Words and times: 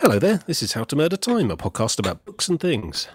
Hello 0.00 0.18
there, 0.18 0.42
this 0.46 0.62
is 0.62 0.72
How 0.72 0.84
to 0.84 0.96
Murder 0.96 1.16
Time, 1.16 1.50
a 1.50 1.56
podcast 1.56 1.98
about 1.98 2.24
books 2.24 2.48
and 2.48 2.60
things. 2.60 3.08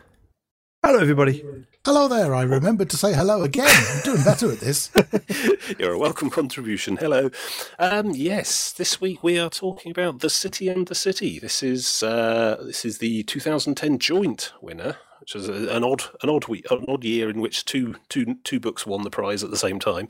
Hello, 0.83 0.99
everybody. 0.99 1.43
Hello 1.85 2.07
there. 2.09 2.35
I 2.35 2.43
remembered 2.43 2.89
to 2.89 2.97
say 2.97 3.13
hello 3.13 3.41
again. 3.43 3.69
I'm 3.89 4.01
doing 4.01 4.23
better 4.23 4.51
at 4.51 4.59
this. 4.59 4.91
You're 5.79 5.93
a 5.93 5.97
welcome 5.99 6.29
contribution. 6.29 6.97
Hello. 6.97 7.29
Um, 7.79 8.11
yes, 8.11 8.71
this 8.73 8.99
week 8.99 9.23
we 9.23 9.39
are 9.39 9.49
talking 9.49 9.91
about 9.91 10.19
The 10.19 10.29
City 10.29 10.67
and 10.67 10.87
the 10.87 10.95
City. 10.95 11.39
This 11.39 11.63
is 11.63 12.03
uh, 12.03 12.61
this 12.65 12.83
is 12.83 12.97
the 12.97 13.23
2010 13.23 13.97
joint 13.99 14.51
winner, 14.61 14.97
which 15.21 15.35
is 15.35 15.47
a- 15.47 15.73
an 15.73 15.85
odd 15.85 16.03
an 16.21 16.29
odd 16.29 16.47
week, 16.49 16.69
an 16.69 16.83
odd 16.89 17.05
year 17.05 17.29
in 17.29 17.39
which 17.39 17.63
two 17.63 17.95
two 18.09 18.35
two 18.43 18.59
books 18.59 18.85
won 18.85 19.03
the 19.03 19.09
prize 19.09 19.41
at 19.43 19.51
the 19.51 19.57
same 19.57 19.79
time. 19.79 20.09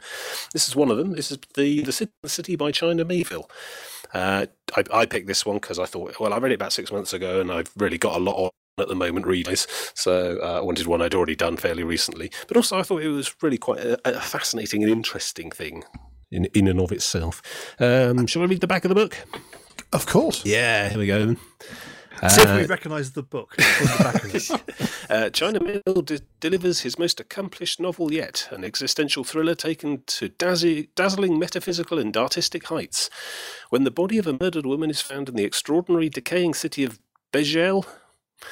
This 0.53 0.67
is 0.67 0.75
one 0.75 0.89
of 0.89 0.97
them. 0.97 1.11
This 1.11 1.29
is 1.31 1.37
the 1.55 1.83
The 1.83 1.91
City, 1.91 2.11
the 2.23 2.29
City 2.29 2.55
by 2.55 2.71
China 2.71 3.05
Miéville. 3.05 3.47
Uh, 4.13 4.45
I, 4.75 4.83
I 4.93 5.05
picked 5.05 5.27
this 5.27 5.45
one 5.45 5.57
because 5.57 5.79
I 5.79 5.85
thought, 5.85 6.19
well, 6.19 6.33
I 6.33 6.37
read 6.37 6.51
it 6.51 6.55
about 6.55 6.73
six 6.73 6.91
months 6.91 7.13
ago, 7.13 7.41
and 7.41 7.51
I've 7.51 7.71
really 7.77 7.97
got 7.97 8.15
a 8.15 8.19
lot 8.19 8.35
on 8.35 8.49
at 8.79 8.87
the 8.87 8.95
moment 8.95 9.27
reading 9.27 9.55
so 9.55 10.39
uh, 10.41 10.57
I 10.57 10.61
wanted 10.61 10.87
one 10.87 10.99
I'd 11.01 11.13
already 11.13 11.35
done 11.35 11.57
fairly 11.57 11.83
recently. 11.83 12.31
But 12.47 12.57
also, 12.57 12.79
I 12.79 12.83
thought 12.83 13.03
it 13.03 13.09
was 13.09 13.35
really 13.41 13.57
quite 13.57 13.79
a, 13.79 13.99
a 14.17 14.19
fascinating 14.19 14.81
and 14.83 14.91
interesting 14.91 15.51
thing 15.51 15.83
in 16.31 16.45
in 16.53 16.67
and 16.67 16.79
of 16.79 16.91
itself. 16.91 17.41
Um, 17.79 18.25
shall 18.27 18.41
I 18.41 18.45
read 18.45 18.61
the 18.61 18.67
back 18.67 18.85
of 18.85 18.89
the 18.89 18.95
book? 18.95 19.17
Of 19.91 20.07
course. 20.07 20.43
Yeah, 20.43 20.89
here 20.89 20.97
we 20.97 21.07
go. 21.07 21.35
See 22.29 22.41
if 22.41 22.55
we 22.55 22.65
recognise 22.65 23.11
the 23.11 23.23
book 23.23 23.55
the 23.57 23.95
back 24.03 24.23
of 24.23 24.35
it. 24.35 24.89
Uh, 25.09 25.29
China 25.29 25.59
Mill 25.59 26.01
de- 26.01 26.21
delivers 26.39 26.79
his 26.79 26.97
most 26.97 27.19
accomplished 27.19 27.79
novel 27.79 28.11
yet, 28.11 28.47
an 28.51 28.63
existential 28.63 29.23
thriller 29.23 29.53
taken 29.53 30.01
to 30.07 30.29
dazzling 30.29 31.37
metaphysical 31.37 31.99
and 31.99 32.15
artistic 32.15 32.67
heights. 32.67 33.09
When 33.69 33.83
the 33.83 33.91
body 33.91 34.17
of 34.17 34.25
a 34.25 34.37
murdered 34.39 34.65
woman 34.65 34.89
is 34.89 35.01
found 35.01 35.27
in 35.27 35.35
the 35.35 35.43
extraordinary 35.43 36.09
decaying 36.09 36.53
city 36.53 36.85
of 36.85 36.99
Besźel, 37.33 37.85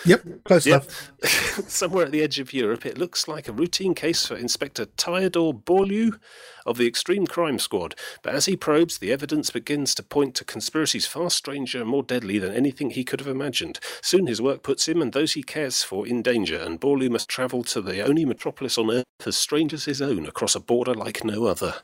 Yep. 0.06 0.44
Close 0.46 0.66
Yep. 0.66 0.84
enough. 0.84 1.12
somewhere 1.70 2.06
at 2.06 2.12
the 2.12 2.22
edge 2.24 2.40
of 2.40 2.54
Europe, 2.54 2.86
it 2.86 2.98
looks 2.98 3.28
like 3.28 3.48
a 3.48 3.52
routine 3.54 3.94
case 3.94 4.26
for 4.26 4.36
Inspector 4.36 4.84
Theodore 4.98 5.54
Borlu 5.54 6.20
of 6.66 6.78
the 6.78 6.88
Extreme 6.88 7.28
Crime 7.28 7.60
Squad. 7.60 7.96
But 8.22 8.36
as 8.36 8.46
he 8.46 8.56
probes, 8.56 8.98
the 8.98 9.12
evidence 9.12 9.50
begins 9.50 9.94
to 9.96 10.04
point 10.04 10.36
to 10.36 10.46
conspiracies 10.46 11.06
far 11.06 11.30
stranger 11.30 11.82
and 11.82 11.90
more 11.90 12.04
deadly 12.04 12.38
than 12.40 12.54
anything 12.54 12.92
he 12.92 13.04
could 13.04 13.20
have 13.20 13.28
imagined. 13.30 13.80
Soon 14.02 14.28
his 14.28 14.42
work 14.42 14.64
puts 14.64 14.88
him 14.88 15.02
and 15.02 15.14
those 15.14 15.34
he 15.34 15.44
cares 15.44 15.84
for 15.84 16.08
in 16.08 16.22
danger, 16.22 16.58
and 16.58 16.80
Borlu 16.82 17.10
must 17.10 17.30
travel 17.30 17.64
to 17.66 17.82
the 17.82 18.02
only 18.02 18.26
metropolis 18.26 18.78
on 18.78 18.92
Earth 18.92 19.06
as 19.26 19.38
strange 19.38 19.74
as 19.74 19.86
his 19.86 20.02
own, 20.02 20.26
across 20.26 20.56
a 20.56 20.60
border 20.60 20.94
like 20.94 21.24
no 21.24 21.46
other. 21.46 21.76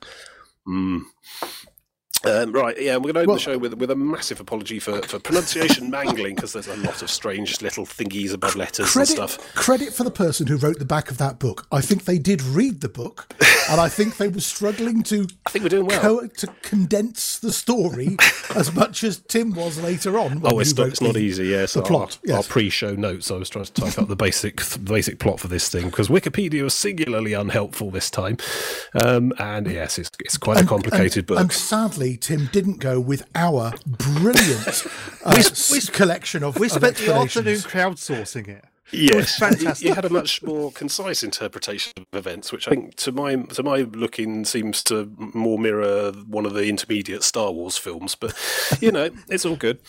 Hmm. 0.66 1.00
Um, 2.26 2.52
right, 2.52 2.76
yeah, 2.82 2.98
we're 2.98 3.14
going 3.14 3.14
to 3.14 3.20
open 3.20 3.28
Well- 3.28 3.36
the 3.38 3.42
show 3.42 3.58
with 3.58 3.76
with 3.76 3.92
a 3.92 3.96
massive 3.96 4.40
apology 4.40 4.80
for, 4.80 5.02
for 5.04 5.20
pronunciation 5.20 5.90
mangling 5.92 6.36
because 6.36 6.52
there's 6.52 6.68
a 6.68 6.76
lot 6.78 7.02
of 7.04 7.12
strange 7.12 7.62
little 7.62 7.86
thingies 7.86 8.34
above 8.34 8.56
letters 8.56 8.88
and 8.88 8.90
Credit, 9.08 9.12
stuff. 9.12 9.54
credit 9.56 9.94
for 9.94 10.04
the 10.04 10.12
person 10.12 10.48
who 10.48 10.58
wrote 10.58 10.80
the 10.80 10.86
back 10.86 11.12
of 11.12 11.20
that 11.20 11.38
book. 11.38 11.68
I 11.72 11.80
think 11.82 12.06
they 12.06 12.18
did 12.18 12.42
read 12.42 12.82
the 12.82 12.90
book, 12.90 13.28
and 13.70 13.80
I 13.80 13.88
think 13.88 14.18
they 14.18 14.28
were 14.30 14.40
struggling 14.42 15.04
to 15.04 15.28
I 15.46 15.52
think 15.52 15.64
we're 15.64 15.70
doing 15.70 15.86
well. 15.86 16.02
co- 16.02 16.28
to 16.28 16.48
condense 16.64 17.38
the 17.38 17.52
story 17.52 18.18
as 18.56 18.74
much 18.74 19.04
as 19.04 19.20
Tim 19.20 19.54
was 19.54 19.80
later 19.80 20.18
on. 20.18 20.42
Oh, 20.44 20.60
it's 20.60 20.76
not, 20.76 20.88
it's 20.88 21.02
not 21.02 21.14
the- 21.14 21.20
easy. 21.20 21.46
Yes, 21.48 21.74
the 21.74 21.82
our- 21.82 21.88
plot, 21.88 22.18
Our, 22.24 22.30
yes. 22.38 22.48
pre-show 22.48 22.96
notes. 22.96 23.30
I 23.30 23.36
was 23.36 23.50
trying 23.50 23.66
to 23.66 23.74
type 23.74 24.00
up 24.00 24.08
the 24.08 24.16
basic 24.16 24.62
the 24.64 24.80
basic 24.80 25.20
plot 25.20 25.40
for 25.40 25.48
this 25.50 25.70
thing 25.70 25.86
because 25.86 26.08
Wikipedia 26.08 26.64
was 26.64 26.74
singularly 26.74 27.34
unhelpful 27.34 27.92
this 27.92 28.10
time. 28.10 28.38
Um, 28.96 29.34
and 29.38 29.68
yes, 29.68 30.00
it's, 30.00 30.10
it's 30.20 30.38
quite 30.38 30.60
a 30.62 30.66
complicated 30.66 31.18
and, 31.20 31.26
book. 31.28 31.40
And 31.40 31.52
sadly, 31.52 32.07
Tim 32.16 32.48
didn't 32.54 32.80
go 32.80 33.00
with 33.00 33.28
our 33.36 33.74
brilliant 33.86 34.68
uh, 35.26 35.32
s- 35.36 35.90
collection 35.90 36.44
of 36.44 36.58
We 36.58 36.68
of 36.68 36.74
spent 36.74 36.96
the 36.98 37.14
afternoon 37.14 37.58
crowdsourcing 37.58 38.48
it. 38.48 38.64
Yes, 38.90 39.38
fantastic. 39.38 39.86
You 39.86 39.94
had 39.96 40.06
a 40.06 40.10
much 40.10 40.42
more 40.42 40.72
concise 40.72 41.22
interpretation 41.22 41.92
of 41.98 42.06
events, 42.18 42.54
which 42.54 42.70
I 42.70 42.72
think, 42.72 42.96
to 42.96 43.12
my 43.12 43.36
to 43.36 43.62
my 43.62 43.80
looking, 43.80 44.46
seems 44.46 44.82
to 44.84 45.12
more 45.18 45.60
mirror 45.60 46.14
one 46.26 46.46
of 46.46 46.54
the 46.54 46.70
intermediate 46.70 47.24
Star 47.24 47.52
Wars 47.52 47.78
films. 47.78 48.16
But 48.16 48.34
you 48.80 48.94
know, 48.94 49.10
it's 49.28 49.46
all 49.46 49.58
good. 49.58 49.80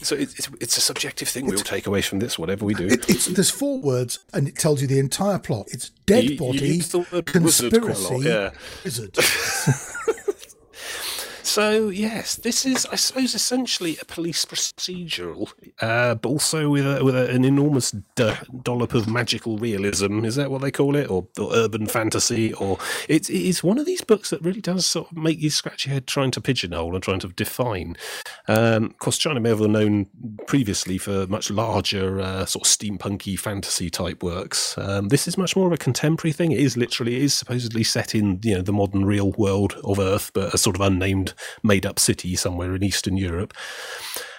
So 0.00 0.14
it, 0.14 0.30
it's 0.38 0.48
it's 0.62 0.78
a 0.78 0.80
subjective 0.80 1.28
thing 1.28 1.44
we 1.44 1.56
all 1.56 1.62
take 1.62 1.86
away 1.86 2.00
from 2.00 2.20
this, 2.20 2.38
whatever 2.38 2.64
we 2.64 2.72
do. 2.72 2.86
It, 2.86 3.06
it's 3.10 3.26
there's 3.26 3.50
four 3.50 3.80
words, 3.82 4.20
and 4.32 4.48
it 4.48 4.56
tells 4.56 4.80
you 4.80 4.86
the 4.88 4.98
entire 4.98 5.38
plot. 5.38 5.66
It's 5.70 5.90
dead 6.06 6.24
You- 6.24 6.30
you 6.30 6.38
body, 6.38 6.58
used 6.68 6.92
the 6.92 7.00
quite 7.04 7.12
a 7.12 7.16
lot, 7.16 7.26
conspiracy, 7.26 8.16
yeah. 8.20 8.50
wizard. 8.82 9.14
So 11.48 11.88
yes, 11.88 12.36
this 12.36 12.66
is, 12.66 12.84
I 12.92 12.96
suppose, 12.96 13.34
essentially 13.34 13.96
a 14.02 14.04
police 14.04 14.44
procedural, 14.44 15.50
uh, 15.80 16.14
but 16.14 16.28
also 16.28 16.68
with 16.68 16.86
a, 16.86 17.02
with 17.02 17.16
a, 17.16 17.30
an 17.30 17.42
enormous 17.42 17.92
do- 18.16 18.34
dollop 18.62 18.92
of 18.92 19.08
magical 19.08 19.56
realism. 19.56 20.26
Is 20.26 20.36
that 20.36 20.50
what 20.50 20.60
they 20.60 20.70
call 20.70 20.94
it, 20.94 21.10
or, 21.10 21.26
or 21.40 21.54
urban 21.54 21.86
fantasy? 21.86 22.52
Or 22.52 22.78
it's 23.08 23.30
it's 23.30 23.64
one 23.64 23.78
of 23.78 23.86
these 23.86 24.02
books 24.02 24.28
that 24.28 24.42
really 24.42 24.60
does 24.60 24.84
sort 24.84 25.10
of 25.10 25.16
make 25.16 25.40
you 25.40 25.48
scratch 25.48 25.86
your 25.86 25.94
head 25.94 26.06
trying 26.06 26.32
to 26.32 26.40
pigeonhole 26.42 26.94
and 26.94 27.02
trying 27.02 27.20
to 27.20 27.28
define. 27.28 27.96
Um, 28.46 28.84
of 28.84 28.98
course, 28.98 29.16
China 29.16 29.40
Mill 29.40 29.56
were 29.56 29.68
known 29.68 30.06
previously 30.46 30.98
for 30.98 31.26
much 31.28 31.50
larger, 31.50 32.20
uh, 32.20 32.44
sort 32.44 32.66
of 32.66 32.70
steampunky 32.70 33.38
fantasy 33.38 33.88
type 33.88 34.22
works. 34.22 34.76
Um, 34.76 35.08
this 35.08 35.26
is 35.26 35.38
much 35.38 35.56
more 35.56 35.66
of 35.66 35.72
a 35.72 35.78
contemporary 35.78 36.32
thing. 36.32 36.52
It 36.52 36.60
is 36.60 36.76
literally 36.76 37.16
it 37.16 37.22
is 37.22 37.32
supposedly 37.32 37.84
set 37.84 38.14
in 38.14 38.38
you 38.42 38.54
know 38.54 38.62
the 38.62 38.72
modern 38.72 39.06
real 39.06 39.32
world 39.32 39.74
of 39.82 39.98
Earth, 39.98 40.30
but 40.34 40.52
a 40.52 40.58
sort 40.58 40.76
of 40.76 40.82
unnamed, 40.82 41.32
made 41.62 41.86
up 41.86 41.98
city 41.98 42.36
somewhere 42.36 42.74
in 42.74 42.82
Eastern 42.82 43.16
Europe. 43.16 43.54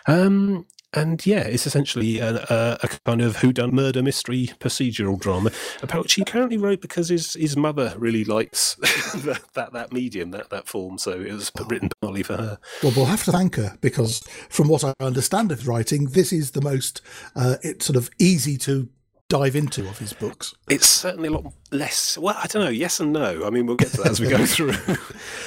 Um, 0.07 0.65
and 0.93 1.23
yeah, 1.23 1.41
it's 1.41 1.67
essentially 1.67 2.17
a, 2.19 2.35
a, 2.49 2.79
a 2.81 2.87
kind 3.05 3.21
of 3.21 3.37
whodunit 3.37 3.71
murder 3.71 4.01
mystery 4.01 4.49
procedural 4.59 5.19
drama 5.19 5.51
about 5.83 6.03
which 6.03 6.13
he 6.13 6.25
currently 6.25 6.57
wrote 6.57 6.81
because 6.81 7.09
his, 7.09 7.33
his 7.33 7.55
mother 7.55 7.93
really 7.97 8.23
likes 8.23 8.73
that, 9.23 9.41
that 9.53 9.73
that 9.73 9.93
medium, 9.93 10.31
that, 10.31 10.49
that 10.49 10.67
form. 10.67 10.97
So 10.97 11.11
it 11.11 11.31
was 11.31 11.51
written 11.67 11.89
partly 12.01 12.23
for 12.23 12.37
her. 12.37 12.59
Well, 12.81 12.93
we'll 12.95 13.05
have 13.05 13.23
to 13.25 13.31
thank 13.31 13.55
her 13.55 13.77
because, 13.81 14.21
from 14.49 14.67
what 14.67 14.83
I 14.83 14.93
understand 14.99 15.51
of 15.51 15.67
writing, 15.67 16.05
this 16.05 16.33
is 16.33 16.51
the 16.51 16.61
most 16.61 17.01
uh, 17.35 17.57
it's 17.61 17.85
sort 17.85 17.97
of 17.97 18.09
easy 18.17 18.57
to 18.59 18.89
dive 19.29 19.55
into 19.55 19.87
of 19.87 19.97
his 19.99 20.11
books. 20.11 20.53
It's 20.69 20.87
certainly 20.87 21.29
a 21.29 21.31
lot 21.31 21.53
less. 21.71 22.17
Well, 22.17 22.35
I 22.37 22.47
don't 22.47 22.63
know. 22.63 22.69
Yes 22.71 22.99
and 22.99 23.13
no. 23.13 23.45
I 23.45 23.49
mean, 23.51 23.65
we'll 23.67 23.75
get 23.77 23.89
to 23.91 23.97
that 23.97 24.07
as 24.11 24.19
we 24.19 24.27
go 24.27 24.43
through. 24.45 24.71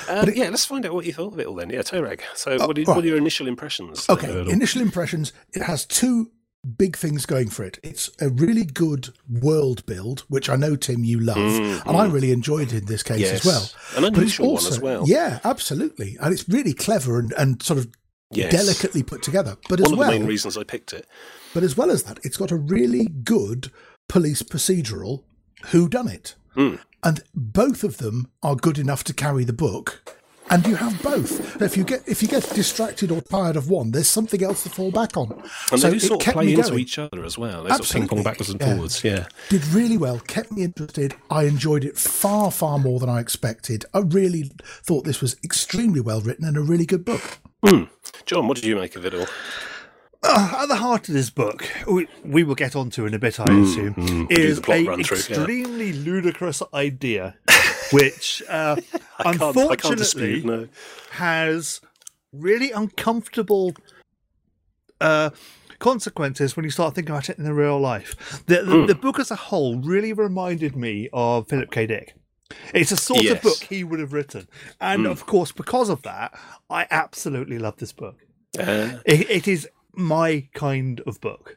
um, 0.09 0.31
yeah, 0.34 0.48
let's 0.48 0.65
find 0.65 0.87
out 0.87 0.94
what 0.94 1.04
you 1.04 1.12
thought 1.12 1.32
of 1.34 1.41
it 1.41 1.47
all 1.47 1.56
then. 1.56 1.69
Yeah, 1.70 1.81
Torag. 1.81 2.20
So, 2.34 2.56
what, 2.66 2.76
did, 2.76 2.87
right. 2.88 2.94
what 2.97 3.04
are 3.04 3.09
your 3.09 3.16
initial 3.19 3.48
impressions? 3.48 4.09
uh, 4.09 4.15
Okay, 4.15 4.28
it 4.28 4.47
all? 4.47 4.48
initial 4.50 4.81
impressions. 4.82 5.32
It 5.53 5.62
has 5.62 5.84
two 5.84 6.31
big 6.78 6.97
things 6.97 7.26
going 7.26 7.48
for 7.50 7.65
it. 7.65 7.81
It's 7.82 8.09
a 8.20 8.28
really 8.28 8.65
good 8.65 9.09
world 9.28 9.84
build, 9.84 10.20
which 10.28 10.49
I 10.49 10.54
know 10.54 10.76
Tim 10.76 11.03
you 11.03 11.19
love, 11.19 11.37
and 11.38 11.97
I 11.97 12.06
really 12.06 12.31
enjoyed 12.31 12.72
in 12.72 12.84
this 12.87 13.03
case 13.03 13.16
Mm, 13.19 13.20
Yes. 13.20 13.32
as 13.32 13.44
well. 13.44 13.69
An 13.97 14.04
unusual 14.14 14.54
one 14.54 14.66
as 14.66 14.78
well. 14.81 15.03
Yeah, 15.09 15.41
absolutely, 15.43 16.16
and 16.20 16.32
it's 16.32 16.49
really 16.49 16.72
clever 16.72 17.19
and, 17.19 17.32
and 17.37 17.60
sort 17.60 17.81
of 17.81 17.88
Yes. 18.37 18.53
delicately 18.53 19.03
put 19.03 19.22
together. 19.22 19.56
But 19.69 19.81
One 19.81 19.87
as 19.87 19.93
of 19.93 19.98
well, 19.98 20.10
the 20.10 20.19
main 20.19 20.26
reasons 20.28 20.56
I 20.56 20.65
picked 20.65 20.93
it. 20.93 21.06
But 21.54 21.62
as 21.62 21.76
well 21.76 21.91
as 21.91 22.04
that, 22.04 22.19
it's 22.25 22.37
got 22.37 22.50
a 22.50 22.56
really 22.56 23.06
good 23.06 23.70
police 24.09 24.43
procedural 24.43 25.25
who 25.66 25.88
done 25.88 26.09
it. 26.09 26.34
Hmm. 26.54 26.76
And 27.03 27.22
both 27.34 27.82
of 27.84 27.98
them 27.98 28.31
are 28.43 28.54
good 28.56 28.78
enough 28.78 29.03
to 29.04 29.15
carry 29.15 29.44
the 29.44 29.53
book. 29.53 30.16
And 30.50 30.66
you 30.66 30.75
have 30.76 31.00
both. 31.03 31.62
If 31.62 31.76
you 31.78 31.84
get 31.84 32.06
if 32.06 32.20
you 32.20 32.28
get 32.28 32.43
distracted 32.50 33.10
or 33.10 33.22
tired 33.22 33.56
of 33.56 33.70
one, 33.70 33.93
there's 33.93 34.09
something 34.09 34.43
else 34.43 34.64
to 34.64 34.70
fall 34.70 34.91
back 34.91 35.16
on. 35.16 35.32
And 35.70 35.81
so 35.81 35.88
they 35.88 35.94
do 35.94 36.00
sort 36.00 36.26
of 36.26 36.34
play 36.34 36.50
into 36.53 36.62
going. 36.69 36.78
each 36.81 36.99
other 36.99 37.25
as 37.25 37.38
well. 37.38 37.62
They 37.62 37.70
sort 37.70 37.81
of 37.81 37.91
ping 37.93 38.09
pong 38.09 38.19
Absolutely. 38.19 38.25
backwards 38.25 38.50
and 38.50 38.60
Yeah. 38.60 38.75
forwards. 38.75 39.04
Yeah. 39.04 39.26
Did 39.49 39.64
really 39.69 39.97
well, 39.97 40.19
kept 40.20 40.53
me 40.53 40.62
interested. 40.64 41.14
I 41.31 41.44
enjoyed 41.44 41.84
it 41.84 41.97
far, 41.97 42.50
far 42.50 42.78
more 42.78 43.00
than 43.00 43.09
I 43.09 43.20
expected. 43.20 43.87
I 43.94 44.00
really 44.00 44.50
thought 44.84 45.04
this 45.04 45.22
was 45.22 45.37
extremely 45.43 46.00
well 46.00 46.20
written 46.20 46.44
and 46.44 46.56
a 46.59 46.60
really 46.60 46.87
good 46.87 47.04
book. 47.04 47.38
John, 48.26 48.48
what 48.48 48.56
did 48.56 48.64
you 48.64 48.76
make 48.76 48.96
of 48.96 49.04
it 49.06 49.14
all? 49.14 49.26
Uh, 50.24 50.58
at 50.62 50.66
the 50.66 50.76
heart 50.76 51.08
of 51.08 51.14
this 51.14 51.30
book, 51.30 51.69
we, 51.87 52.06
we 52.25 52.44
will 52.44 52.54
get 52.54 52.76
onto 52.76 53.06
in 53.06 53.14
a 53.14 53.19
bit, 53.19 53.40
I 53.40 53.46
Mm, 53.46 53.62
assume, 53.62 54.26
do 54.28 54.34
is 54.34 54.56
the 54.56 54.62
plot 54.62 54.78
a 54.78 54.84
run 54.84 55.02
through, 55.04 55.16
yeah. 55.16 55.37
extremely 55.37 55.92
ludicrous 55.92 56.62
idea, 56.72 57.37
which 57.92 58.42
uh, 58.48 58.76
I 58.78 58.78
can't, 58.78 58.96
I 59.19 59.32
can't 59.37 59.56
unfortunately 59.56 59.96
dispute. 59.96 60.44
No. 60.44 60.69
has 61.10 61.81
really 62.32 62.70
uncomfortable 62.70 63.75
uh, 65.00 65.31
consequences 65.81 66.56
when 66.56 66.64
you 66.64 66.70
start 66.70 66.94
thinking 66.94 67.12
about 67.12 67.28
it 67.28 67.38
in 67.38 67.44
the 67.44 67.54
real 67.54 67.81
life. 67.81 68.44
The, 68.46 68.62
the, 68.62 68.76
Hmm. 68.82 68.87
the 68.87 68.94
book 68.94 69.19
as 69.19 69.32
a 69.32 69.37
whole 69.37 69.76
really 69.81 70.12
reminded 70.12 70.76
me 70.76 71.08
of 71.12 71.48
Philip 71.48 71.70
K. 71.72 71.87
Dick. 71.87 72.14
It's 72.75 72.93
a 72.93 72.96
sort 72.96 73.22
Yes. 73.22 73.37
of 73.37 73.43
book 73.43 73.58
he 73.69 73.84
would 73.84 74.00
have 74.00 74.12
written. 74.12 74.49
And 74.81 75.06
of 75.06 75.26
course, 75.26 75.52
because 75.52 75.88
of 75.88 76.02
that, 76.02 76.38
I 76.70 76.87
absolutely 76.90 77.58
love 77.58 77.76
this 77.76 77.93
book. 77.93 78.16
Uh, 78.58 78.99
It, 79.04 79.28
it 79.31 79.49
is 79.49 79.69
my 79.94 80.49
kind 80.54 81.00
of 81.06 81.20
book. 81.20 81.56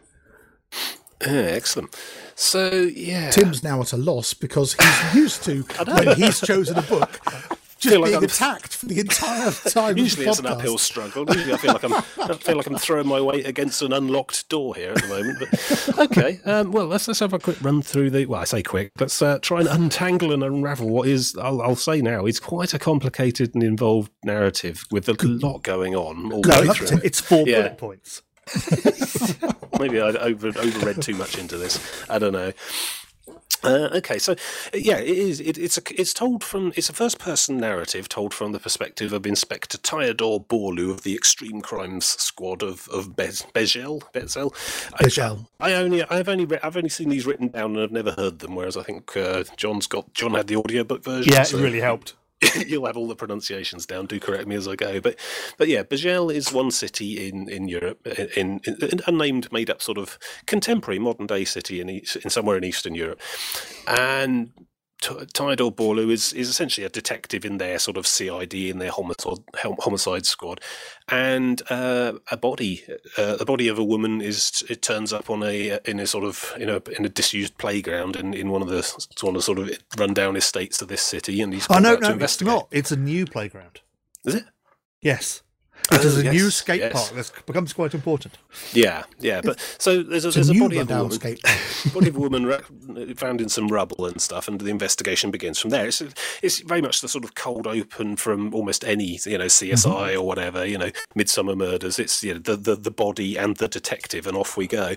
yeah, 1.21 1.31
excellent. 1.31 1.95
So, 2.36 2.69
yeah. 2.71 3.31
Tim's 3.31 3.63
now 3.63 3.81
at 3.81 3.94
a 3.94 3.97
loss 3.97 4.33
because 4.33 4.74
he's 4.74 5.15
used 5.15 5.44
to 5.44 5.62
when 5.88 6.15
he's 6.18 6.42
chosen 6.42 6.77
a 6.77 6.81
book, 6.81 7.19
just 7.85 7.93
feel 7.93 8.01
like 8.01 8.09
being 8.09 8.15
I'm- 8.15 8.23
attacked 8.23 8.75
for 8.75 8.85
the 8.87 8.99
entire 8.99 9.51
time. 9.69 9.97
Usually 9.97 10.25
of 10.25 10.31
it's 10.31 10.39
an 10.39 10.45
uphill 10.47 10.77
struggle. 10.77 11.25
Usually 11.29 11.53
I 11.53 11.57
feel 11.57 11.73
like 11.73 11.83
I'm 11.83 11.93
I 11.93 12.33
feel 12.35 12.57
like 12.57 12.67
I'm 12.67 12.77
throwing 12.77 13.07
my 13.07 13.21
weight 13.21 13.45
against 13.45 13.81
an 13.81 13.93
unlocked 13.93 14.47
door 14.49 14.75
here 14.75 14.91
at 14.91 15.01
the 15.01 15.07
moment. 15.07 15.39
But 15.39 15.99
okay, 16.11 16.39
um, 16.45 16.71
well 16.71 16.85
let's 16.87 17.07
let's 17.07 17.19
have 17.21 17.33
a 17.33 17.39
quick 17.39 17.61
run 17.61 17.81
through 17.81 18.09
the. 18.11 18.25
Well, 18.25 18.41
I 18.41 18.45
say 18.45 18.61
quick. 18.63 18.91
Let's 18.99 19.21
uh, 19.21 19.39
try 19.41 19.59
and 19.61 19.69
untangle 19.69 20.31
and 20.33 20.43
unravel 20.43 20.89
what 20.89 21.07
is. 21.07 21.35
I'll, 21.37 21.61
I'll 21.61 21.75
say 21.75 22.01
now 22.01 22.25
is 22.25 22.39
quite 22.39 22.73
a 22.73 22.79
complicated 22.79 23.53
and 23.55 23.63
involved 23.63 24.11
narrative 24.23 24.83
with 24.91 25.07
a 25.09 25.15
lot 25.27 25.63
going 25.63 25.95
on 25.95 26.31
all 26.31 26.41
the 26.41 26.49
Good 26.49 26.67
way 26.67 26.73
through. 26.73 26.97
it. 26.97 27.03
It's 27.05 27.19
four 27.21 27.47
Yeah. 27.47 27.61
bullet 27.61 27.77
points. 27.77 28.21
Maybe 29.79 29.99
I 29.99 30.09
over 30.09 30.51
overread 30.51 31.01
too 31.01 31.15
much 31.15 31.37
into 31.37 31.57
this. 31.57 31.79
I 32.09 32.19
don't 32.19 32.33
know. 32.33 32.51
Uh, 33.63 33.90
okay, 33.94 34.18
so 34.19 34.34
uh, 34.34 34.36
yeah, 34.75 34.98
it 34.98 35.18
is. 35.18 35.40
It, 35.40 35.57
it's 35.57 35.78
a, 35.78 35.81
it's 36.00 36.13
told 36.13 36.44
from 36.44 36.72
it's 36.75 36.90
a 36.90 36.94
first 36.94 37.18
person 37.19 37.57
narrative 37.57 38.07
told 38.10 38.34
from 38.34 38.52
the 38.52 38.60
perspective 38.60 39.12
of 39.13 39.25
Inspector 39.25 39.78
Theodore 39.80 40.44
Borlu 40.44 40.92
of 40.92 41.02
the 41.04 41.16
Extreme 41.16 41.62
Crimes 41.62 42.06
Squad 42.06 42.62
of 42.63 42.88
of 42.90 43.16
Bez, 43.16 43.44
Bezzel. 43.54 44.02
Betzel. 44.13 44.54
I- 44.94 45.04
I 45.60 45.74
only 45.74 46.04
I've 46.04 46.30
only 46.30 46.46
re- 46.46 46.60
I've 46.62 46.78
only 46.78 46.90
seen 46.90 47.10
these 47.10 47.25
written 47.25 47.48
down 47.48 47.72
and 47.75 47.81
I've 47.81 47.92
never 47.92 48.12
heard 48.12 48.40
them. 48.40 48.56
Whereas 48.56 48.78
I 48.78 48.84
think 48.84 49.16
uh, 49.18 49.44
John's 49.57 49.88
got 49.88 50.13
John 50.13 50.34
had 50.34 50.48
the 50.48 50.57
audiobook 50.57 51.04
version. 51.04 51.34
Yeah, 51.34 51.42
it 51.42 51.54
really 51.54 51.80
helped. 51.81 52.13
you'll 52.67 52.85
have 52.85 52.97
all 52.97 53.07
the 53.07 53.15
pronunciations 53.15 53.85
down. 53.85 54.05
Do 54.05 54.19
correct 54.19 54.47
me 54.47 54.55
as 54.55 54.67
I 54.67 54.75
go. 54.75 54.99
But 54.99 55.17
but 55.57 55.67
yeah, 55.67 55.83
Besźel 55.83 56.33
is 56.33 56.51
one 56.51 56.71
city 56.71 57.27
in 57.27 57.49
in 57.49 57.67
Europe, 57.67 58.05
in, 58.35 58.59
in 58.65 58.77
an 58.81 59.01
unnamed, 59.07 59.51
made 59.51 59.69
up 59.69 59.81
sort 59.81 59.97
of 59.97 60.19
contemporary 60.45 60.99
modern 60.99 61.27
day 61.27 61.45
city 61.45 61.79
in 61.79 61.89
east, 61.89 62.17
in 62.17 62.29
somewhere 62.29 62.57
in 62.57 62.63
Eastern 62.63 62.95
Europe, 62.95 63.21
and. 63.87 64.51
T- 65.01 65.25
Tidal 65.33 65.71
Borlu 65.71 66.09
is, 66.09 66.33
is 66.33 66.50
essentially 66.50 66.86
a 66.86 66.89
detective 66.89 67.45
in 67.45 67.57
their 67.57 67.80
sort 67.80 67.97
of 67.97 68.07
CID 68.07 68.53
in 68.53 68.80
their 68.80 68.92
homicide 68.92 69.39
homicide 69.80 70.25
squad, 70.25 70.62
and 71.09 71.62
uh, 71.69 72.13
a 72.31 72.38
body 72.38 72.83
uh, 73.18 73.36
the 73.36 73.45
body 73.45 73.68
of 73.68 73.77
a 73.77 73.83
woman 73.83 74.21
is 74.21 74.63
it 74.69 74.81
turns 74.81 75.12
up 75.12 75.30
on 75.30 75.44
a 75.44 75.80
in 75.86 76.00
a 76.00 76.07
sort 76.07 76.24
of 76.24 76.53
in 76.57 76.69
a 76.69 76.81
in 76.97 77.06
a 77.06 77.09
disused 77.09 77.57
playground 77.57 78.15
in, 78.15 78.33
in 78.33 78.50
one 78.50 78.62
of 78.62 78.69
the 78.69 78.81
one 79.21 79.36
of 79.36 79.39
the 79.39 79.44
sort 79.44 79.59
of 79.59 79.69
rundown 79.97 80.36
estates 80.36 80.81
of 80.81 80.88
this 80.88 81.01
city, 81.01 81.42
and 81.42 81.53
he's 81.53 81.68
Oh 81.69 81.80
no, 81.80 81.95
no, 81.95 82.15
it's 82.15 82.42
not. 82.42 82.68
It's 82.71 82.92
a 82.92 82.97
new 82.97 83.25
playground. 83.25 83.81
Is 84.25 84.36
it? 84.36 84.45
Yes, 85.01 85.44
Oh, 85.91 85.95
it 85.97 86.05
is 86.05 86.17
a 86.17 86.23
yes, 86.23 86.33
new 86.33 86.49
skate 86.49 86.79
yes. 86.79 86.93
park. 86.93 87.13
That 87.13 87.45
becomes 87.45 87.71
quite 87.73 87.93
important. 87.93 88.37
Yeah, 88.73 89.03
yeah. 89.19 89.41
But 89.43 89.59
so 89.77 90.01
there's 90.01 90.25
a, 90.25 90.29
It's 90.29 90.49
a 90.49 90.51
a 90.51 90.59
body 90.59 90.79
of 90.79 90.89
a 90.89 91.03
woman, 91.03 91.19
body 91.93 92.09
of 92.09 92.15
a 92.15 92.19
woman 92.19 93.15
found 93.15 93.39
in 93.39 93.49
some 93.49 93.67
rubble 93.67 94.05
and 94.07 94.19
stuff, 94.19 94.47
and 94.47 94.59
the 94.59 94.71
investigation 94.71 95.29
begins 95.29 95.59
from 95.59 95.69
there. 95.69 95.87
It's 95.87 96.01
it's 96.41 96.59
very 96.59 96.81
much 96.81 97.01
the 97.01 97.07
sort 97.07 97.23
of 97.23 97.35
cold 97.35 97.67
open 97.67 98.15
from 98.15 98.53
almost 98.55 98.83
any 98.83 99.19
you 99.25 99.37
know 99.37 99.45
CSI 99.45 100.15
or 100.15 100.23
whatever 100.23 100.65
you 100.65 100.77
know 100.77 100.89
Midsomer 101.15 101.55
Murders. 101.55 101.99
It's 101.99 102.23
you 102.23 102.33
know 102.33 102.39
the, 102.39 102.55
the 102.55 102.75
the 102.75 102.91
body 102.91 103.37
and 103.37 103.57
the 103.57 103.67
detective, 103.67 104.25
and 104.25 104.35
off 104.35 104.57
we 104.57 104.67
go. 104.67 104.95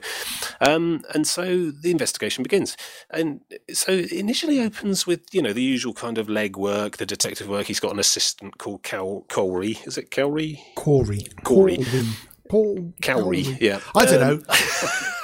Um, 0.60 1.04
and 1.12 1.26
so 1.26 1.70
the 1.70 1.90
investigation 1.90 2.42
begins, 2.42 2.78
and 3.10 3.40
so 3.72 3.92
initially 3.92 4.60
opens 4.60 5.06
with 5.06 5.34
you 5.34 5.42
know 5.42 5.52
the 5.52 5.62
usual 5.62 5.92
kind 5.92 6.16
of 6.16 6.30
leg 6.30 6.56
work, 6.56 6.96
the 6.96 7.06
detective 7.06 7.48
work. 7.48 7.66
He's 7.66 7.80
got 7.80 7.92
an 7.92 7.98
assistant 7.98 8.56
called 8.56 8.82
Cal 8.82 9.26
Colry. 9.28 9.78
Is 9.84 9.98
it 9.98 10.10
Calry? 10.10 10.60
Corey. 10.78 11.26
Corey. 11.44 11.78
Paul. 12.48 12.94
Cowrie, 13.02 13.58
yeah. 13.60 13.80
I 13.94 14.06
don't 14.06 14.22
Um, 14.22 14.42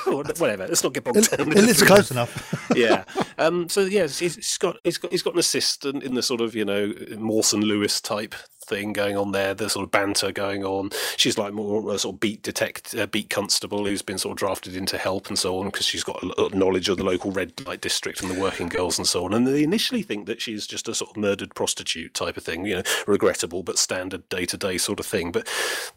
know. 0.06 0.17
whatever. 0.39 0.67
Let's 0.69 0.83
not 0.85 0.93
get 0.93 1.05
bogged 1.05 1.31
down. 1.31 1.41
Elizabeth- 1.53 1.71
It's 1.71 1.83
close 1.83 2.11
enough. 2.11 2.69
yeah. 2.77 3.05
Um, 3.39 3.69
so 3.71 3.81
yes, 3.83 4.19
he's 4.19 4.35
he's 4.37 4.59
got 4.59 4.77
he's 4.85 4.99
got 4.99 5.11
he's 5.11 5.23
got 5.23 5.33
an 5.33 5.39
assistant 5.41 6.03
in 6.03 6.15
the 6.15 6.23
sort 6.23 6.41
of 6.43 6.55
you 6.55 6.65
know 6.67 6.93
Morse 7.19 7.53
and 7.55 7.65
Lewis 7.65 8.01
type 8.01 8.35
thing 8.64 8.93
going 8.93 9.16
on 9.16 9.32
there. 9.32 9.55
The 9.55 9.69
sort 9.69 9.84
of 9.84 9.90
banter 9.90 10.32
going 10.32 10.64
on. 10.64 10.90
She's 11.16 11.38
like 11.38 11.52
more 11.52 11.94
a 11.94 11.99
sort 11.99 12.14
of 12.14 12.20
beat 12.20 12.43
detect 12.43 12.94
uh, 12.94 13.06
beat 13.06 13.31
constable 13.31 13.84
who's 13.87 14.02
been 14.02 14.19
sort 14.19 14.32
of 14.32 14.38
drafted 14.38 14.76
in 14.76 14.87
to 14.87 14.99
help 14.99 15.28
and 15.28 15.38
so 15.38 15.58
on 15.58 15.66
because 15.66 15.87
she's 15.87 16.05
got 16.05 16.22
knowledge 16.55 16.88
of 16.88 16.96
the 16.96 17.05
local 17.05 17.31
red 17.31 17.52
light 17.66 17.81
district 17.81 18.22
and 18.22 18.31
the 18.31 18.40
working 18.40 18.69
girls 18.69 18.99
and 18.99 19.06
so 19.06 19.25
on. 19.25 19.34
And 19.34 19.46
they 19.46 19.62
initially 19.62 20.02
think 20.02 20.26
that 20.26 20.40
she's 20.40 20.66
just 20.66 20.88
a 20.88 20.94
sort 20.94 21.11
of 21.11 21.16
murdered 21.16 21.55
prostitute 21.55 22.14
type 22.14 22.37
of 22.37 22.43
thing. 22.43 22.66
You 22.66 22.76
know, 22.76 22.82
regrettable 23.06 23.62
but 23.62 23.78
standard 23.78 24.28
day 24.28 24.46
to 24.46 24.56
day 24.56 24.78
sort 24.78 25.00
of 25.00 25.06
thing. 25.06 25.32
But 25.32 25.49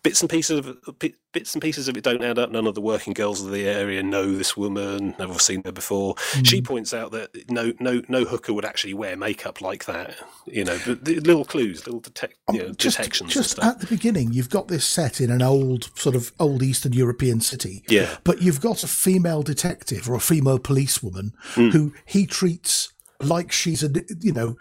bits 0.03 0.21
and 0.21 0.29
pieces 0.29 0.59
of 0.59 0.99
bit- 0.99 1.15
bits 1.33 1.53
and 1.53 1.61
pieces 1.61 1.87
of 1.87 1.95
it 1.97 2.03
don't 2.03 2.23
add 2.23 2.39
up. 2.39 2.51
None 2.51 2.67
of 2.67 2.75
the 2.75 2.81
working 2.81 3.13
girls 3.13 3.41
of 3.41 3.51
the 3.51 3.67
area 3.67 4.01
know 4.03 4.35
this 4.35 4.57
woman. 4.57 5.15
Never 5.19 5.37
seen 5.39 5.61
her 5.65 5.71
before. 5.71 6.15
She 6.43 6.61
points 6.61 6.93
out 6.93 7.11
that 7.11 7.49
no 7.49 7.73
no 7.79 8.01
no 8.07 8.25
hooker 8.25 8.53
would 8.53 8.65
actually 8.65 8.93
wear 8.93 9.15
makeup 9.15 9.61
like 9.61 9.85
that. 9.85 10.15
You 10.45 10.63
know, 10.63 10.79
but 10.85 11.05
the 11.05 11.19
little 11.19 11.45
clues, 11.45 11.85
little 11.85 11.99
detect 11.99 12.35
you 12.57 12.63
know, 12.67 12.73
just, 12.73 12.97
detections 12.97 13.33
just 13.33 13.59
at 13.59 13.79
the 13.79 13.87
beginning, 13.87 14.33
you've 14.33 14.49
got 14.49 14.67
this 14.67 14.85
set 14.85 15.21
in 15.21 15.29
an 15.31 15.41
old, 15.41 15.89
sort 15.95 16.15
of 16.15 16.31
old 16.39 16.61
Eastern 16.63 16.93
European 16.93 17.41
city. 17.41 17.83
Yeah. 17.89 18.17
But 18.23 18.41
you've 18.41 18.61
got 18.61 18.83
a 18.83 18.87
female 18.87 19.43
detective 19.43 20.09
or 20.09 20.15
a 20.15 20.19
female 20.19 20.59
policewoman 20.59 21.33
Hmm. 21.53 21.69
who 21.69 21.93
he 22.05 22.25
treats 22.25 22.91
like 23.19 23.51
she's 23.51 23.81
a, 23.83 23.89
you 24.19 24.31
know, 24.31 24.57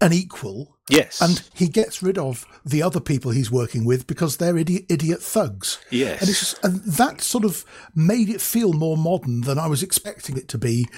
an 0.00 0.12
equal. 0.12 0.76
yes, 0.90 1.20
And 1.20 1.42
he 1.54 1.68
gets 1.68 2.02
rid 2.02 2.18
of 2.18 2.44
the 2.64 2.82
other 2.82 2.98
people 2.98 3.30
he's 3.30 3.50
working 3.52 3.84
with 3.84 4.06
because 4.08 4.38
they're 4.38 4.56
idiot, 4.58 4.86
idiot 4.88 5.22
thugs. 5.22 5.78
Yes. 5.90 6.20
And, 6.20 6.28
it's 6.30 6.40
just, 6.40 6.64
and 6.64 6.80
that 6.84 7.20
sort 7.20 7.44
of 7.44 7.64
made 7.94 8.30
it 8.30 8.40
feel 8.40 8.72
more 8.72 8.96
modern 8.96 9.42
than 9.42 9.58
I 9.60 9.68
was 9.68 9.82
expecting 9.82 10.36
it 10.36 10.48
to 10.48 10.58
be, 10.58 10.88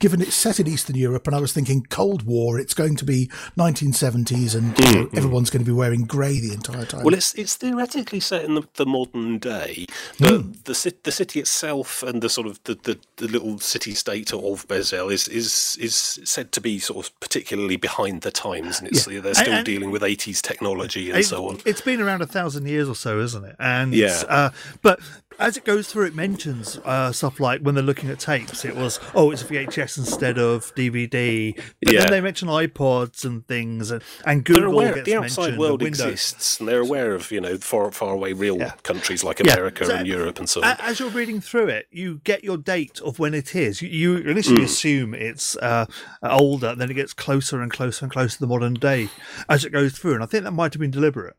given 0.00 0.20
it's 0.22 0.34
set 0.34 0.60
in 0.60 0.66
Eastern 0.68 0.96
Europe. 0.96 1.26
And 1.26 1.34
I 1.34 1.40
was 1.40 1.52
thinking 1.52 1.84
Cold 1.90 2.22
War, 2.22 2.58
it's 2.58 2.74
going 2.74 2.96
to 2.96 3.04
be 3.04 3.28
1970s 3.56 4.54
and 4.54 4.78
you 4.78 4.94
know, 5.02 5.08
everyone's 5.14 5.50
going 5.50 5.64
to 5.64 5.68
be 5.70 5.74
wearing 5.76 6.04
grey 6.04 6.38
the 6.40 6.52
entire 6.52 6.84
time. 6.84 7.00
Mm, 7.00 7.04
Well, 7.04 7.14
it's 7.14 7.34
it's 7.34 7.56
theoretically 7.56 8.20
set 8.20 8.44
in 8.44 8.54
the, 8.54 8.62
the 8.74 8.86
modern 8.86 9.38
day, 9.38 9.86
but 10.18 10.64
the 10.64 10.94
the 11.02 11.12
city 11.12 11.40
itself 11.40 12.02
and 12.02 12.22
the 12.22 12.28
sort 12.28 12.46
of 12.46 12.62
the, 12.64 12.74
the, 12.82 12.98
the 13.16 13.28
little 13.28 13.58
city 13.58 13.94
state 13.94 14.32
of 14.32 14.66
Besźel 14.68 15.12
is 15.12 15.28
is 15.28 15.76
is 15.80 16.20
said 16.24 16.52
to 16.52 16.60
be 16.60 16.78
sort 16.78 17.06
of 17.06 17.20
particularly 17.20 17.76
behind 17.76 18.22
the 18.22 18.30
times, 18.30 18.78
and 18.78 18.88
it's 18.88 19.04
they're 19.04 19.34
still 19.34 19.52
And- 19.52 19.66
dealing 19.66 19.90
with 19.90 20.02
eighties 20.02 20.42
technology 20.42 21.10
and 21.10 21.20
It- 21.20 21.24
so 21.26 21.48
on. 21.48 21.58
It's 21.64 21.80
been 21.80 22.00
around 22.00 22.22
a 22.22 22.26
thousand 22.26 22.66
years 22.66 22.88
or 22.88 22.94
so, 22.94 23.20
isn't 23.20 23.44
it? 23.44 23.56
And 23.58 23.94
Yeah. 23.94 24.22
uh, 24.28 24.50
but 24.82 25.00
as 25.38 25.56
it 25.56 25.64
goes 25.64 25.86
through, 25.88 26.06
it 26.06 26.16
mentions 26.16 26.78
uh, 26.84 27.12
stuff 27.12 27.38
like 27.38 27.60
when 27.60 27.74
they're 27.76 27.84
looking 27.84 28.10
at 28.10 28.18
tapes, 28.18 28.64
it 28.64 28.74
was 28.74 28.98
oh, 29.14 29.30
it's 29.30 29.42
a 29.42 29.44
VHS 29.44 29.87
instead 29.96 30.36
of 30.38 30.74
DVD. 30.74 31.54
But 31.82 31.92
Yeah. 31.92 32.00
then 32.00 32.10
they 32.10 32.20
mention 32.20 32.48
iPods 32.48 33.24
and 33.24 33.46
things, 33.46 33.90
and, 33.90 34.02
and 34.26 34.44
They're 34.44 34.56
Google 34.56 34.72
aware 34.72 34.94
gets 34.94 35.06
the 35.06 35.14
outside 35.16 35.56
world 35.56 35.82
exists, 35.82 36.58
and 36.58 36.68
they're 36.68 36.80
aware 36.80 37.14
of 37.14 37.30
you 37.30 37.40
know 37.40 37.56
far 37.56 37.90
far 37.92 38.12
away 38.12 38.32
real 38.34 38.58
Yeah. 38.58 38.72
countries 38.82 39.24
like. 39.24 39.38
America 39.38 39.86
So- 39.86 39.94
and 39.94 40.06
Europe 40.06 40.38
and 40.40 40.48
so 40.48 40.62
on. 40.62 40.76
As 40.80 40.98
you're 40.98 41.08
reading 41.10 41.40
through 41.40 41.68
it, 41.68 41.86
you 41.92 42.20
get 42.24 42.42
your 42.42 42.56
date 42.58 43.00
of 43.00 43.18
when 43.20 43.34
it 43.34 43.54
is. 43.54 43.80
You, 43.80 43.88
you 43.88 44.16
initially 44.16 44.64
assume 44.64 45.14
it's 45.14 45.56
uh, 45.58 45.86
older, 46.22 46.74
then 46.74 46.90
it 46.90 46.94
gets 46.94 47.12
closer 47.14 47.62
and 47.62 47.70
closer 47.70 48.04
and 48.04 48.12
closer 48.12 48.34
to 48.34 48.40
the 48.40 48.46
modern 48.48 48.74
day 48.74 49.08
as 49.48 49.64
it 49.64 49.70
goes 49.70 49.96
through. 49.96 50.14
And 50.14 50.22
I 50.24 50.26
think 50.26 50.42
that 50.42 50.50
might 50.50 50.74
have 50.74 50.80
been 50.80 50.90
deliberate. 50.90 51.36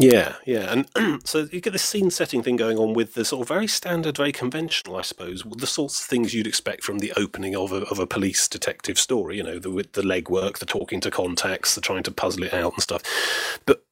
Yeah, 0.00 0.34
yeah, 0.44 0.84
and 0.96 1.22
so 1.26 1.46
you 1.52 1.60
get 1.60 1.72
this 1.72 1.84
scene 1.84 2.10
setting 2.10 2.42
thing 2.42 2.56
going 2.56 2.78
on 2.78 2.94
with 2.94 3.14
the 3.14 3.24
sort 3.24 3.42
of 3.42 3.48
very 3.48 3.68
standard, 3.68 4.16
very 4.16 4.32
conventional, 4.32 4.96
I 4.96 5.02
suppose, 5.02 5.44
the 5.44 5.68
sorts 5.68 6.00
of 6.00 6.06
things 6.06 6.34
you'd 6.34 6.48
expect 6.48 6.82
from 6.82 6.98
the 6.98 7.12
opening 7.16 7.54
of 7.54 7.70
a 7.70 7.82
of 7.84 8.00
a 8.00 8.06
police 8.06 8.48
detective 8.48 8.98
story. 8.98 9.36
You 9.36 9.44
know, 9.44 9.58
the 9.60 9.70
with 9.70 9.92
the 9.92 10.02
legwork, 10.02 10.58
the 10.58 10.66
talking 10.66 11.00
to 11.00 11.12
contacts, 11.12 11.76
the 11.76 11.80
trying 11.80 12.02
to 12.04 12.10
puzzle 12.10 12.42
it 12.42 12.52
out 12.52 12.72
and 12.72 12.82
stuff. 12.82 13.02
But 13.66 13.84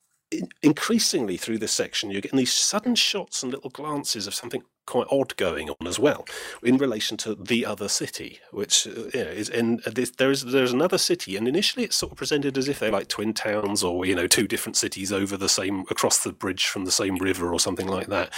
increasingly 0.62 1.36
through 1.36 1.58
this 1.58 1.72
section, 1.72 2.10
you're 2.10 2.20
getting 2.20 2.38
these 2.38 2.52
sudden 2.52 2.94
shots 2.94 3.42
and 3.42 3.52
little 3.52 3.70
glances 3.70 4.26
of 4.26 4.34
something 4.34 4.62
quite 4.86 5.06
odd 5.10 5.36
going 5.36 5.70
on 5.70 5.86
as 5.86 5.98
well 5.98 6.26
in 6.62 6.76
relation 6.76 7.16
to 7.16 7.34
the 7.34 7.64
other 7.64 7.88
city, 7.88 8.40
which 8.50 8.86
uh, 8.86 8.90
you 9.14 9.24
know, 9.24 9.30
is 9.30 9.48
in 9.48 9.80
this, 9.86 10.10
there 10.10 10.30
is 10.30 10.44
there's 10.44 10.72
another 10.72 10.98
city, 10.98 11.36
and 11.36 11.46
initially 11.46 11.84
it's 11.84 11.96
sort 11.96 12.12
of 12.12 12.18
presented 12.18 12.58
as 12.58 12.68
if 12.68 12.78
they're 12.78 12.90
like 12.90 13.08
twin 13.08 13.32
towns 13.32 13.82
or 13.82 14.04
you 14.04 14.14
know 14.14 14.26
two 14.26 14.48
different 14.48 14.76
cities 14.76 15.12
over 15.12 15.36
the 15.36 15.48
same 15.48 15.84
across 15.90 16.18
the 16.18 16.32
bridge 16.32 16.66
from 16.66 16.84
the 16.84 16.90
same 16.90 17.16
river 17.16 17.52
or 17.52 17.60
something 17.60 17.86
like 17.86 18.08
that. 18.08 18.32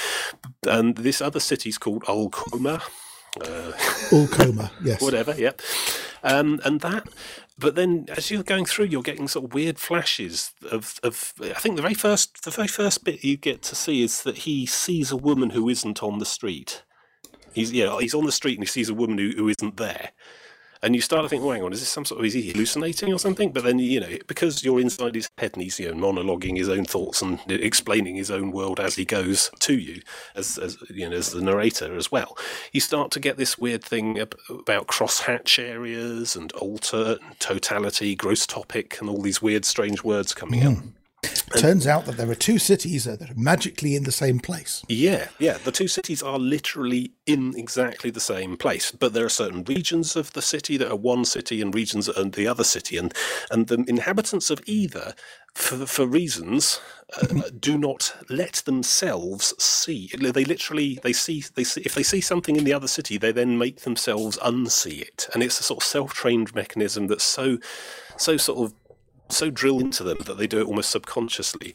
And 0.67 0.97
this 0.97 1.21
other 1.21 1.41
city's 1.41 1.79
called 1.79 2.05
Ul 2.09 2.31
Qoma. 2.31 2.83
Uh, 3.41 3.73
yes. 4.85 5.03
whatever, 5.03 5.35
yep. 5.37 5.61
Um, 6.25 6.59
and 6.65 6.81
that, 6.81 7.07
but 7.59 7.75
then 7.75 8.07
as 8.09 8.31
you're 8.31 8.43
going 8.43 8.65
through, 8.65 8.87
you're 8.87 9.03
getting 9.03 9.29
sort 9.29 9.45
of 9.45 9.55
weird 9.55 9.79
flashes 9.79 10.53
of, 10.73 10.99
of. 11.03 11.35
I 11.41 11.61
think 11.61 11.77
the 11.77 11.83
very 11.83 11.95
first, 11.95 12.45
the 12.45 12.51
very 12.51 12.67
first 12.67 13.05
bit 13.05 13.23
you 13.23 13.37
get 13.37 13.61
to 13.65 13.75
see 13.75 14.03
is 14.03 14.23
that 14.23 14.39
he 14.39 14.65
sees 14.65 15.13
a 15.13 15.19
woman 15.19 15.51
who 15.51 15.69
isn't 15.69 16.03
on 16.03 16.19
the 16.19 16.25
street. 16.25 16.83
He's 17.53 17.73
yeah, 17.73 17.99
he's 18.01 18.15
on 18.15 18.25
the 18.25 18.33
street 18.33 18.59
and 18.59 18.65
he 18.65 18.71
sees 18.71 18.89
a 18.89 18.95
woman 18.95 19.19
who, 19.19 19.33
who 19.37 19.49
isn't 19.49 19.77
there. 19.77 20.11
And 20.85 20.95
you 20.95 21.01
start 21.01 21.23
to 21.23 21.29
think, 21.29 21.43
well, 21.43 21.53
hang 21.53 21.63
on, 21.63 21.73
is 21.73 21.81
this 21.81 21.89
some 21.89 22.05
sort 22.05 22.21
of 22.21 22.27
is 22.27 22.35
he 22.35 22.51
hallucinating 22.51 23.13
or 23.13 23.19
something? 23.19 23.53
But 23.53 23.65
then 23.65 23.79
you 23.79 24.01
know, 24.01 24.19
because 24.27 24.63
you're 24.63 24.81
inside 24.81 25.15
his 25.15 25.31
head 25.39 25.53
and 25.55 25.63
he's 25.63 25.81
you 25.81 25.93
know 25.93 26.13
monologuing 26.13 26.59
his 26.59 26.69
own 26.69 26.85
thoughts 26.85 27.23
and 27.23 27.41
explaining 27.49 28.17
his 28.17 28.31
own 28.31 28.53
world 28.53 28.79
as 28.79 28.97
he 28.97 29.07
goes 29.07 29.51
to 29.61 29.79
you, 29.79 30.03
as, 30.37 30.59
as 30.59 30.77
you 30.91 31.09
know, 31.09 31.17
as 31.17 31.31
the 31.31 31.41
narrator 31.41 31.97
as 31.97 32.13
well. 32.13 32.37
You 32.73 32.81
start 32.81 33.11
to 33.13 33.21
get 33.21 33.39
this 33.39 33.57
weird 33.57 33.83
thing 33.83 34.19
about 34.19 34.87
crosshatch 34.87 35.59
areas 35.59 36.37
and 36.37 36.53
alter, 36.53 37.19
totality, 37.39 38.15
gross 38.15 38.47
topic, 38.47 39.01
and 39.01 39.09
all 39.09 39.23
these 39.23 39.41
weird, 39.41 39.65
strange 39.65 40.05
words 40.05 40.35
coming 40.35 40.61
mm. 40.61 40.83
Turns 41.57 41.87
out 41.87 42.07
that 42.07 42.17
there 42.17 42.31
are 42.31 42.35
two 42.35 42.59
cities 42.59 43.05
that 43.05 43.23
are 43.23 43.35
magically 43.35 43.95
in 43.95 44.05
the 44.05 44.13
same 44.13 44.39
place. 44.39 44.83
Yeah, 44.89 45.29
yeah. 45.39 45.59
The 45.59 45.73
two 45.73 45.89
cities 45.89 46.23
are 46.23 46.39
literally 46.39 47.13
in 47.27 47.57
exactly 47.57 48.11
the 48.11 48.21
same 48.21 48.57
place, 48.57 48.91
but 48.91 49.13
there 49.13 49.25
are 49.25 49.31
certain 49.31 49.65
regions 49.65 50.17
of 50.17 50.33
the 50.33 50.43
city 50.43 50.77
that 50.77 50.91
are 50.91 50.97
one 50.97 51.25
city 51.25 51.61
and 51.61 51.75
regions 51.75 52.07
that 52.07 52.19
are 52.19 52.29
the 52.29 52.47
other 52.47 52.65
city, 52.65 52.97
and 52.97 53.15
and 53.51 53.69
the 53.69 53.85
inhabitants 53.87 54.51
of 54.51 54.63
either, 54.67 55.15
for 55.55 55.87
for 55.87 56.07
reasons, 56.07 56.81
uh, 57.17 57.43
do 57.61 57.79
not 57.79 58.15
let 58.29 58.55
themselves 58.65 59.55
see. 59.63 60.11
They 60.19 60.45
literally 60.45 60.99
they 61.03 61.13
see 61.13 61.45
they 61.55 61.65
see 61.65 61.83
if 61.83 61.95
they 61.95 62.03
see 62.03 62.21
something 62.21 62.57
in 62.57 62.65
the 62.65 62.75
other 62.75 62.89
city, 62.89 63.19
they 63.19 63.33
then 63.33 63.59
make 63.59 63.81
themselves 63.81 64.39
unsee 64.39 65.03
it, 65.03 65.29
and 65.33 65.43
it's 65.43 65.61
a 65.61 65.63
sort 65.63 65.83
of 65.83 65.87
self 65.87 66.13
trained 66.15 66.55
mechanism 66.55 67.07
that's 67.07 67.25
so 67.25 67.59
so 68.17 68.37
sort 68.37 68.59
of 68.59 68.75
so 69.29 69.51
drilled 69.51 69.83
into 69.83 70.05
them 70.05 70.19
that 70.27 70.39
they 70.39 70.47
do 70.47 70.61
it 70.61 70.67
almost 70.67 70.91
subconsciously. 70.91 71.75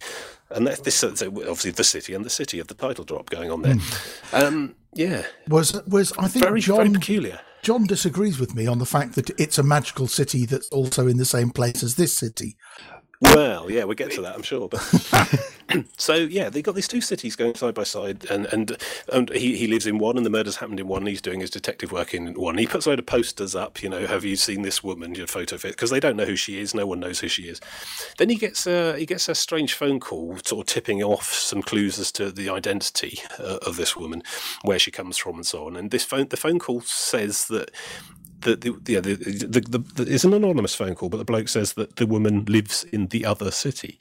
And 0.49 0.67
that, 0.67 0.83
this 0.83 0.95
so 0.95 1.09
obviously 1.27 1.71
the 1.71 1.83
city 1.83 2.13
and 2.13 2.25
the 2.25 2.29
city 2.29 2.59
of 2.59 2.67
the 2.67 2.73
title 2.73 3.03
drop 3.03 3.29
going 3.29 3.51
on 3.51 3.61
there. 3.61 3.75
Mm. 3.75 4.43
Um, 4.43 4.75
yeah, 4.93 5.23
was 5.47 5.81
was 5.85 6.11
I 6.17 6.27
think 6.27 6.45
very, 6.45 6.61
John 6.61 6.77
very 6.77 6.91
peculiar. 6.91 7.39
John 7.61 7.85
disagrees 7.85 8.39
with 8.39 8.55
me 8.55 8.67
on 8.67 8.79
the 8.79 8.85
fact 8.85 9.15
that 9.15 9.29
it's 9.39 9.57
a 9.57 9.63
magical 9.63 10.07
city 10.07 10.45
that's 10.45 10.69
also 10.69 11.07
in 11.07 11.17
the 11.17 11.25
same 11.25 11.49
place 11.49 11.83
as 11.83 11.95
this 11.95 12.15
city. 12.15 12.55
Well, 13.21 13.69
yeah, 13.69 13.83
we'll 13.83 13.95
get 13.95 14.11
to 14.11 14.21
that, 14.21 14.35
I'm 14.35 14.43
sure. 14.43 14.69
But 14.69 14.79
so 15.97 16.13
yeah, 16.15 16.49
they 16.49 16.61
got 16.61 16.75
these 16.75 16.87
two 16.87 17.01
cities 17.01 17.35
going 17.35 17.53
side 17.53 17.73
by 17.73 17.83
side, 17.83 18.25
and 18.29 18.45
and 18.45 18.77
and 19.11 19.29
he, 19.31 19.57
he 19.57 19.67
lives 19.67 19.85
in 19.85 19.97
one, 19.97 20.15
and 20.15 20.25
the 20.25 20.29
murders 20.29 20.55
happened 20.55 20.79
in 20.79 20.87
one. 20.87 21.05
He's 21.05 21.21
doing 21.21 21.41
his 21.41 21.49
detective 21.49 21.91
work 21.91 22.13
in 22.13 22.33
one. 22.35 22.57
He 22.57 22.65
puts 22.65 22.85
a 22.85 22.89
load 22.89 22.99
of 22.99 23.05
posters 23.05 23.55
up, 23.55 23.83
you 23.83 23.89
know, 23.89 24.07
have 24.07 24.23
you 24.23 24.37
seen 24.37 24.61
this 24.61 24.81
woman? 24.81 25.15
Your 25.15 25.27
photo 25.27 25.57
fit 25.57 25.71
because 25.71 25.89
they 25.89 25.99
don't 25.99 26.15
know 26.15 26.25
who 26.25 26.37
she 26.37 26.61
is. 26.61 26.73
No 26.73 26.87
one 26.87 27.01
knows 27.01 27.19
who 27.19 27.27
she 27.27 27.43
is. 27.43 27.59
Then 28.17 28.29
he 28.29 28.35
gets 28.35 28.65
a 28.65 28.97
he 28.97 29.05
gets 29.05 29.27
a 29.27 29.35
strange 29.35 29.73
phone 29.73 29.99
call, 29.99 30.37
sort 30.45 30.69
of 30.69 30.73
tipping 30.73 31.03
off 31.03 31.33
some 31.33 31.61
clues 31.61 31.99
as 31.99 32.13
to 32.13 32.31
the 32.31 32.49
identity 32.49 33.19
uh, 33.37 33.57
of 33.65 33.75
this 33.75 33.97
woman, 33.97 34.23
where 34.61 34.79
she 34.79 34.91
comes 34.91 35.17
from, 35.17 35.35
and 35.35 35.45
so 35.45 35.67
on. 35.67 35.75
And 35.75 35.91
this 35.91 36.05
phone 36.05 36.29
the 36.29 36.37
phone 36.37 36.57
call 36.57 36.79
says 36.81 37.47
that 37.49 37.69
the, 38.41 38.55
the, 38.55 38.93
yeah, 38.93 39.01
the, 39.01 39.15
the, 39.15 39.61
the, 39.61 39.79
the, 40.03 40.13
it's 40.13 40.23
an 40.25 40.33
anonymous 40.33 40.75
phone 40.75 40.95
call, 40.95 41.09
but 41.09 41.17
the 41.17 41.25
bloke 41.25 41.49
says 41.49 41.73
that 41.73 41.97
the 41.97 42.07
woman 42.07 42.45
lives 42.45 42.83
in 42.85 43.07
the 43.07 43.25
other 43.25 43.51
city. 43.51 43.99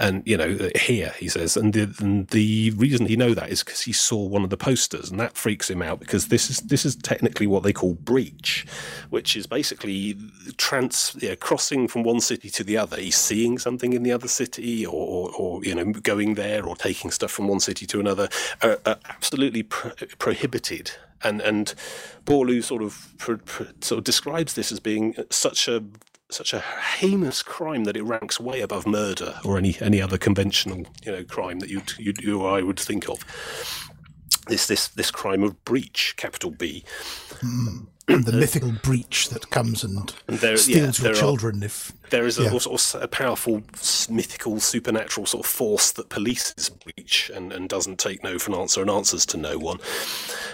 And, 0.00 0.22
you 0.24 0.38
know, 0.38 0.56
uh, 0.58 0.78
here, 0.78 1.12
he 1.18 1.28
says. 1.28 1.58
And 1.58 1.74
the, 1.74 1.94
and 2.00 2.26
the 2.28 2.70
reason 2.70 3.04
he 3.04 3.16
know 3.16 3.34
that 3.34 3.50
is 3.50 3.62
because 3.62 3.82
he 3.82 3.92
saw 3.92 4.26
one 4.26 4.42
of 4.42 4.50
the 4.50 4.56
posters, 4.56 5.10
and 5.10 5.20
that 5.20 5.36
freaks 5.36 5.68
him 5.68 5.82
out 5.82 6.00
because 6.00 6.28
this 6.28 6.48
is 6.48 6.60
this 6.60 6.86
is 6.86 6.96
technically 6.96 7.46
what 7.46 7.62
they 7.62 7.72
call 7.74 7.94
breach, 7.94 8.66
which 9.10 9.36
is 9.36 9.46
basically 9.46 10.16
trans 10.56 11.16
crossing 11.40 11.86
from 11.86 12.02
one 12.02 12.20
city 12.20 12.48
to 12.48 12.64
the 12.64 12.78
other. 12.78 12.96
He's 12.96 13.16
seeing 13.16 13.58
something 13.58 13.92
in 13.92 14.02
the 14.02 14.12
other 14.12 14.28
city 14.28 14.86
or, 14.86 14.92
or, 14.92 15.32
or 15.36 15.64
you 15.64 15.74
know, 15.74 15.92
going 15.92 16.34
there 16.34 16.64
or 16.64 16.76
taking 16.76 17.10
stuff 17.10 17.30
from 17.30 17.46
one 17.46 17.60
city 17.60 17.86
to 17.86 18.00
another, 18.00 18.30
are, 18.62 18.78
are 18.86 18.96
absolutely 19.06 19.64
pro- 19.64 19.92
prohibited 20.18 20.92
and 21.22 21.40
and 21.40 21.74
Borlu 22.24 22.62
sort 22.64 22.82
of 22.82 23.14
sort 23.80 23.98
of 23.98 24.04
describes 24.04 24.54
this 24.54 24.72
as 24.72 24.80
being 24.80 25.14
such 25.30 25.68
a 25.68 25.82
such 26.32 26.52
a 26.52 26.60
heinous 26.60 27.42
crime 27.42 27.84
that 27.84 27.96
it 27.96 28.02
ranks 28.02 28.40
way 28.40 28.60
above 28.60 28.86
murder 28.86 29.40
or 29.44 29.58
any 29.58 29.76
any 29.80 30.00
other 30.00 30.18
conventional 30.18 30.86
you 31.04 31.12
know 31.12 31.24
crime 31.24 31.58
that 31.60 31.70
you 31.70 31.82
you, 31.98 32.40
or 32.40 32.58
I 32.58 32.62
would 32.62 32.78
think 32.78 33.08
of. 33.08 33.24
This 34.48 34.66
this 34.66 34.88
this 34.88 35.10
crime 35.10 35.42
of 35.42 35.64
breach, 35.64 36.14
capital 36.16 36.50
B. 36.50 36.84
Mm. 37.40 37.86
the 38.06 38.32
mythical 38.32 38.72
breach 38.82 39.28
that 39.28 39.50
comes 39.50 39.84
and, 39.84 40.14
and 40.26 40.38
there, 40.38 40.56
steals 40.56 40.98
yeah, 40.98 41.06
your 41.06 41.14
children 41.14 41.62
are, 41.62 41.66
if 41.66 41.92
there 42.10 42.26
is 42.26 42.38
yeah. 42.38 42.50
a, 42.50 42.98
a, 42.98 43.08
powerful 43.08 43.62
mythical 44.08 44.60
supernatural 44.60 45.26
sort 45.26 45.46
of 45.46 45.50
force 45.50 45.92
that 45.92 46.08
polices 46.08 46.70
breach 46.84 47.30
and, 47.34 47.52
and 47.52 47.68
doesn't 47.68 47.98
take 47.98 48.22
no 48.22 48.38
for 48.38 48.50
an 48.50 48.58
answer 48.58 48.80
and 48.80 48.90
answers 48.90 49.24
to 49.26 49.36
no 49.36 49.58
one. 49.58 49.78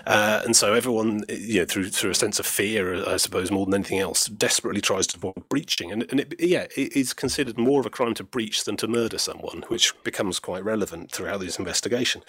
Uh, 0.07 0.43
and 0.45 0.55
so 0.55 0.73
everyone 0.75 1.25
you 1.29 1.61
know 1.61 1.65
through 1.65 1.89
through 1.89 2.11
a 2.11 2.15
sense 2.15 2.39
of 2.39 2.47
fear 2.47 3.09
I 3.09 3.17
suppose 3.17 3.51
more 3.51 3.67
than 3.67 3.75
anything 3.75 3.99
else 3.99 4.27
desperately 4.27 4.81
tries 4.81 5.07
to 5.09 5.17
avoid 5.17 5.49
breaching. 5.49 5.91
And, 5.91 6.07
and 6.11 6.21
it, 6.21 6.35
yeah 6.39 6.67
it 6.77 6.95
is 6.95 7.13
considered 7.13 7.59
more 7.59 7.81
of 7.81 7.87
a 7.87 7.91
crime 7.91 8.15
to 8.15 8.25
breach 8.25 8.65
than 8.65 8.77
to 8.79 8.87
murder 8.87 9.19
someone 9.19 9.65
which 9.69 9.93
becomes 10.05 10.39
quite 10.39 10.65
relevant 10.65 11.11
throughout 11.11 11.41
this 11.41 11.59
investigation. 11.59 12.23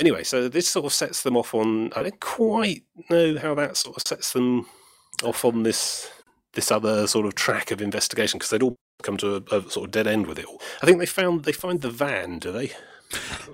Anyway 0.00 0.24
so 0.24 0.48
this 0.48 0.68
sort 0.68 0.86
of 0.86 0.92
sets 0.92 1.22
them 1.22 1.36
off 1.36 1.54
on 1.54 1.92
I 1.94 2.02
don't 2.02 2.20
quite 2.20 2.84
know 3.10 3.38
how 3.38 3.54
that 3.54 3.76
sort 3.76 3.96
of 3.96 4.02
sets 4.06 4.32
them 4.32 4.61
off 5.22 5.44
on 5.44 5.62
this 5.62 6.10
this 6.54 6.70
other 6.70 7.06
sort 7.06 7.26
of 7.26 7.34
track 7.34 7.70
of 7.70 7.80
investigation 7.80 8.38
because 8.38 8.50
they'd 8.50 8.62
all 8.62 8.76
come 9.02 9.16
to 9.16 9.36
a, 9.36 9.56
a, 9.56 9.70
sort 9.70 9.86
of 9.86 9.90
dead 9.90 10.06
end 10.06 10.26
with 10.26 10.38
it 10.38 10.44
all. 10.44 10.60
I 10.82 10.86
think 10.86 10.98
they 10.98 11.06
found 11.06 11.44
they 11.44 11.52
find 11.52 11.80
the 11.80 11.90
van, 11.90 12.38
do 12.38 12.52
they? 12.52 12.72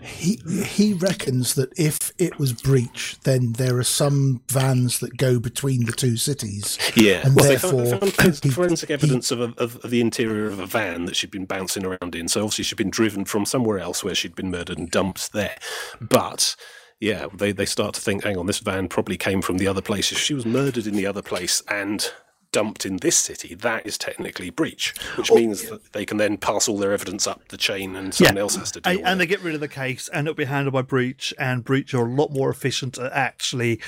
He 0.03 0.39
he 0.65 0.93
reckons 0.93 1.55
that 1.55 1.77
if 1.77 2.13
it 2.17 2.39
was 2.39 2.53
breach, 2.53 3.17
then 3.25 3.55
there 3.55 3.77
are 3.79 3.85
some 3.85 4.41
vans 4.49 5.01
that 5.01 5.17
go 5.17 5.41
between 5.41 5.85
the 5.85 5.93
two 5.93 6.17
cities. 6.17 6.79
Yeah, 6.95 7.23
and 7.25 7.35
well, 7.35 7.45
therefore 7.47 7.83
they 7.99 8.11
found, 8.11 8.41
he, 8.43 8.51
forensic 8.51 8.91
evidence 8.91 9.31
he, 9.31 9.35
of, 9.35 9.41
a, 9.41 9.63
of, 9.63 9.77
of 9.85 9.91
the 9.91 10.01
interior 10.01 10.47
of 10.47 10.61
a 10.61 10.67
van 10.67 11.07
that 11.07 11.17
she'd 11.17 11.33
been 11.33 11.45
bouncing 11.45 11.85
around 11.85 12.15
in. 12.15 12.29
So 12.29 12.43
obviously 12.43 12.65
she'd 12.65 12.79
been 12.79 12.91
driven 12.91 13.25
from 13.25 13.45
somewhere 13.45 13.81
else 13.81 14.05
where 14.05 14.15
she'd 14.15 14.37
been 14.37 14.51
murdered 14.51 14.79
and 14.79 14.91
dumped 14.91 15.33
there, 15.33 15.59
but 16.01 16.55
yeah, 17.01 17.27
they, 17.33 17.53
they 17.53 17.67
start 17.67 17.95
to 17.95 18.01
think, 18.01 18.25
hang 18.25 18.37
on, 18.37 18.47
this 18.47 18.59
van 18.59 18.89
probably 18.89 19.17
came 19.17 19.43
from 19.43 19.59
the 19.59 19.69
other 19.69 19.83
place. 19.83 20.11
If 20.11 20.19
she 20.19 20.35
was 20.35 20.45
murdered 20.45 20.87
in 20.87 20.95
the 20.95 21.07
other 21.07 21.23
place 21.23 21.63
and 21.69 22.11
dumped 22.51 22.85
in 22.85 22.97
this 22.97 23.17
city, 23.17 23.55
that 23.55 23.87
is 23.87 23.97
technically 23.97 24.51
breach, 24.51 24.95
which 25.17 25.31
oh, 25.31 25.37
means 25.37 25.69
that 25.69 25.93
they 25.93 26.05
can 26.05 26.17
then 26.17 26.37
pass 26.37 26.67
all 26.67 26.79
their 26.79 26.93
evidence 26.93 27.27
up 27.27 27.47
the 27.49 27.57
chain 27.57 27.95
and 27.95 28.15
someone 28.15 28.37
yeah. 28.37 28.43
else 28.43 28.57
has 28.57 28.73
to 28.73 28.81
do 28.81 28.91
it. 28.91 29.03
And 29.05 29.21
they 29.21 29.27
get 29.27 29.43
rid 29.43 29.55
of 29.55 29.61
the 29.61 29.69
case 29.69 30.09
and 30.09 30.27
it'll 30.27 30.37
be 30.37 30.45
handled 30.45 30.73
by 30.73 30.83
breach, 30.83 31.33
and 31.39 31.63
breach 31.63 31.95
are 31.95 32.07
a 32.07 32.11
lot 32.11 32.33
more 32.33 32.51
efficient 32.51 32.99
at 32.99 33.13
actually 33.13 33.81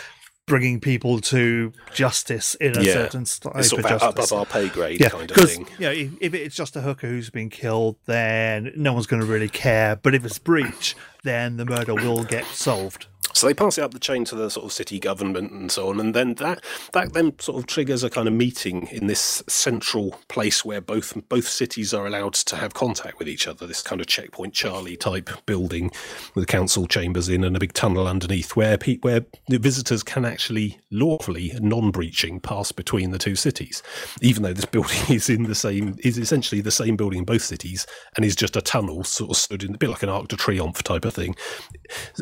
bringing 0.50 0.80
people 0.80 1.20
to 1.20 1.72
justice 1.94 2.56
in 2.56 2.76
a 2.76 2.82
yeah. 2.82 2.92
certain 2.92 3.24
style. 3.24 3.52
It's 3.54 3.70
sort 3.70 3.84
of 3.84 4.02
above 4.02 4.32
our 4.32 4.44
pay 4.44 4.68
grade 4.68 5.00
yeah. 5.00 5.08
kind 5.08 5.30
of 5.30 5.36
thing. 5.36 5.68
Yeah, 5.78 5.92
you 5.92 6.06
know, 6.06 6.16
if, 6.20 6.34
if 6.34 6.34
it's 6.34 6.56
just 6.56 6.74
a 6.74 6.80
hooker 6.80 7.06
who's 7.06 7.30
been 7.30 7.50
killed, 7.50 7.96
then 8.06 8.72
no 8.74 8.92
one's 8.92 9.06
going 9.06 9.22
to 9.22 9.28
really 9.28 9.48
care. 9.48 9.94
But 9.94 10.16
if 10.16 10.24
it's 10.24 10.40
breach, 10.40 10.96
then 11.22 11.56
the 11.56 11.64
murder 11.64 11.94
will 11.94 12.24
get 12.24 12.44
solved. 12.46 13.06
So 13.32 13.46
they 13.46 13.54
pass 13.54 13.78
it 13.78 13.82
up 13.82 13.92
the 13.92 13.98
chain 13.98 14.24
to 14.26 14.34
the 14.34 14.50
sort 14.50 14.66
of 14.66 14.72
city 14.72 14.98
government 14.98 15.52
and 15.52 15.70
so 15.70 15.88
on, 15.88 16.00
and 16.00 16.14
then 16.14 16.34
that 16.34 16.62
that 16.92 17.12
then 17.12 17.38
sort 17.38 17.58
of 17.58 17.66
triggers 17.66 18.02
a 18.02 18.10
kind 18.10 18.28
of 18.28 18.34
meeting 18.34 18.88
in 18.88 19.06
this 19.06 19.42
central 19.48 20.18
place 20.28 20.64
where 20.64 20.80
both 20.80 21.16
both 21.28 21.48
cities 21.48 21.94
are 21.94 22.06
allowed 22.06 22.34
to 22.34 22.56
have 22.56 22.74
contact 22.74 23.18
with 23.18 23.28
each 23.28 23.46
other. 23.46 23.66
This 23.66 23.82
kind 23.82 24.00
of 24.00 24.06
checkpoint 24.06 24.54
Charlie 24.54 24.96
type 24.96 25.30
building 25.46 25.90
with 26.34 26.46
council 26.46 26.86
chambers 26.86 27.28
in 27.28 27.44
and 27.44 27.56
a 27.56 27.60
big 27.60 27.72
tunnel 27.72 28.06
underneath, 28.06 28.56
where 28.56 28.76
pe- 28.78 28.98
where 28.98 29.24
visitors 29.48 30.02
can 30.02 30.24
actually 30.24 30.78
lawfully 30.90 31.52
non-breaching 31.60 32.40
pass 32.40 32.72
between 32.72 33.10
the 33.10 33.18
two 33.18 33.36
cities, 33.36 33.82
even 34.20 34.42
though 34.42 34.52
this 34.52 34.64
building 34.64 34.98
is 35.08 35.28
in 35.28 35.44
the 35.44 35.54
same 35.54 35.96
is 36.00 36.18
essentially 36.18 36.60
the 36.60 36.70
same 36.70 36.96
building 36.96 37.20
in 37.20 37.24
both 37.24 37.42
cities 37.42 37.86
and 38.16 38.24
is 38.24 38.36
just 38.36 38.56
a 38.56 38.62
tunnel 38.62 39.04
sort 39.04 39.30
of 39.30 39.36
stood 39.36 39.62
in 39.62 39.74
a 39.74 39.78
bit 39.78 39.90
like 39.90 40.02
an 40.02 40.08
Arc 40.08 40.28
de 40.28 40.36
Triomphe 40.36 40.82
type 40.82 41.04
of 41.04 41.14
thing, 41.14 41.34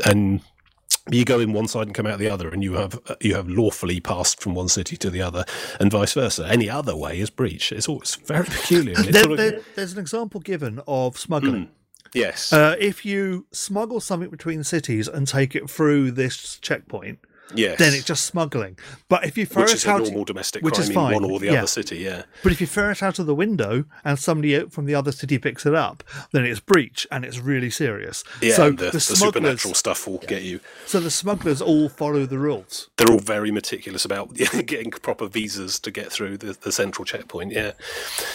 and 0.04 0.40
you 1.10 1.24
go 1.24 1.40
in 1.40 1.52
one 1.52 1.68
side 1.68 1.86
and 1.86 1.94
come 1.94 2.06
out 2.06 2.18
the 2.18 2.28
other, 2.28 2.48
and 2.48 2.62
you 2.62 2.74
have 2.74 3.00
you 3.20 3.34
have 3.34 3.48
lawfully 3.48 4.00
passed 4.00 4.40
from 4.40 4.54
one 4.54 4.68
city 4.68 4.96
to 4.98 5.10
the 5.10 5.22
other, 5.22 5.44
and 5.80 5.90
vice 5.90 6.14
versa. 6.14 6.46
Any 6.46 6.68
other 6.68 6.96
way 6.96 7.20
is 7.20 7.30
breach. 7.30 7.72
It's 7.72 7.88
always 7.88 8.14
very 8.16 8.44
peculiar. 8.46 8.96
There, 8.96 9.22
sort 9.22 9.32
of... 9.32 9.38
there, 9.38 9.60
there's 9.74 9.92
an 9.92 9.98
example 9.98 10.40
given 10.40 10.80
of 10.86 11.18
smuggling. 11.18 11.66
Mm. 11.66 11.68
Yes. 12.14 12.52
Uh, 12.52 12.74
if 12.78 13.04
you 13.04 13.46
smuggle 13.52 14.00
something 14.00 14.30
between 14.30 14.64
cities 14.64 15.08
and 15.08 15.26
take 15.26 15.54
it 15.54 15.68
through 15.68 16.12
this 16.12 16.58
checkpoint, 16.58 17.18
Yes. 17.54 17.78
Then 17.78 17.94
it's 17.94 18.04
just 18.04 18.24
smuggling. 18.24 18.78
But 19.08 19.24
if 19.24 19.38
you 19.38 19.46
throw 19.46 19.62
which 19.62 19.72
it 19.72 19.76
is 19.76 19.86
out, 19.86 20.02
a 20.02 20.04
normal 20.04 20.24
domestic 20.24 20.62
which 20.62 20.74
crime 20.74 20.88
is 20.88 20.94
fine. 20.94 21.14
in 21.14 21.22
one 21.22 21.30
or 21.30 21.38
the 21.38 21.46
yeah. 21.46 21.58
other 21.58 21.66
city, 21.66 21.98
yeah. 21.98 22.22
But 22.42 22.52
if 22.52 22.60
you 22.60 22.66
throw 22.66 22.90
it 22.90 23.02
out 23.02 23.18
of 23.18 23.26
the 23.26 23.34
window 23.34 23.84
and 24.04 24.18
somebody 24.18 24.58
from 24.68 24.86
the 24.86 24.94
other 24.94 25.12
city 25.12 25.38
picks 25.38 25.64
it 25.64 25.74
up, 25.74 26.04
then 26.32 26.44
it's 26.44 26.60
breach 26.60 27.06
and 27.10 27.24
it's 27.24 27.38
really 27.38 27.70
serious. 27.70 28.24
Yeah, 28.42 28.54
so 28.54 28.70
the, 28.70 28.86
the, 28.86 28.90
the 28.92 29.00
supernatural 29.00 29.74
stuff 29.74 30.06
will 30.06 30.18
get 30.18 30.42
you. 30.42 30.60
So 30.86 31.00
the 31.00 31.10
smugglers 31.10 31.62
all 31.62 31.88
follow 31.88 32.26
the 32.26 32.38
rules. 32.38 32.90
They're 32.96 33.10
all 33.10 33.18
very 33.18 33.50
meticulous 33.50 34.04
about 34.04 34.34
getting 34.34 34.90
proper 34.90 35.26
visas 35.26 35.78
to 35.80 35.90
get 35.90 36.12
through 36.12 36.38
the, 36.38 36.52
the 36.52 36.72
central 36.72 37.04
checkpoint. 37.04 37.52
Yeah. 37.52 37.72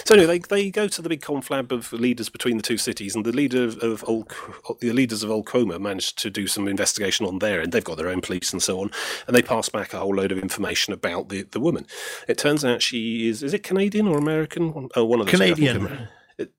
So 0.06 0.16
anyway, 0.16 0.40
they, 0.40 0.64
they 0.64 0.72
go 0.72 0.88
to 0.88 1.02
the 1.02 1.10
big 1.10 1.22
conflab 1.22 1.72
of 1.72 1.94
leaders 1.94 2.30
between 2.30 2.58
the 2.58 2.64
two 2.64 2.78
cities, 2.78 3.16
and 3.16 3.26
the 3.26 3.32
leader 3.32 3.64
of 3.64 4.04
Old, 4.08 4.34
the 4.80 4.92
leaders 4.92 5.24
of 5.24 5.30
Ul 5.30 5.44
Qoma 5.44 5.80
managed 5.80 6.18
to 6.20 6.30
do 6.30 6.48
some 6.48 6.68
investigation 6.68 7.26
on 7.26 7.40
there, 7.40 7.62
and 7.62 7.72
they've 7.72 7.84
got 7.84 7.98
their 7.98 8.10
own 8.10 8.22
police 8.22 8.52
and 8.52 8.62
so 8.62 8.82
on. 8.82 8.92
And 9.28 9.36
they 9.36 9.42
pass 9.42 9.70
back 9.70 9.94
a 9.94 10.00
whole 10.00 10.16
load 10.16 10.32
of 10.32 10.38
information 10.38 10.94
about 10.94 11.30
the, 11.30 11.44
the 11.44 11.60
woman. 11.60 11.86
It 12.28 12.38
turns 12.38 12.64
out 12.64 12.82
she 12.82 13.28
is 13.28 13.44
is 13.44 13.54
it 13.54 13.64
Canadian 13.64 14.08
or 14.08 14.18
American? 14.18 14.90
Oh, 14.96 15.06
one 15.06 15.20
of 15.20 15.26
the 15.26 15.32
two, 15.32 15.38
Canadian. 15.38 16.08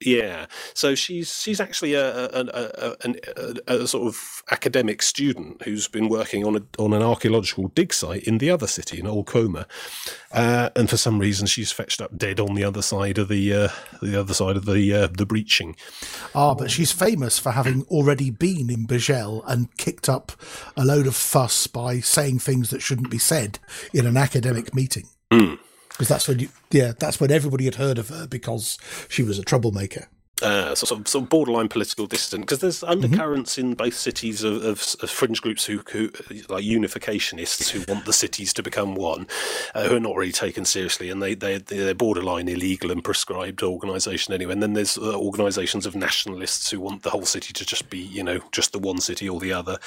Yeah, 0.00 0.46
so 0.72 0.94
she's 0.94 1.40
she's 1.40 1.60
actually 1.60 1.94
a, 1.94 2.26
a, 2.26 2.40
a, 2.54 3.14
a, 3.66 3.82
a 3.82 3.86
sort 3.88 4.06
of 4.06 4.42
academic 4.50 5.02
student 5.02 5.62
who's 5.62 5.88
been 5.88 6.08
working 6.08 6.44
on 6.44 6.56
a, 6.56 6.62
on 6.78 6.92
an 6.92 7.02
archaeological 7.02 7.68
dig 7.68 7.92
site 7.92 8.24
in 8.24 8.38
the 8.38 8.50
other 8.50 8.66
city 8.66 9.00
in 9.00 9.06
Ul 9.06 9.24
Qoma, 9.24 9.66
uh, 10.32 10.70
and 10.76 10.88
for 10.88 10.96
some 10.96 11.18
reason 11.18 11.46
she's 11.46 11.72
fetched 11.72 12.00
up 12.00 12.16
dead 12.16 12.38
on 12.38 12.54
the 12.54 12.64
other 12.64 12.82
side 12.82 13.18
of 13.18 13.28
the 13.28 13.52
uh, 13.52 13.68
the 14.00 14.18
other 14.18 14.34
side 14.34 14.56
of 14.56 14.64
the 14.64 14.94
uh, 14.94 15.08
the 15.08 15.26
breaching. 15.26 15.74
Ah, 16.34 16.54
but 16.54 16.70
she's 16.70 16.92
famous 16.92 17.38
for 17.38 17.52
having 17.52 17.82
already 17.84 18.30
been 18.30 18.70
in 18.70 18.86
Besźel 18.86 19.42
and 19.46 19.76
kicked 19.76 20.08
up 20.08 20.32
a 20.76 20.84
load 20.84 21.06
of 21.06 21.16
fuss 21.16 21.66
by 21.66 22.00
saying 22.00 22.38
things 22.38 22.70
that 22.70 22.82
shouldn't 22.82 23.10
be 23.10 23.18
said 23.18 23.58
in 23.92 24.06
an 24.06 24.16
academic 24.16 24.74
meeting. 24.74 25.08
Mm. 25.32 25.58
Because 25.94 26.08
that's 26.08 26.28
when 26.28 26.40
you, 26.40 26.48
yeah, 26.70 26.92
that's 26.98 27.20
when 27.20 27.30
everybody 27.30 27.64
had 27.64 27.76
heard 27.76 27.98
of 27.98 28.08
her 28.08 28.26
because 28.26 28.78
she 29.08 29.22
was 29.22 29.38
a 29.38 29.44
troublemaker. 29.44 30.08
Uh, 30.42 30.74
so 30.74 30.84
sort 30.84 31.00
of, 31.00 31.06
sort 31.06 31.22
of 31.22 31.28
borderline 31.30 31.68
political 31.68 32.06
dissident 32.06 32.42
because 32.42 32.58
there's 32.58 32.82
undercurrents 32.82 33.56
in 33.56 33.72
both 33.74 33.94
cities 33.94 34.42
of, 34.42 34.64
of, 34.64 34.96
of 35.00 35.08
fringe 35.08 35.40
groups 35.40 35.64
who, 35.64 35.78
who 35.92 36.10
like 36.48 36.64
unificationists 36.64 37.70
who 37.70 37.84
want 37.90 38.04
the 38.04 38.12
cities 38.12 38.52
to 38.52 38.60
become 38.60 38.96
one, 38.96 39.28
uh, 39.76 39.86
who 39.86 39.94
are 39.94 40.00
not 40.00 40.16
really 40.16 40.32
taken 40.32 40.64
seriously, 40.64 41.08
and 41.08 41.22
they 41.22 41.34
they 41.34 41.58
they're 41.58 41.94
borderline 41.94 42.48
illegal 42.48 42.90
and 42.90 43.04
prescribed 43.04 43.62
organisation 43.62 44.34
anyway. 44.34 44.52
And 44.52 44.62
then 44.62 44.72
there's 44.72 44.98
uh, 44.98 45.16
organisations 45.16 45.86
of 45.86 45.94
nationalists 45.94 46.68
who 46.68 46.80
want 46.80 47.04
the 47.04 47.10
whole 47.10 47.26
city 47.26 47.52
to 47.52 47.64
just 47.64 47.88
be 47.88 48.00
you 48.00 48.24
know 48.24 48.40
just 48.50 48.72
the 48.72 48.80
one 48.80 48.98
city 48.98 49.28
or 49.28 49.38
the 49.38 49.52
other. 49.52 49.78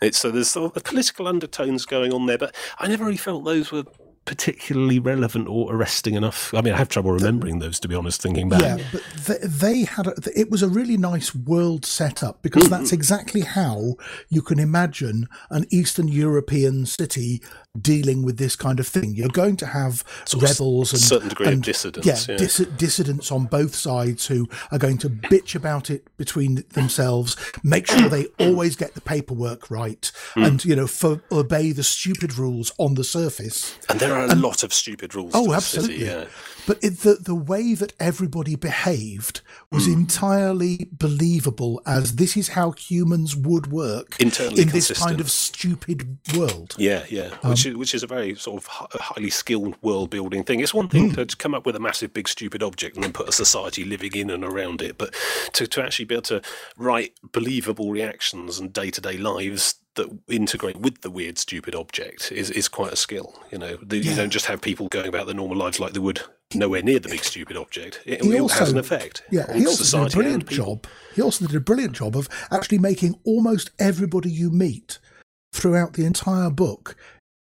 It's 0.00 0.18
so 0.18 0.30
there's 0.30 0.50
sort 0.50 0.76
of 0.76 0.84
political 0.84 1.26
undertones 1.26 1.84
going 1.84 2.12
on 2.14 2.26
there, 2.26 2.38
but 2.38 2.54
I 2.78 2.86
never 2.86 3.04
really 3.04 3.16
felt 3.16 3.44
those 3.44 3.72
were 3.72 3.84
particularly 4.28 4.98
relevant 4.98 5.48
or 5.48 5.74
arresting 5.74 6.14
enough. 6.14 6.52
I 6.52 6.60
mean, 6.60 6.74
I 6.74 6.76
have 6.76 6.90
trouble 6.90 7.12
remembering 7.12 7.58
those 7.60 7.80
to 7.80 7.88
be 7.88 7.94
honest. 7.94 8.20
Thinking 8.22 8.48
back, 8.50 8.60
Yeah, 8.60 8.78
but 8.92 9.02
they, 9.26 9.38
they 9.42 9.84
had 9.84 10.06
a, 10.06 10.12
it 10.36 10.50
was 10.50 10.62
a 10.62 10.68
really 10.68 10.96
nice 10.98 11.34
world 11.34 11.84
setup 11.86 12.42
because 12.42 12.64
Mm-hmm. 12.64 12.72
that's 12.82 12.92
exactly 12.92 13.40
how 13.42 13.94
you 14.28 14.42
can 14.42 14.58
imagine 14.58 15.28
an 15.50 15.64
Eastern 15.70 16.08
European 16.08 16.84
city 16.86 17.40
dealing 17.80 18.22
with 18.22 18.38
this 18.38 18.56
kind 18.56 18.80
of 18.80 18.86
thing. 18.86 19.14
You're 19.14 19.28
going 19.28 19.56
to 19.58 19.66
have 19.66 20.04
Sort 20.24 20.42
rebels 20.44 20.92
and 20.92 21.00
certain 21.00 21.28
degree 21.28 21.46
of 21.46 21.52
and, 21.54 21.62
dissidence, 21.62 22.06
Yeah, 22.06 22.18
yeah. 22.28 22.36
dis- 22.38 22.66
dissidents 22.76 23.30
on 23.32 23.46
both 23.46 23.74
sides 23.74 24.26
who 24.26 24.48
are 24.70 24.78
going 24.78 24.98
to 24.98 25.08
bitch 25.10 25.54
about 25.54 25.90
it 25.90 26.06
between 26.16 26.64
themselves. 26.74 27.36
Make 27.62 27.86
sure 27.86 28.08
they 28.08 28.26
always 28.38 28.76
get 28.76 28.94
the 28.94 29.00
paperwork 29.00 29.70
right, 29.70 30.10
Hmm. 30.34 30.42
and 30.44 30.64
you 30.64 30.76
know, 30.76 30.86
for, 30.86 31.20
obey 31.32 31.72
the 31.72 31.82
stupid 31.84 32.36
rules 32.38 32.72
on 32.78 32.94
the 32.94 33.04
surface. 33.04 33.76
and 33.88 34.00
there 34.00 34.14
are 34.14 34.24
a 34.26 34.34
lot 34.34 34.62
of 34.62 34.72
stupid 34.72 35.14
rules. 35.14 35.32
Oh, 35.34 35.52
absolutely. 35.52 35.98
City, 36.00 36.06
yeah. 36.10 36.24
But 36.68 36.78
it, 36.84 36.98
the 36.98 37.14
the 37.14 37.34
way 37.34 37.72
that 37.74 37.94
everybody 37.98 38.54
behaved 38.54 39.40
was 39.72 39.86
Hmm. 39.86 39.92
entirely 40.00 40.88
believable, 40.92 41.80
as 41.86 42.16
this 42.16 42.36
is 42.36 42.48
how 42.48 42.72
humans 42.72 43.34
would 43.34 43.66
work 43.72 44.16
Internally 44.20 44.62
in 44.62 44.68
this 44.68 44.90
kind 45.04 45.18
of 45.20 45.30
stupid 45.30 46.18
world. 46.36 46.74
Yeah, 46.78 47.04
yeah, 47.08 47.30
which 47.50 47.64
is 47.66 47.74
which 47.74 47.94
is 47.94 48.02
a 48.02 48.06
very 48.06 48.34
sort 48.34 48.58
of 48.62 48.66
highly 48.66 49.30
skilled 49.30 49.76
world 49.82 50.10
building 50.10 50.44
thing. 50.44 50.60
It's 50.60 50.74
one 50.74 50.88
thing 50.88 51.12
to, 51.14 51.24
to 51.24 51.36
come 51.36 51.54
up 51.54 51.64
with 51.66 51.74
a 51.74 51.80
massive, 51.80 52.12
big, 52.12 52.28
stupid 52.28 52.62
object 52.62 52.96
and 52.96 53.02
then 53.04 53.12
put 53.12 53.28
a 53.28 53.32
society 53.32 53.84
living 53.84 54.14
in 54.14 54.28
and 54.30 54.44
around 54.44 54.82
it, 54.82 54.98
but 54.98 55.14
to, 55.54 55.66
to 55.66 55.82
actually 55.82 56.04
be 56.04 56.14
able 56.16 56.22
to 56.34 56.42
write 56.76 57.12
believable 57.32 57.90
reactions 57.90 58.58
and 58.58 58.72
day 58.74 58.90
to 58.90 59.00
day 59.00 59.16
lives 59.16 59.76
that 59.94 60.08
integrate 60.28 60.76
with 60.76 61.00
the 61.00 61.10
weird, 61.10 61.38
stupid 61.38 61.74
object 61.74 62.30
is, 62.30 62.50
is 62.50 62.68
quite 62.68 62.92
a 62.92 62.96
skill. 62.96 63.34
You 63.50 63.58
know, 63.58 63.76
The- 63.82 63.98
you 63.98 64.14
don't 64.14 64.30
just 64.30 64.46
have 64.46 64.60
people 64.60 64.88
going 64.88 65.08
about 65.08 65.26
their 65.26 65.34
normal 65.34 65.56
lives 65.56 65.80
like 65.80 65.92
they 65.94 65.98
would 66.00 66.20
nowhere 66.54 66.82
near 66.82 66.98
the 66.98 67.08
big, 67.08 67.24
stupid 67.24 67.56
object. 67.56 68.00
It, 68.06 68.22
He 68.22 68.38
also- 68.40 68.58
has 68.60 68.70
an 68.72 68.78
effect. 68.78 69.22
Yeah, 69.30 69.52
he 69.52 69.66
also 69.66 70.04
did 70.04 70.12
a 70.12 70.16
brilliant 70.16 70.48
job. 70.48 70.86
He 71.14 71.22
also 71.22 71.46
did 71.46 71.54
a 71.56 71.60
brilliant 71.60 71.92
job 71.96 72.16
of 72.16 72.28
actually 72.50 72.78
making 72.78 73.18
almost 73.24 73.70
everybody 73.78 74.30
you 74.30 74.50
meet 74.50 74.98
throughout 75.52 75.94
the 75.94 76.04
entire 76.04 76.50
book 76.50 76.96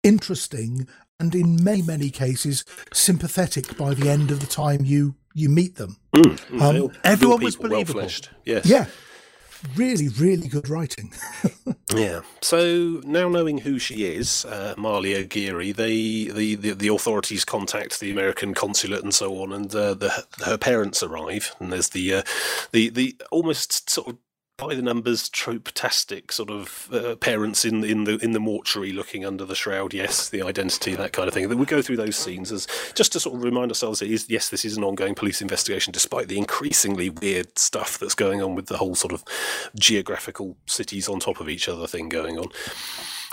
interesting 0.04 0.88
and 1.20 1.36
in 1.36 1.62
many 1.62 1.82
many 1.82 2.10
cases 2.10 2.64
sympathetic 2.94 3.76
by 3.78 3.94
the 3.94 4.10
end 4.10 4.32
of 4.32 4.40
the 4.40 4.46
time 4.48 4.86
you 4.86 5.16
you 5.34 5.50
meet 5.50 5.76
them. 5.76 5.98
Mm, 6.16 6.40
mm, 6.50 6.62
Um, 6.62 6.92
everyone 7.04 7.44
was 7.44 7.56
believable. 7.58 8.08
Yes. 8.46 8.66
Yeah, 8.66 8.86
really, 9.76 10.08
really 10.08 10.48
good 10.48 10.70
writing. 10.70 11.14
Yeah. 11.96 12.22
So 12.42 13.02
now 13.04 13.30
knowing 13.30 13.58
who 13.58 13.80
she 13.80 14.06
is, 14.06 14.46
uh, 14.46 14.76
Mahalia 14.78 15.28
Geary, 15.28 15.72
they 15.72 16.26
the, 16.26 16.54
the 16.54 16.74
the 16.74 16.88
authorities 16.90 17.44
contact 17.44 18.00
the 18.00 18.12
American 18.12 18.54
consulate 18.54 19.04
and 19.04 19.14
so 19.14 19.42
on, 19.42 19.52
and 19.52 19.74
uh, 19.74 19.96
the 19.96 20.26
her 20.46 20.58
parents 20.58 21.02
arrive, 21.02 21.56
and 21.60 21.74
there's 21.74 21.90
the 21.90 22.14
uh, 22.14 22.22
the 22.74 22.90
the 22.90 23.20
almost 23.32 23.90
sort 23.90 24.10
of 24.10 24.18
by 24.60 24.76
the 24.76 24.82
numbers 24.82 25.30
trope-tastic 25.30 26.32
sort 26.32 26.52
of 26.52 26.90
uh, 26.92 27.16
parents 27.16 27.66
in 27.66 27.84
in 27.84 28.04
the 28.04 28.18
in 28.18 28.32
the 28.32 28.40
mortuary 28.40 28.92
looking 28.92 29.26
under 29.26 29.46
the 29.46 29.56
shroud. 29.56 29.94
Yes, 29.94 30.30
the 30.30 30.42
identity, 30.42 30.96
that 30.96 31.14
kind 31.14 31.28
of 31.28 31.34
thing. 31.34 31.48
We 31.58 31.66
go 31.66 31.82
through 31.82 31.98
those 31.98 32.16
scenes 32.16 32.52
as 32.52 32.68
just 32.94 33.14
to 33.14 33.20
sort 33.20 33.36
of 33.36 33.44
remind 33.44 33.72
ourselves 33.72 34.02
it 34.02 34.12
is 34.12 34.30
yes, 34.30 34.50
this 34.50 34.66
is 34.66 34.78
an 34.78 34.84
ongoing 34.84 35.16
police 35.16 35.42
investigation, 35.42 35.92
despite 35.92 36.28
the 36.28 36.38
increasingly 36.38 37.10
weird 37.10 37.58
stuff 37.58 37.98
that's 37.98 38.16
going 38.16 38.42
on 38.42 38.56
with 38.56 38.68
the 38.68 38.78
whole 38.78 38.96
sort 38.96 39.14
of 39.14 39.24
geographical 39.78 40.58
cities 40.66 41.08
on 41.08 41.20
top 41.20 41.40
of 41.40 41.50
each 41.50 41.70
other 41.70 41.88
thing 41.88 42.10
going 42.10 42.38
on. 42.38 42.48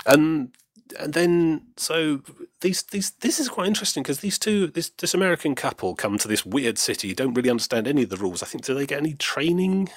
And 0.05 0.51
and 0.99 1.13
then 1.13 1.63
so 1.75 2.21
these 2.61 2.83
these 2.83 3.11
this 3.11 3.39
is 3.39 3.49
quite 3.49 3.67
interesting 3.67 4.03
because 4.03 4.19
these 4.19 4.39
two 4.39 4.67
this 4.67 4.89
this 4.89 5.13
American 5.13 5.55
couple 5.55 5.95
come 5.95 6.17
to 6.17 6.27
this 6.27 6.45
weird 6.45 6.77
city, 6.77 7.13
don't 7.13 7.33
really 7.33 7.49
understand 7.49 7.87
any 7.87 8.03
of 8.03 8.09
the 8.09 8.17
rules. 8.17 8.41
I 8.41 8.45
think 8.45 8.63
do 8.63 8.73
they 8.73 8.85
get 8.85 8.99
any 8.99 9.13
training? 9.13 9.89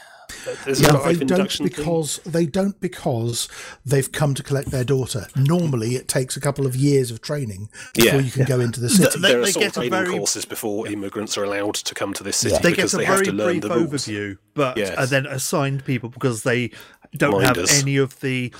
There's 0.64 0.80
Yeah, 0.80 0.92
they 0.92 1.14
don't 1.14 1.22
induction 1.22 1.68
thing? 1.68 1.76
because 1.76 2.20
they 2.24 2.46
don't 2.46 2.80
because 2.80 3.48
they've 3.84 4.10
come 4.10 4.34
to 4.34 4.42
collect 4.42 4.70
their 4.70 4.84
daughter. 4.84 5.26
Normally, 5.36 5.94
it 5.96 6.08
takes 6.08 6.36
a 6.36 6.40
couple 6.40 6.66
of 6.66 6.74
years 6.76 7.10
of 7.10 7.20
training 7.20 7.68
before 7.94 8.20
Yeah. 8.20 8.26
you 8.26 8.30
can 8.30 8.44
go 8.44 8.60
into 8.60 8.80
the 8.80 8.88
city. 8.90 9.18
They- 9.18 9.28
there 9.32 9.40
are 9.40 9.44
they 9.44 9.52
sort 9.52 9.66
of 9.66 9.72
get 9.74 9.76
a 9.76 9.88
training 9.88 9.90
very- 10.06 10.18
courses 10.18 10.44
before 10.44 10.86
immigrants 10.88 11.36
are 11.38 11.44
allowed 11.44 11.74
to 11.76 11.94
come 11.94 12.12
to 12.14 12.24
this 12.24 12.36
city 12.38 12.56
They 12.62 12.70
because 12.70 12.92
get 12.92 12.94
a 12.94 12.96
they 12.98 13.04
have 13.06 13.14
very 13.16 13.26
to 13.26 13.32
learn 13.32 13.60
brief 13.60 13.62
the 13.62 13.68
rules. 13.78 13.90
overview, 14.06 14.36
but 14.54 14.76
Yes. 14.76 14.94
and 14.96 15.08
then 15.08 15.26
assigned 15.26 15.84
people 15.84 16.08
because 16.08 16.42
they 16.42 16.70
don't 17.16 17.42
Minders. 17.42 17.70
have 17.70 17.82
any 17.82 17.96
of 17.96 18.20
the 18.20 18.52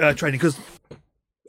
uh, 0.00 0.12
training. 0.12 0.38
Because 0.38 0.56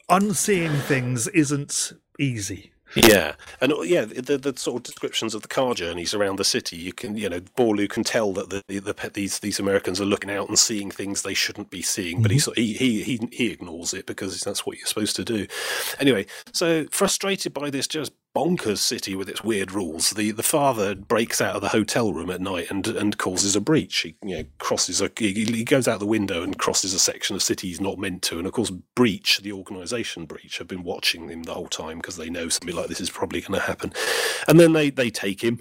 unseeing 0.10 0.72
things 0.88 1.28
isn't 1.30 1.94
easy. 2.20 2.72
Yeah, 2.96 3.34
and 3.62 3.74
uh, 3.74 3.82
yeah, 3.82 4.06
the, 4.06 4.38
the 4.38 4.54
sort 4.58 4.78
of 4.78 4.84
descriptions 4.84 5.36
of 5.36 5.42
the 5.42 5.48
car 5.48 5.74
journeys 5.74 6.14
around 6.14 6.38
the 6.38 6.44
city, 6.44 6.78
you 6.78 6.94
can, 6.94 7.18
you 7.18 7.30
know, 7.30 7.42
Borlu 7.42 7.90
can 7.90 8.04
tell 8.04 8.34
that 8.34 8.50
the, 8.50 8.62
the, 8.68 8.80
the 8.80 9.12
these 9.14 9.40
these 9.40 9.60
Americans 9.60 10.00
are 10.00 10.06
looking 10.06 10.32
out 10.32 10.48
and 10.48 10.58
seeing 10.58 10.90
things 10.90 11.22
they 11.22 11.34
shouldn't 11.34 11.70
be 11.70 11.82
seeing, 11.82 12.22
but 12.22 12.32
he, 12.32 12.40
sort- 12.40 12.58
he 12.58 12.74
he 12.74 13.04
he 13.04 13.28
he 13.32 13.52
ignores 13.52 13.94
it 13.94 14.06
because 14.06 14.42
that's 14.42 14.66
what 14.66 14.78
you're 14.78 14.88
supposed 14.88 15.16
to 15.18 15.26
do. 15.26 15.48
Anyway, 16.00 16.26
so 16.54 16.86
frustrated 16.92 17.54
by 17.54 17.70
this 17.70 17.88
just 17.88 18.14
bonkers 18.38 18.78
city 18.78 19.16
with 19.16 19.28
its 19.30 19.44
weird 19.44 19.72
rules, 19.72 20.12
the 20.12 20.30
the 20.32 20.44
father 20.44 20.94
breaks 20.94 21.42
out 21.42 21.56
of 21.56 21.62
the 21.62 21.70
hotel 21.70 22.14
room 22.14 22.30
at 22.30 22.40
night 22.42 22.70
and 22.70 22.86
and 22.88 23.18
causes 23.18 23.56
a 23.56 23.62
breach. 23.62 23.98
He 24.00 24.16
you 24.24 24.38
know 24.38 24.44
crosses 24.60 25.02
a 25.02 25.10
he, 25.18 25.34
he 25.46 25.64
goes 25.64 25.88
out 25.88 26.00
the 26.00 26.06
window 26.06 26.44
and 26.44 26.58
crosses 26.58 26.94
a 26.94 27.00
section 27.00 27.36
of 27.36 27.42
city 27.42 27.68
he's 27.70 27.82
not 27.82 27.98
meant 27.98 28.22
to, 28.24 28.38
and 28.38 28.46
of 28.46 28.54
course 28.54 28.70
breach 28.96 29.40
the 29.40 29.52
organisation 29.52 30.26
breach 30.26 30.60
have 30.60 30.68
been 30.68 30.84
watching 30.84 31.30
him 31.30 31.44
the 31.44 31.54
whole 31.54 31.68
time 31.68 31.98
because 31.98 32.18
they 32.18 32.30
know 32.30 32.48
something 32.50 32.76
like 32.76 32.88
this 32.88 33.02
is 33.02 33.10
probably 33.10 33.42
going 33.42 33.60
to 33.60 33.66
happen, 33.66 33.92
and 34.48 34.60
then 34.60 34.74
they 34.74 34.90
they 34.92 35.10
take 35.10 35.42
him. 35.44 35.60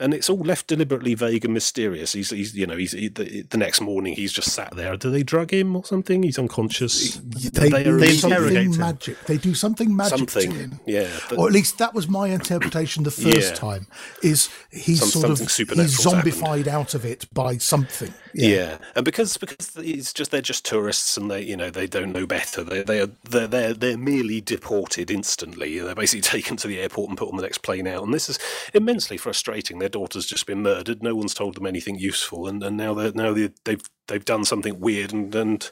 And 0.00 0.12
it's 0.14 0.28
all 0.28 0.38
left 0.40 0.66
deliberately 0.66 1.14
vague 1.14 1.44
and 1.44 1.54
mysterious. 1.54 2.12
He's, 2.12 2.30
he's 2.30 2.56
you 2.56 2.66
know, 2.66 2.76
he's 2.76 2.90
he, 2.90 3.06
the, 3.06 3.42
the 3.42 3.56
next 3.56 3.80
morning 3.80 4.14
he's 4.14 4.32
just 4.32 4.50
sat 4.50 4.74
there. 4.74 4.96
Do 4.96 5.12
they 5.12 5.22
drug 5.22 5.52
him 5.52 5.76
or 5.76 5.84
something? 5.84 6.24
He's 6.24 6.40
unconscious. 6.40 7.16
They, 7.18 7.68
They 7.68 7.84
do 7.84 7.98
They 7.98 8.12
something 8.16 8.36
interrogate 8.36 8.66
him. 8.74 8.78
magic. 8.78 9.20
They 9.26 9.36
do 9.36 9.54
something 9.54 9.94
magic 9.94 10.28
to 10.30 10.40
something, 10.40 10.50
him. 10.58 10.80
yeah. 10.86 11.08
but- 11.28 11.38
or 11.38 11.46
at 11.46 11.52
least 11.52 11.78
that 11.78 11.94
was 11.94 12.08
my 12.12 12.28
interpretation 12.28 13.02
the 13.04 13.10
first 13.10 13.52
Yeah. 13.52 13.54
time. 13.54 13.86
Is 14.22 14.48
he's 14.70 15.00
Some- 15.00 15.08
sort 15.10 15.30
of 15.30 15.38
he's 15.40 15.52
supernatural's 15.52 16.04
happened. 16.04 16.34
zombified 16.34 16.66
out 16.68 16.94
of 16.94 17.04
it 17.04 17.26
by 17.32 17.56
something. 17.58 18.12
Yeah. 18.34 18.78
and 18.94 19.04
because 19.04 19.36
because 19.36 19.76
it's 19.76 20.12
just 20.12 20.30
they're 20.30 20.40
just 20.40 20.64
tourists 20.64 21.16
and 21.16 21.30
they 21.30 21.42
you 21.42 21.56
know 21.56 21.70
they 21.70 21.86
don't 21.86 22.12
know 22.12 22.26
better. 22.26 22.62
They 22.64 22.82
they 22.82 23.00
are 23.00 23.10
they're 23.28 23.46
they're, 23.46 23.74
they're 23.74 23.98
merely 23.98 24.40
deported 24.40 25.10
instantly. 25.10 25.78
They're 25.78 25.94
basically 25.94 26.20
taken 26.22 26.56
to 26.58 26.68
the 26.68 26.80
airport 26.80 27.08
and 27.08 27.18
put 27.18 27.28
on 27.28 27.36
the 27.36 27.42
next 27.42 27.58
plane 27.58 27.86
out. 27.86 28.02
And 28.02 28.14
this 28.14 28.28
is 28.28 28.38
immensely 28.74 29.16
frustrating. 29.16 29.78
Their 29.78 29.88
daughter's 29.88 30.26
just 30.26 30.46
been 30.46 30.62
murdered. 30.62 31.02
No 31.02 31.14
one's 31.14 31.34
told 31.34 31.56
them 31.56 31.66
anything 31.66 31.98
useful, 31.98 32.46
and, 32.46 32.62
and 32.62 32.76
now 32.76 32.94
they're 32.94 33.12
now 33.12 33.32
they 33.32 33.50
they've 33.64 33.82
they've 34.08 34.24
done 34.24 34.44
something 34.44 34.80
weird 34.80 35.12
and 35.12 35.34
and 35.34 35.70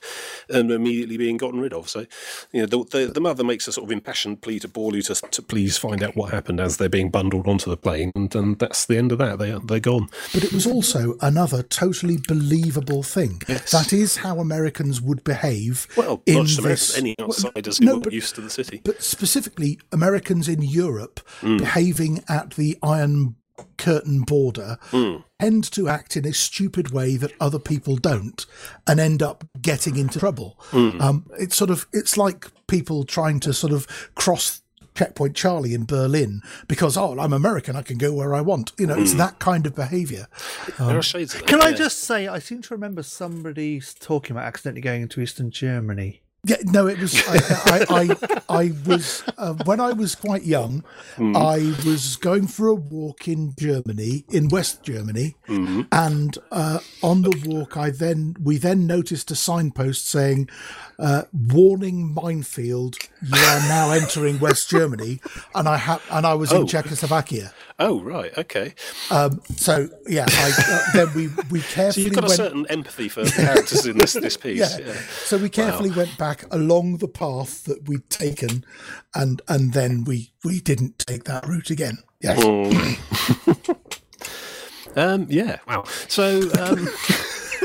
and 0.49 0.70
immediately 0.70 1.16
being 1.16 1.37
gotten 1.37 1.61
rid 1.61 1.73
of. 1.73 1.88
So 1.88 2.07
you 2.53 2.61
know 2.61 2.66
the 2.66 2.85
the, 2.85 3.07
the 3.12 3.20
mother 3.20 3.44
makes 3.44 3.66
a 3.68 3.73
sort 3.73 3.88
of 3.88 3.92
impassioned 3.92 4.42
plea 4.42 4.59
to 4.61 4.68
Borlu 4.68 5.05
to 5.07 5.14
to 5.29 5.42
please 5.42 5.79
find 5.79 6.03
out 6.03 6.16
what 6.16 6.33
happened 6.33 6.61
as 6.61 6.77
they're 6.77 6.88
being 6.88 7.11
bundled 7.11 7.46
onto 7.46 7.70
the 7.70 7.77
plane, 7.77 8.12
and, 8.14 8.35
and 8.35 8.59
that's 8.59 8.87
the 8.87 8.96
end 8.96 9.12
of 9.12 9.18
that. 9.18 9.38
They 9.38 9.59
they're 9.64 9.81
gone. 9.81 10.09
But 10.33 10.44
it 10.44 10.53
was 10.53 10.66
also 10.66 11.16
another 11.20 11.62
totally 11.62 12.18
believable 12.29 12.49
thing. 12.54 13.40
That 13.46 13.92
is 13.92 14.16
how 14.18 14.38
Americans 14.40 15.00
would 15.00 15.22
behave 15.24 15.86
Well, 15.96 16.22
in 16.26 16.34
not 16.34 16.46
just 16.46 16.58
Americans, 16.58 16.88
this. 16.88 16.98
any 16.98 17.14
outsiders 17.20 17.78
who 17.78 17.84
no, 17.84 17.92
weren't 17.94 18.04
but- 18.04 18.12
used 18.12 18.34
to 18.34 18.40
the 18.40 18.50
city. 18.50 18.80
but 18.84 19.02
specifically 19.02 19.78
Americans 19.92 20.48
in 20.48 20.62
Europe 20.62 21.20
Hmm. 21.40 21.58
behaving 21.58 22.24
at 22.28 22.54
the 22.54 22.78
Iron 22.82 23.36
Curtain 23.76 24.22
border 24.22 24.78
Hmm. 24.90 25.16
tend 25.38 25.70
to 25.72 25.88
act 25.88 26.16
in 26.16 26.26
a 26.26 26.32
stupid 26.32 26.90
way 26.92 27.16
that 27.16 27.32
other 27.40 27.58
people 27.58 27.96
don't 27.96 28.46
and 28.86 28.98
end 28.98 29.22
up 29.22 29.44
getting 29.60 29.96
into 29.96 30.18
trouble. 30.18 30.56
Hmm. 30.70 31.00
Um, 31.00 31.26
it's 31.38 31.56
sort 31.56 31.70
of 31.70 31.86
it's 31.92 32.16
like 32.16 32.46
people 32.68 33.04
trying 33.04 33.38
to 33.40 33.52
sort 33.52 33.72
of 33.72 33.86
cross 34.14 34.62
checkpoint 35.00 35.34
Charlie 35.34 35.72
in 35.72 35.84
Berlin 35.86 36.42
because 36.68 36.94
oh 36.96 37.18
I'm 37.18 37.32
American 37.32 37.74
I 37.74 37.80
can 37.82 37.96
go 37.96 38.12
where 38.12 38.34
I 38.34 38.42
want. 38.42 38.72
You 38.78 38.86
know 38.86 38.94
Hmm. 38.96 39.02
it's 39.02 39.14
that 39.14 39.38
kind 39.38 39.64
of 39.66 39.74
behavior. 39.74 40.26
there 40.78 40.98
are 40.98 41.02
shades. 41.02 41.32
Can 41.34 41.62
I 41.62 41.72
just 41.72 42.00
say, 42.00 42.28
I 42.28 42.38
seem 42.38 42.60
to 42.62 42.74
remember 42.74 43.02
somebody 43.02 43.80
talking 43.98 44.36
about 44.36 44.44
accidentally 44.46 44.82
going 44.82 45.02
into 45.02 45.20
Eastern 45.22 45.50
Germany. 45.50 46.20
Yeah, 46.42 46.56
no, 46.64 46.86
it 46.86 46.98
was. 46.98 47.14
I, 47.28 47.36
I, 47.66 47.86
I, 48.00 48.40
I 48.60 48.72
was 48.86 49.22
uh, 49.36 49.52
when 49.66 49.78
I 49.78 49.92
was 49.92 50.14
quite 50.14 50.44
young. 50.44 50.82
I 51.18 51.74
was 51.84 52.16
going 52.16 52.46
for 52.46 52.68
a 52.68 52.74
walk 52.74 53.28
in 53.28 53.52
Germany, 53.58 54.24
in 54.30 54.48
West 54.48 54.82
Germany, 54.82 55.36
and 55.48 56.38
uh, 56.50 56.78
on 57.02 57.22
the 57.22 57.34
walk, 57.46 57.76
I 57.76 57.90
then 57.90 58.36
we 58.42 58.56
then 58.56 58.86
noticed 58.86 59.30
a 59.30 59.36
signpost 59.36 60.08
saying, 60.08 60.48
uh, 61.00 61.22
"Warning: 61.32 62.14
Minefield! 62.14 62.96
You 63.22 63.34
are 63.38 63.60
now 63.68 63.90
entering 63.90 64.38
West 64.38 64.70
Germany." 64.70 65.20
And 65.54 65.68
I 65.68 65.76
had, 65.78 66.00
and 66.10 66.26
I 66.26 66.34
was 66.34 66.52
in 66.52 66.66
Czechoslovakia. 66.66 67.52
Oh, 67.78 68.00
right, 68.02 68.36
okay. 68.36 68.74
Um, 69.10 69.40
so 69.56 69.88
yeah, 70.06 70.26
I, 70.28 70.52
uh, 70.68 70.82
then 70.94 71.14
we 71.14 71.28
we 71.50 71.60
carefully. 71.62 71.90
So 71.90 72.00
you've 72.00 72.14
got 72.14 72.24
a 72.24 72.28
went. 72.28 72.36
certain 72.36 72.66
empathy 72.68 73.08
for 73.08 73.24
the 73.24 73.30
characters 73.32 73.86
in 73.86 73.98
this 73.98 74.12
this 74.12 74.36
piece. 74.44 74.60
yeah. 74.60 74.86
yeah. 74.86 75.00
So 75.24 75.38
we 75.38 75.48
carefully 75.48 75.90
went 75.90 76.16
back 76.18 76.44
along 76.52 76.98
the 76.98 77.08
path 77.08 77.64
that 77.64 77.88
we'd 77.88 78.08
taken, 78.10 78.64
and 79.14 79.40
and 79.48 79.72
then 79.72 80.04
we 80.04 80.32
we 80.44 80.60
didn't 80.60 80.98
take 81.00 81.24
that 81.24 81.46
route 81.48 81.70
again. 81.70 81.98
Yes. 82.20 82.36
Um, 84.96 85.26
yeah, 85.30 85.58
wow. 85.68 85.84
So, 86.08 86.50
um, 86.58 86.88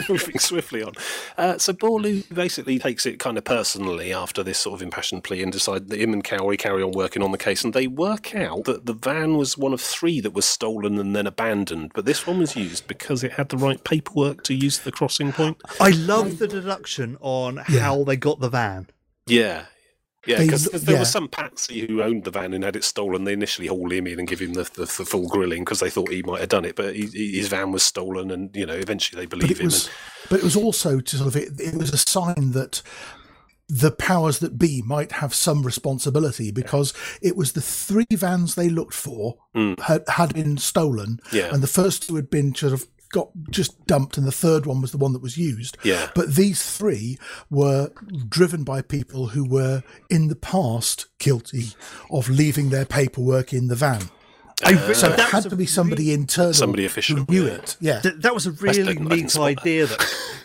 moving 0.09 0.39
swiftly 0.39 0.83
on. 0.83 0.93
Uh, 1.37 1.57
so, 1.57 1.73
Borlu 1.73 2.23
basically 2.33 2.79
takes 2.79 3.05
it 3.05 3.19
kind 3.19 3.37
of 3.37 3.43
personally 3.43 4.13
after 4.13 4.43
this 4.43 4.59
sort 4.59 4.75
of 4.75 4.81
impassioned 4.81 5.23
plea 5.23 5.43
and 5.43 5.51
decide 5.51 5.89
that 5.89 5.99
him 5.99 6.13
and 6.13 6.23
Corwi 6.23 6.57
carry 6.57 6.83
on 6.83 6.91
working 6.91 7.21
on 7.21 7.31
the 7.31 7.37
case. 7.37 7.63
And 7.63 7.73
they 7.73 7.87
work 7.87 8.35
out 8.35 8.65
that 8.65 8.85
the 8.85 8.93
van 8.93 9.37
was 9.37 9.57
one 9.57 9.73
of 9.73 9.81
three 9.81 10.19
that 10.21 10.33
was 10.33 10.45
stolen 10.45 10.97
and 10.97 11.15
then 11.15 11.27
abandoned. 11.27 11.91
But 11.93 12.05
this 12.05 12.25
one 12.25 12.39
was 12.39 12.55
used 12.55 12.87
because 12.87 13.23
it 13.23 13.33
had 13.33 13.49
the 13.49 13.57
right 13.57 13.83
paperwork 13.83 14.43
to 14.43 14.53
use 14.53 14.79
the 14.79 14.91
crossing 14.91 15.31
point. 15.31 15.57
I 15.79 15.89
love 15.89 16.39
the 16.39 16.47
deduction 16.47 17.17
on 17.19 17.57
how 17.57 18.03
they 18.03 18.17
got 18.17 18.39
the 18.39 18.49
van. 18.49 18.87
Yeah. 19.27 19.65
Yeah, 20.25 20.39
because 20.39 20.65
there 20.65 20.95
yeah. 20.95 20.99
was 20.99 21.11
some 21.11 21.27
patsy 21.27 21.85
who 21.85 22.01
owned 22.01 22.23
the 22.23 22.31
van 22.31 22.53
and 22.53 22.63
had 22.63 22.75
it 22.75 22.83
stolen. 22.83 23.23
They 23.23 23.33
initially 23.33 23.67
hauled 23.67 23.91
him 23.91 24.07
in 24.07 24.19
and 24.19 24.27
give 24.27 24.39
him 24.39 24.53
the, 24.53 24.63
the, 24.63 24.85
the 24.85 25.05
full 25.05 25.27
grilling 25.27 25.63
because 25.63 25.79
they 25.79 25.89
thought 25.89 26.09
he 26.09 26.23
might 26.23 26.39
have 26.39 26.49
done 26.49 26.65
it, 26.65 26.75
but 26.75 26.95
he, 26.95 27.07
his 27.37 27.47
van 27.47 27.71
was 27.71 27.83
stolen, 27.83 28.31
and 28.31 28.55
you 28.55 28.65
know 28.65 28.73
eventually 28.73 29.21
they 29.21 29.27
believe 29.27 29.51
it 29.51 29.59
him. 29.59 29.65
was, 29.65 29.89
but 30.29 30.39
it 30.39 30.43
was 30.43 30.55
also 30.55 30.99
to 30.99 31.17
sort 31.17 31.27
of 31.27 31.35
it, 31.35 31.59
it 31.59 31.75
was 31.75 31.93
a 31.93 31.97
sign 31.97 32.51
that 32.51 32.81
the 33.67 33.91
powers 33.91 34.39
that 34.39 34.59
be 34.59 34.83
might 34.85 35.11
have 35.13 35.33
some 35.33 35.63
responsibility 35.63 36.51
because 36.51 36.93
it 37.21 37.35
was 37.35 37.53
the 37.53 37.61
three 37.61 38.05
vans 38.11 38.53
they 38.53 38.69
looked 38.69 38.93
for 38.93 39.37
mm. 39.55 39.79
had, 39.79 40.03
had 40.07 40.33
been 40.35 40.57
stolen. 40.57 41.19
Yeah. 41.31 41.49
and 41.51 41.63
the 41.63 41.67
first 41.67 42.07
two 42.07 42.15
had 42.15 42.29
been 42.29 42.53
sort 42.53 42.73
of 42.73 42.85
got 43.15 43.29
just 43.49 43.73
dumped, 43.87 44.17
and 44.17 44.27
the 44.27 44.31
third 44.31 44.65
one 44.65 44.81
was 44.81 44.91
the 44.91 44.97
one 44.97 45.13
that 45.13 45.21
was 45.21 45.37
used. 45.37 45.77
Yeah. 45.83 46.09
But 46.13 46.35
these 46.35 46.61
three 46.77 47.17
were 47.49 47.91
driven 48.27 48.63
by 48.63 48.81
people 48.81 49.27
who 49.27 49.47
were 49.47 49.83
in 50.09 50.27
the 50.27 50.35
past 50.35 51.07
guilty 51.17 51.69
of 52.11 52.29
leaving 52.29 52.69
their 52.69 52.85
paperwork 52.85 53.53
in 53.53 53.67
the 53.67 53.75
van. 53.75 54.09
I, 54.65 54.75
So 54.93 55.07
it 55.09 55.17
that 55.17 55.29
had 55.31 55.49
to 55.49 55.55
be 55.55 55.65
somebody 55.65 56.13
internal, 56.13 56.53
Somebody 56.53 56.85
official, 56.85 57.17
who 57.17 57.25
knew 57.29 57.45
yeah. 57.45 57.53
it. 57.53 57.77
Yeah, 57.79 57.99
Th- 58.01 58.15
that 58.19 58.33
was 58.33 58.45
a 58.47 58.51
really 58.51 58.95
neat 58.99 59.31
spot 59.31 59.55
that. 59.55 59.61
idea 59.61 59.85
that 59.87 59.99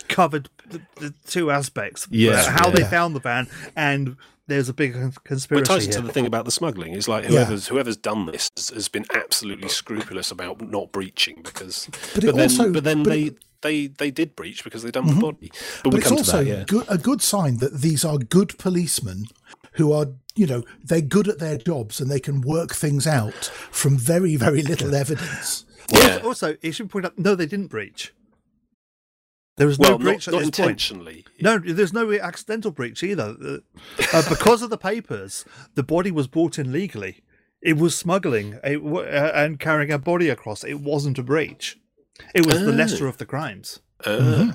covered 0.09 0.48
the, 0.68 0.80
the 0.96 1.14
two 1.26 1.50
aspects. 1.50 2.06
Yeah. 2.11 2.33
Uh, 2.33 2.50
how 2.50 2.70
they 2.70 2.85
found 2.85 3.14
the 3.16 3.20
van, 3.20 3.48
and 3.76 4.16
there's 4.51 4.69
a 4.69 4.75
big 4.75 4.93
conspiracy. 4.93 5.25
But 5.25 5.25
it 5.25 5.25
conspiracy 5.25 5.65
ties 5.69 5.85
here. 5.87 5.95
into 5.95 6.07
the 6.07 6.13
thing 6.13 6.27
about 6.27 6.45
the 6.45 6.51
smuggling. 6.51 6.93
It's 6.95 7.09
like 7.09 7.25
Yeah. 7.25 7.31
whoever's 7.31 7.69
whoever's 7.69 7.97
done 7.97 8.27
this 8.27 8.51
has, 8.57 8.69
has 8.71 8.89
been 8.89 9.07
absolutely 9.15 9.69
scrupulous 9.69 10.31
about 10.31 10.61
not 10.61 10.93
breaching 10.93 11.41
because. 11.43 11.89
But 12.15 12.25
it 12.25 12.35
then, 12.35 12.41
also- 12.51 12.73
but 12.73 12.85
then 12.85 13.03
but 13.03 13.11
they. 13.11 13.23
it- 13.25 13.37
Mm-hmm. 13.63 13.69
they, 13.69 13.87
they 13.89 14.11
did 14.11 14.35
breach 14.35 14.65
because 14.65 14.83
they 14.83 14.91
dumped 14.91 15.15
the 15.15 15.21
body. 15.21 15.51
But, 15.53 15.83
but 15.85 15.93
we 15.93 15.99
it's 15.99 16.09
come 16.09 16.17
also 16.17 16.39
to 16.39 16.45
that, 16.45 16.51
yeah. 16.61 16.65
good, 16.67 16.87
a 16.89 16.97
good 16.97 17.21
sign 17.21 17.59
that 17.59 17.75
these 17.83 18.07
are 18.07 18.17
good 18.17 18.57
policemen 18.57 19.27
who 19.73 19.93
are, 19.93 20.07
you 20.35 20.47
know, 20.47 20.63
they're 20.83 21.03
good 21.03 21.29
at 21.29 21.41
their 21.41 21.59
jobs 21.59 22.01
and 22.01 22.11
they 22.11 22.21
can 22.21 22.41
work 22.41 22.75
things 22.75 23.07
out 23.07 23.45
from 23.71 23.99
very, 23.99 24.35
very 24.37 24.63
little 24.63 24.95
evidence. 24.95 25.67
yeah. 25.93 26.21
Also, 26.25 26.57
it 26.63 26.73
should 26.73 26.89
point 26.89 27.05
out, 27.05 27.19
no, 27.19 27.35
they 27.35 27.45
didn't 27.45 27.67
breach. 27.67 28.15
There 29.61 29.66
was 29.66 29.79
no 29.79 29.99
breach 29.99 30.27
not, 30.27 30.33
not 30.33 30.38
this 30.38 30.51
point. 30.51 30.59
intentionally. 30.59 31.27
No, 31.42 31.59
there's 31.59 31.92
no 31.92 32.11
accidental 32.14 32.70
breach 32.70 33.03
either. 33.03 33.37
Uh, 33.44 33.59
uh, 34.14 34.23
because 34.27 34.62
of 34.62 34.70
the 34.70 34.79
papers, 34.79 35.44
the 35.75 35.83
body 35.83 36.11
was 36.11 36.27
brought 36.27 36.59
in 36.59 36.73
legally. 36.73 37.20
It 37.61 37.77
was 37.77 37.94
smuggling 37.94 38.59
it, 38.64 38.81
uh, 38.83 39.33
and 39.35 39.61
carrying 39.61 39.92
a 39.92 39.99
body 39.99 40.31
across. 40.31 40.64
It 40.64 40.81
wasn't 40.81 41.18
a 41.18 41.23
breach. 41.23 41.79
It 42.35 42.46
was 42.46 42.61
the 42.61 42.68
Oh. 42.73 42.75
lesser 42.75 43.07
of 43.07 43.18
the 43.18 43.27
crimes. 43.27 43.81
Uh, 44.05 44.53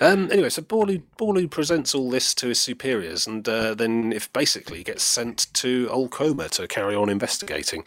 um, 0.00 0.30
anyway, 0.32 0.48
so 0.48 0.62
Borlu, 0.62 1.02
Borlu 1.16 1.48
presents 1.48 1.94
all 1.94 2.10
this 2.10 2.34
to 2.34 2.48
his 2.48 2.60
superiors, 2.60 3.26
and 3.26 3.48
uh, 3.48 3.74
then 3.74 4.12
if 4.12 4.32
basically 4.32 4.82
gets 4.82 5.04
sent 5.04 5.52
to 5.54 5.88
Ul 5.92 6.08
Qoma 6.08 6.50
to 6.50 6.66
carry 6.66 6.96
on 6.96 7.08
investigating. 7.08 7.84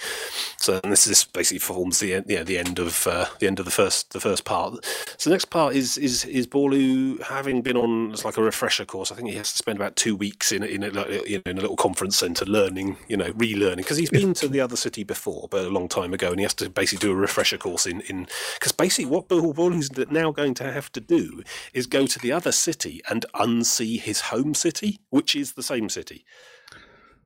So 0.58 0.80
this 0.80 1.06
this 1.06 1.26
basically 1.26 1.60
forms 1.60 2.00
the 2.00 2.24
yeah, 2.28 2.44
the 2.44 2.58
end 2.58 2.80
of 2.80 3.06
uh, 3.08 3.26
the 3.40 3.48
end 3.48 3.60
of 3.60 3.66
the 3.66 3.72
first 3.72 4.12
the 4.12 4.22
first 4.22 4.46
part. 4.46 4.86
So 5.18 5.30
the 5.30 5.34
next 5.34 5.46
part 5.46 5.76
is 5.76 5.98
is 5.98 6.24
is 6.26 6.48
Borlu 6.48 7.22
having 7.22 7.62
been 7.62 7.76
on 7.76 8.12
it's 8.12 8.24
like 8.24 8.38
a 8.38 8.44
refresher 8.44 8.86
course. 8.86 9.12
I 9.12 9.16
think 9.16 9.30
he 9.30 9.36
has 9.36 9.52
to 9.52 9.58
spend 9.58 9.78
about 9.78 9.98
two 9.98 10.16
weeks 10.16 10.52
in 10.52 10.64
a, 10.64 10.68
in 10.68 10.84
a, 10.84 10.88
in 10.88 11.58
a 11.58 11.62
little 11.62 11.76
conference 11.76 12.18
centre 12.18 12.46
learning, 12.46 12.98
you 13.10 13.18
know, 13.18 13.32
relearning 13.34 13.78
because 13.78 13.98
he's 13.98 14.10
been 14.10 14.34
to 14.36 14.48
the 14.48 14.62
other 14.62 14.78
city 14.78 15.04
before, 15.04 15.48
but 15.50 15.66
a 15.66 15.70
long 15.70 15.90
time 15.90 16.14
ago, 16.14 16.30
and 16.30 16.40
he 16.40 16.44
has 16.44 16.54
to 16.56 16.70
basically 16.70 17.06
do 17.06 17.12
a 17.12 17.16
refresher 17.16 17.58
course 17.58 17.86
in 17.86 18.00
in 18.02 18.28
because 18.54 18.72
basically 18.72 19.06
what 19.06 19.28
Borlu's 19.28 19.92
now 20.10 20.32
going 20.32 20.54
to 20.54 20.72
have 20.76 20.92
to 20.92 21.02
do 21.02 21.42
is 21.74 21.88
go 21.88 22.06
to 22.06 22.20
the 22.20 22.32
other 22.32 22.52
city 22.52 23.02
and 23.10 23.26
unsee 23.34 24.00
his 24.00 24.22
home 24.32 24.54
city, 24.54 25.00
which 25.10 25.36
is 25.36 25.54
the 25.54 25.64
same 25.64 25.90
city. 25.90 26.26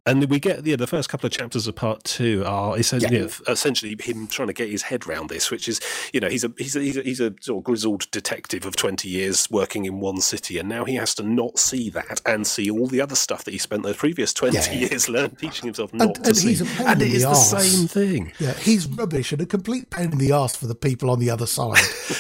And 0.10 0.26
we 0.30 0.40
get 0.40 0.66
yeah, 0.66 0.76
the 0.76 0.88
first 0.88 1.10
couple 1.10 1.28
of 1.28 1.34
chapters 1.34 1.68
of 1.68 1.76
part 1.76 2.04
two 2.04 2.44
are 2.46 2.78
essentially, 2.78 3.16
you 3.18 3.22
know, 3.24 3.30
essentially 3.48 3.96
him 4.02 4.28
trying 4.28 4.48
to 4.48 4.54
get 4.54 4.70
his 4.70 4.84
head 4.84 5.06
round 5.08 5.30
this, 5.30 5.52
which 5.52 5.68
is 5.68 5.80
you 6.14 6.20
know 6.20 6.30
he's 6.30 6.44
a 6.44 6.52
he's 6.58 6.76
a, 6.76 6.80
he's 6.82 6.98
a 6.98 7.02
he's 7.04 7.20
a 7.20 7.34
sort 7.42 7.60
of 7.60 7.64
grizzled 7.64 8.10
detective 8.12 8.66
of 8.66 8.76
twenty 8.76 9.10
years 9.10 9.50
working 9.52 9.86
in 9.86 10.00
one 10.00 10.22
city, 10.22 10.58
and 10.58 10.68
now 10.70 10.86
he 10.86 10.96
has 10.96 11.14
to 11.16 11.24
not 11.24 11.60
see 11.60 11.90
that 11.92 12.22
and 12.26 12.48
see 12.48 12.70
all 12.70 12.88
the 12.88 13.02
other 13.02 13.16
stuff 13.16 13.44
that 13.44 13.52
he 13.52 13.58
spent 13.58 13.84
the 13.84 13.94
previous 13.94 14.34
twenty 14.34 14.58
Yeah. 14.58 14.74
years 14.90 15.08
learning, 15.10 15.36
teaching 15.38 15.68
himself 15.68 15.94
not 15.94 16.08
And- 16.08 16.16
to 16.16 16.22
and 16.30 16.38
see, 16.38 16.48
he's 16.50 16.62
a 16.62 16.66
pain 16.66 16.88
and 16.88 17.02
it 17.02 17.06
the 17.10 17.16
is 17.16 17.24
the 17.24 17.34
same 17.36 17.88
thing. 17.88 18.34
Yeah, 18.40 18.54
he's 18.54 18.88
rubbish 18.88 19.32
and 19.32 19.42
a 19.42 19.46
complete 19.46 19.90
pain 19.90 20.12
in 20.12 20.18
the 20.18 20.32
ass 20.32 20.56
for 20.56 20.68
the 20.68 20.76
people 20.76 21.10
on 21.10 21.20
the 21.20 21.30
other 21.30 21.46
side. 21.46 21.78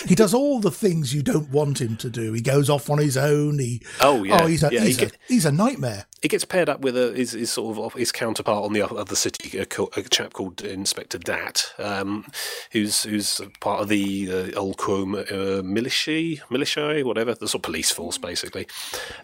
he 0.08 0.15
does 0.15 0.34
all 0.34 0.60
the 0.60 0.71
things 0.71 1.13
you 1.13 1.21
don't 1.23 1.49
want 1.49 1.82
him 1.82 1.95
to 1.97 2.10
do. 2.10 2.34
He 2.34 2.41
goes 2.41 2.69
off 2.69 2.89
on 2.89 2.97
his 2.99 3.17
own. 3.17 3.60
He 3.60 3.82
Oh, 4.02 4.23
yeah. 4.23 4.43
Oh, 4.43 4.47
he's 4.47 4.63
a 4.63 4.69
Yeah, 4.71 4.82
he 4.82 4.88
he's, 4.88 4.97
a, 4.97 5.02
get- 5.02 5.17
he's 5.28 5.45
a 5.45 5.52
nightmare. 5.52 6.06
He 6.21 6.27
gets 6.27 6.45
paired 6.45 6.69
up 6.69 6.82
with 6.82 6.97
a, 6.97 7.13
his, 7.13 7.32
his 7.32 7.51
sort 7.51 7.77
of 7.77 7.93
his 7.93 8.12
counterpart 8.12 8.65
on 8.65 8.73
the 8.73 8.82
other 8.82 9.15
city, 9.15 9.58
a, 9.58 9.63
a 9.97 10.01
chap 10.03 10.34
called 10.34 10.62
Inspector 10.62 11.17
Dhatt, 11.19 11.79
um, 11.79 12.25
who's 12.71 13.03
who's 13.03 13.39
part 13.60 13.82
of 13.82 13.88
the 13.88 14.53
uh, 14.55 14.60
old 14.60 14.77
Quom 14.77 15.15
uh, 15.15 15.62
militia, 15.63 16.41
militia, 16.49 17.01
whatever, 17.03 17.34
the 17.34 17.47
sort 17.47 17.60
of 17.60 17.63
police 17.63 17.91
force, 17.91 18.17
basically. 18.17 18.67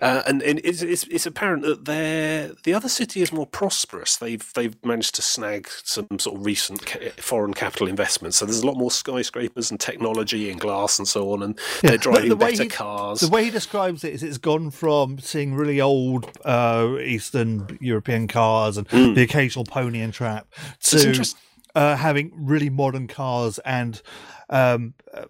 Uh, 0.02 0.24
and 0.28 0.42
and 0.42 0.62
it's, 0.64 0.82
it's, 0.82 1.04
it's 1.06 1.26
apparent 1.26 1.64
that 1.64 1.86
they're, 1.86 2.52
the 2.64 2.74
other 2.74 2.90
city 2.90 3.22
is 3.22 3.32
more 3.32 3.48
prosperous. 3.48 4.18
They've 4.18 4.54
they've 4.54 4.76
managed 4.86 5.16
to 5.16 5.22
snag 5.22 5.68
some 5.84 6.08
sort 6.20 6.38
of 6.38 6.46
recent 6.46 6.86
ca- 6.86 7.12
foreign 7.18 7.54
capital 7.54 7.88
investments. 7.88 8.38
So 8.38 8.46
there's 8.46 8.62
a 8.62 8.68
lot 8.68 8.78
more 8.78 8.92
skyscrapers 8.92 9.72
and 9.72 9.80
technology 9.80 10.50
and 10.50 10.60
glass 10.60 10.98
and 11.00 11.08
so 11.08 11.32
on, 11.34 11.44
and 11.44 11.60
they're 11.82 11.98
driving 11.98 12.30
the 12.30 12.36
way 12.36 12.52
better 12.52 12.64
he- 12.64 12.70
cars. 12.70 13.20
The 13.20 13.30
way 13.30 13.44
he 13.44 13.50
describes 13.50 14.04
it 14.04 14.14
is 14.14 14.24
it's 14.24 14.38
gone 14.38 14.72
from 14.72 15.20
seeing 15.20 15.56
really 15.56 15.82
old 15.82 16.30
uh, 16.46 16.85
Eastern 17.00 17.78
European 17.82 18.28
cars 18.28 18.78
and 18.78 18.88
the 18.88 19.22
occasional 19.22 19.66
pony 19.66 20.02
and 20.02 20.14
trap 20.14 20.48
to 20.82 21.24
uh, 21.76 21.96
having 21.96 22.32
really 22.36 22.70
modern 22.70 23.08
cars 23.08 23.60
and 23.60 24.02
um, 24.50 24.94
uh, 25.14 25.26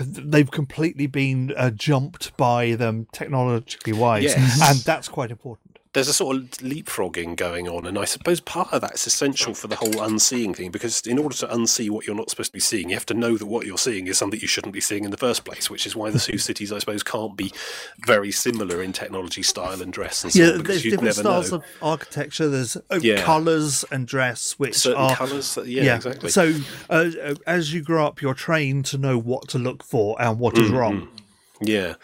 they've 0.00 0.50
completely 0.50 1.06
been 1.06 1.52
uh, 1.56 1.70
jumped 1.70 2.36
by 2.36 2.74
them 2.74 3.06
technologically 3.12 3.92
wise, 3.94 4.24
Yes. 4.24 4.60
and 4.62 4.78
that's 4.80 5.08
quite 5.08 5.30
important. 5.30 5.69
There's 5.92 6.06
a 6.08 6.12
sort 6.12 6.36
of 6.36 6.42
leapfrogging 6.58 7.34
going 7.34 7.68
on, 7.68 7.84
and 7.84 7.98
I 7.98 8.04
suppose 8.04 8.38
part 8.40 8.72
of 8.72 8.80
that's 8.80 9.06
essential 9.08 9.54
for 9.54 9.66
the 9.66 9.74
whole 9.76 10.00
unseeing 10.00 10.54
thing 10.54 10.70
because 10.70 11.00
in 11.04 11.18
order 11.18 11.34
to 11.38 11.48
unsee 11.48 11.90
what 11.90 12.06
you're 12.06 12.14
not 12.14 12.30
supposed 12.30 12.50
to 12.50 12.52
be 12.52 12.60
seeing, 12.60 12.90
you 12.90 12.94
have 12.94 13.06
to 13.06 13.14
know 13.14 13.36
that 13.36 13.46
what 13.46 13.66
you're 13.66 13.76
seeing 13.76 14.06
is 14.06 14.16
something 14.16 14.38
you 14.40 14.46
shouldn't 14.46 14.72
be 14.72 14.80
seeing 14.80 15.04
in 15.04 15.10
the 15.10 15.16
first 15.16 15.44
place, 15.44 15.68
which 15.68 15.86
is 15.86 15.96
why 15.96 16.10
the 16.10 16.20
two 16.20 16.38
cities, 16.48 16.72
I 16.72 16.78
suppose, 16.78 17.02
can't 17.02 17.36
be 17.36 17.52
very 18.06 18.30
similar 18.30 18.80
in 18.82 18.92
technology, 18.92 19.42
style, 19.42 19.82
and 19.82 19.92
dress. 19.92 20.22
And 20.22 20.32
Yeah, 20.34 20.52
because 20.52 20.66
there's 20.66 20.82
different 20.82 21.02
never 21.04 21.20
styles 21.22 21.50
know. 21.50 21.56
of 21.58 21.64
architecture. 21.82 22.48
There's 22.48 22.76
uh, 22.76 23.00
Yeah. 23.02 23.22
colours 23.24 23.84
and 23.90 24.06
dress, 24.06 24.52
which 24.60 24.76
certain 24.76 25.02
are 25.02 25.16
colours. 25.16 25.58
Yeah, 25.64 25.96
exactly. 25.96 26.30
So 26.30 26.54
uh, 26.88 27.10
uh, 27.20 27.34
as 27.48 27.74
you 27.74 27.82
grow 27.82 28.06
up, 28.06 28.22
you're 28.22 28.34
trained 28.34 28.84
to 28.86 28.98
know 28.98 29.18
what 29.18 29.48
to 29.48 29.58
look 29.58 29.82
for 29.82 30.20
and 30.22 30.38
what 30.38 30.54
Mm, 30.54 30.62
is 30.64 30.70
wrong. 30.70 31.08
Yeah. 31.60 31.94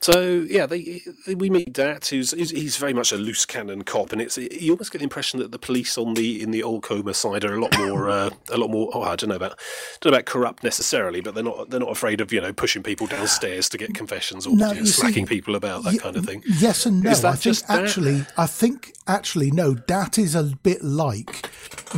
So 0.00 0.46
yeah, 0.48 0.66
they, 0.66 1.00
we 1.34 1.48
meet 1.50 1.72
Dhatt, 1.72 2.08
who's 2.08 2.32
he's, 2.32 2.76
very 2.76 2.92
much 2.92 3.10
a 3.10 3.16
loose 3.16 3.46
cannon 3.46 3.82
cop, 3.82 4.12
and 4.12 4.20
it's 4.20 4.36
you 4.38 4.72
almost 4.72 4.92
get 4.92 4.98
the 4.98 5.04
impression 5.04 5.40
that 5.40 5.50
the 5.50 5.58
police 5.58 5.96
on 5.96 6.14
the 6.14 6.42
in 6.42 6.50
the 6.50 6.62
Ul 6.62 6.80
Qoma 6.80 7.14
side 7.14 7.44
are 7.44 7.54
a 7.54 7.60
lot 7.60 7.76
more 7.78 8.08
uh, 8.18 8.30
a 8.50 8.58
lot 8.58 8.70
more. 8.70 8.90
Oh, 8.92 9.02
I 9.02 9.16
don't 9.16 9.30
know 9.30 9.36
about 9.36 9.58
don't 10.00 10.12
know 10.12 10.16
about 10.18 10.26
corrupt 10.26 10.62
necessarily, 10.62 11.20
but 11.20 11.34
they're 11.34 11.42
not 11.44 11.70
they're 11.70 11.80
not 11.80 11.90
afraid 11.90 12.20
of 12.20 12.32
you 12.32 12.40
know 12.40 12.52
pushing 12.52 12.82
people 12.82 13.06
downstairs 13.06 13.68
to 13.70 13.78
get 13.78 13.94
confessions 13.94 14.46
or 14.46 14.54
No, 14.54 14.68
you 14.68 14.74
know, 14.74 14.80
you 14.80 14.86
see- 14.86 15.24
people 15.24 15.54
about 15.56 15.84
that 15.84 15.94
Ye- 15.94 15.98
kind 15.98 16.16
of 16.16 16.24
thing. 16.24 16.42
Yes 16.46 16.86
and 16.86 17.02
no. 17.02 17.10
Is 17.10 17.22
that 17.22 17.32
I 17.32 17.36
think 17.36 17.56
that? 17.58 17.70
actually, 17.82 18.26
I 18.36 18.46
think 18.46 18.92
actually, 19.06 19.50
no. 19.50 19.74
Dhatt 19.74 20.18
is 20.18 20.34
a 20.34 20.44
bit 20.62 20.82
like 20.82 21.46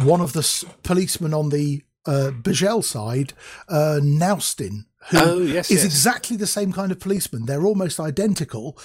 one 0.04 0.20
of 0.20 0.32
the 0.32 0.40
s- 0.40 0.64
policemen 0.82 1.34
on 1.34 1.50
the 1.50 1.82
uh, 2.06 2.30
Besźel 2.32 2.82
side, 2.82 3.34
uh, 3.68 3.98
Naustin, 4.02 4.84
who 5.08 5.16
is 5.16 5.22
Oh, 5.22 5.38
yes, 5.40 5.70
yes. 5.70 5.84
exactly 5.84 6.36
the 6.36 6.46
same 6.46 6.72
kind 6.72 6.92
of 6.92 7.00
policeman. 7.00 7.46
They're 7.46 7.64
almost 7.64 7.98
identical. 7.98 8.76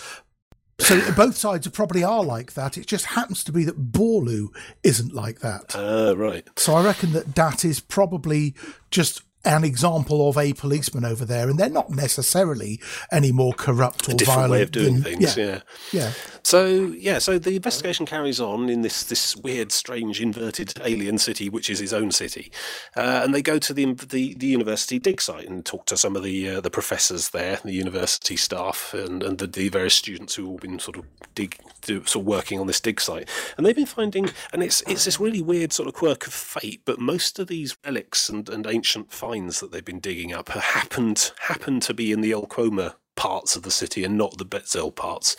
So 0.79 0.99
both 1.15 1.37
sides 1.37 1.67
probably 1.69 2.03
are 2.03 2.23
like 2.23 2.53
that. 2.53 2.77
It 2.77 2.85
just 2.87 3.05
happens 3.05 3.43
to 3.45 3.51
be 3.51 3.63
that 3.65 3.91
Borlu 3.91 4.47
isn't 4.83 5.13
like 5.13 5.39
that. 5.39 5.75
Ah, 5.75 6.13
right. 6.15 6.47
So 6.57 6.73
I 6.75 6.83
reckon 6.83 7.11
that 7.13 7.31
Dhatt 7.35 7.63
is 7.65 7.79
probably 7.79 8.55
just 8.91 9.21
an 9.45 9.63
example 9.63 10.27
of 10.29 10.37
a 10.37 10.53
policeman 10.53 11.05
over 11.05 11.25
there, 11.25 11.49
and 11.49 11.59
they're 11.59 11.69
not 11.69 11.89
necessarily 11.89 12.79
any 13.11 13.31
more 13.31 13.53
corrupt 13.53 14.09
or 14.09 14.13
A 14.13 14.15
different 14.15 14.37
violent 14.37 14.51
way 14.51 14.61
of 14.61 14.71
doing 14.71 14.93
than, 14.95 15.03
things. 15.03 15.37
Yeah, 15.37 15.45
yeah. 15.45 15.59
yeah. 15.91 16.11
So 16.43 16.67
yeah, 16.67 17.17
so 17.17 17.39
the 17.39 17.55
investigation 17.55 18.05
carries 18.05 18.39
on 18.39 18.69
in 18.69 18.81
this 18.81 19.03
this 19.03 19.35
weird, 19.35 19.71
strange, 19.71 20.21
inverted 20.21 20.73
alien 20.83 21.17
city, 21.17 21.49
which 21.49 21.69
is 21.69 21.79
his 21.79 21.91
own 21.91 22.11
city, 22.11 22.51
uh, 22.95 23.21
and 23.23 23.33
they 23.33 23.41
go 23.41 23.57
to 23.57 23.73
the, 23.73 23.93
the 23.93 24.35
the 24.35 24.45
university 24.45 24.99
dig 24.99 25.21
site 25.21 25.47
and 25.47 25.65
talk 25.65 25.85
to 25.85 25.97
some 25.97 26.15
of 26.15 26.23
the 26.23 26.49
uh, 26.49 26.61
the 26.61 26.69
professors 26.69 27.29
there, 27.29 27.59
the 27.63 27.73
university 27.73 28.37
staff, 28.37 28.93
and 28.93 29.23
and 29.23 29.39
the, 29.39 29.47
the 29.47 29.69
various 29.69 29.95
students 29.95 30.35
who 30.35 30.43
have 30.43 30.51
all 30.51 30.57
been 30.57 30.77
sort 30.77 30.97
of 30.97 31.05
dig 31.33 31.57
do, 31.81 32.03
sort 32.05 32.21
of 32.21 32.27
working 32.27 32.59
on 32.59 32.67
this 32.67 32.79
dig 32.79 33.01
site, 33.01 33.27
and 33.57 33.65
they've 33.65 33.75
been 33.75 33.85
finding, 33.85 34.29
and 34.53 34.61
it's 34.61 34.81
it's 34.87 35.05
this 35.05 35.19
really 35.19 35.41
weird 35.41 35.73
sort 35.73 35.87
of 35.87 35.95
quirk 35.95 36.27
of 36.27 36.33
fate, 36.33 36.81
but 36.85 36.99
most 36.99 37.39
of 37.39 37.47
these 37.47 37.75
relics 37.83 38.29
and, 38.29 38.49
and 38.49 38.67
ancient 38.67 39.11
finds 39.11 39.34
that 39.59 39.71
they've 39.71 39.83
been 39.83 39.99
digging 39.99 40.33
up 40.33 40.49
have 40.49 40.63
happened 40.63 41.81
to 41.81 41.93
be 41.93 42.11
in 42.11 42.21
the 42.21 42.33
Ul 42.33 42.47
Qoma 42.47 42.95
parts 43.15 43.55
of 43.55 43.63
the 43.63 43.71
city 43.71 44.03
and 44.03 44.17
not 44.17 44.37
the 44.37 44.45
Besźel 44.45 44.93
parts. 44.95 45.35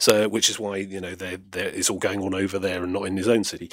So, 0.00 0.28
which 0.28 0.48
is 0.48 0.58
why 0.58 0.76
you 0.76 1.00
know 1.00 1.14
they're, 1.14 1.38
they're, 1.50 1.68
it's 1.68 1.90
all 1.90 1.98
going 1.98 2.22
on 2.22 2.34
over 2.34 2.58
there 2.58 2.82
and 2.82 2.92
not 2.92 3.06
in 3.06 3.16
his 3.16 3.28
own 3.28 3.44
city. 3.44 3.70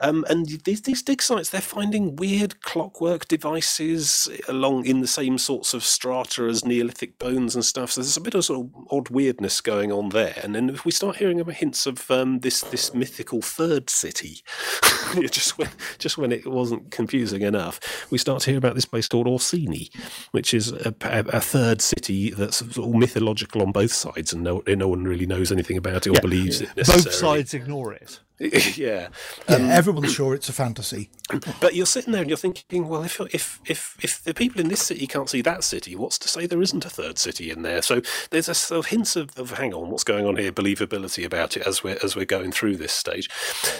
Um, 0.00 0.24
and 0.28 0.46
these 0.64 0.82
these 0.82 1.02
dig 1.02 1.22
sites, 1.22 1.50
they're 1.50 1.60
finding 1.60 2.16
weird 2.16 2.60
clockwork 2.62 3.26
devices 3.28 4.28
along 4.48 4.86
in 4.86 5.00
the 5.00 5.06
same 5.06 5.38
sorts 5.38 5.74
of 5.74 5.84
strata 5.84 6.44
as 6.44 6.64
Neolithic 6.64 7.18
bones 7.18 7.54
and 7.54 7.64
stuff. 7.64 7.92
So 7.92 8.00
there's 8.00 8.16
a 8.16 8.20
bit 8.20 8.34
of 8.34 8.44
sort 8.44 8.66
of 8.66 8.86
odd 8.90 9.08
weirdness 9.10 9.60
going 9.60 9.90
on 9.90 10.10
there. 10.10 10.34
And 10.42 10.54
then 10.54 10.70
if 10.70 10.84
we 10.84 10.92
start 10.92 11.16
hearing 11.16 11.44
hints 11.48 11.86
of 11.86 12.10
um, 12.10 12.40
this 12.40 12.60
this 12.62 12.94
mythical 12.94 13.42
third 13.42 13.90
city, 13.90 14.42
just 15.30 15.58
when 15.58 15.70
just 15.98 16.18
when 16.18 16.32
it 16.32 16.46
wasn't 16.46 16.90
confusing 16.90 17.42
enough, 17.42 17.80
we 18.10 18.18
start 18.18 18.42
to 18.42 18.50
hear 18.50 18.58
about 18.58 18.74
this 18.74 18.84
place 18.84 19.08
called 19.08 19.26
Orciny, 19.26 19.94
which 20.32 20.54
is 20.54 20.72
a, 20.72 20.94
a, 21.02 21.24
a 21.28 21.40
third 21.40 21.80
city 21.80 22.30
that's 22.30 22.58
sort 22.58 22.87
of 22.88 23.00
mythological 23.00 23.62
on 23.62 23.72
both 23.72 23.92
sides, 23.92 24.32
and 24.32 24.42
no, 24.42 24.62
no 24.66 24.88
one 24.88 25.04
really 25.04 25.26
knows 25.26 25.52
anything 25.52 25.76
about 25.76 26.06
it 26.06 26.10
or 26.10 26.20
believes 26.20 26.60
it. 26.60 26.74
Both 26.74 27.12
sides 27.12 27.54
ignore 27.54 27.92
it. 27.92 28.20
yeah. 28.76 28.76
Yeah, 28.76 29.08
Um, 29.48 29.68
everyone's 29.68 30.12
sure 30.12 30.32
it's 30.32 30.48
a 30.48 30.52
fantasy. 30.52 31.10
But 31.60 31.74
you're 31.74 31.86
sitting 31.86 32.12
there 32.12 32.22
and 32.22 32.30
you're 32.30 32.36
thinking, 32.36 32.88
well, 32.88 33.02
if 33.02 33.20
if 33.34 33.60
if 33.66 33.96
if 34.00 34.22
the 34.22 34.32
people 34.32 34.60
in 34.60 34.68
this 34.68 34.80
city 34.80 35.06
can't 35.06 35.28
see 35.28 35.42
that 35.42 35.64
city, 35.64 35.96
what's 35.96 36.18
to 36.20 36.28
say 36.28 36.46
there 36.46 36.62
isn't 36.62 36.86
a 36.86 36.90
third 36.90 37.18
city 37.18 37.50
in 37.50 37.62
there? 37.62 37.82
So 37.82 38.00
there's 38.30 38.48
a 38.48 38.54
sort 38.54 38.78
of 38.78 38.86
hints 38.86 39.16
of, 39.16 39.36
of 39.36 39.50
hang 39.50 39.74
on, 39.74 39.90
what's 39.90 40.04
going 40.04 40.24
on 40.24 40.36
here, 40.36 40.52
believability 40.52 41.24
about 41.24 41.56
it 41.56 41.66
as 41.66 41.82
we're 41.82 41.98
as 42.02 42.14
we're 42.14 42.24
going 42.24 42.52
through 42.52 42.76
this 42.76 42.92
stage. 42.92 43.28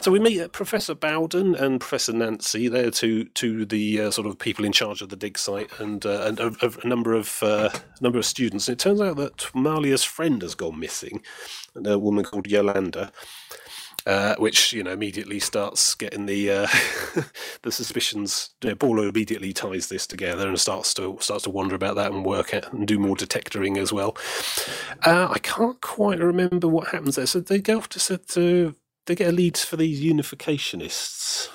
So 0.00 0.10
we 0.10 0.18
meet 0.18 0.40
uh, 0.40 0.48
Professor 0.48 0.94
Bowden 0.94 1.54
and 1.54 1.80
Professor 1.80 2.12
Nancy. 2.12 2.68
They're 2.68 2.90
two 2.90 3.24
to 3.24 3.64
the 3.64 4.00
uh, 4.00 4.10
sort 4.10 4.26
of 4.26 4.38
people 4.38 4.64
in 4.64 4.72
charge 4.72 5.00
of 5.00 5.08
the 5.08 5.16
dig 5.16 5.38
site 5.38 5.70
and 5.78 6.04
uh, 6.04 6.22
and 6.26 6.40
a, 6.40 6.52
a 6.82 6.86
number 6.86 7.14
of 7.14 7.42
uh, 7.42 7.70
number 8.00 8.18
of 8.18 8.26
students. 8.26 8.68
And 8.68 8.74
it 8.74 8.80
turns 8.80 9.00
out 9.00 9.16
that 9.16 9.36
Mahalia's 9.54 10.04
friend 10.04 10.42
has 10.42 10.54
gone 10.56 10.80
missing, 10.80 11.22
a 11.84 11.98
woman 11.98 12.24
called 12.24 12.48
Yolanda 12.48 13.12
uh, 14.08 14.34
which 14.36 14.72
you 14.72 14.82
know 14.82 14.92
immediately 14.92 15.38
starts 15.38 15.94
getting 15.94 16.24
the 16.24 16.50
uh, 16.50 16.66
the 17.62 17.70
suspicions. 17.70 18.50
You 18.62 18.70
know, 18.70 18.76
Paulo 18.76 19.02
immediately 19.08 19.52
ties 19.52 19.88
this 19.88 20.06
together 20.06 20.48
and 20.48 20.58
starts 20.58 20.94
to 20.94 21.18
starts 21.20 21.44
to 21.44 21.50
wonder 21.50 21.74
about 21.74 21.96
that 21.96 22.10
and 22.10 22.24
work 22.24 22.54
at 22.54 22.72
and 22.72 22.88
do 22.88 22.98
more 22.98 23.16
detectoring 23.16 23.76
as 23.76 23.92
well. 23.92 24.16
Uh, 25.04 25.28
I 25.30 25.38
can't 25.40 25.80
quite 25.82 26.20
remember 26.20 26.68
what 26.68 26.88
happens 26.88 27.16
there. 27.16 27.26
So 27.26 27.40
they 27.40 27.58
go 27.58 27.76
off 27.76 27.90
to 27.90 28.18
to 28.18 28.74
they 29.06 29.14
get 29.14 29.28
a 29.28 29.32
lead 29.32 29.58
for 29.58 29.76
these 29.76 30.02
unificationists. 30.02 31.50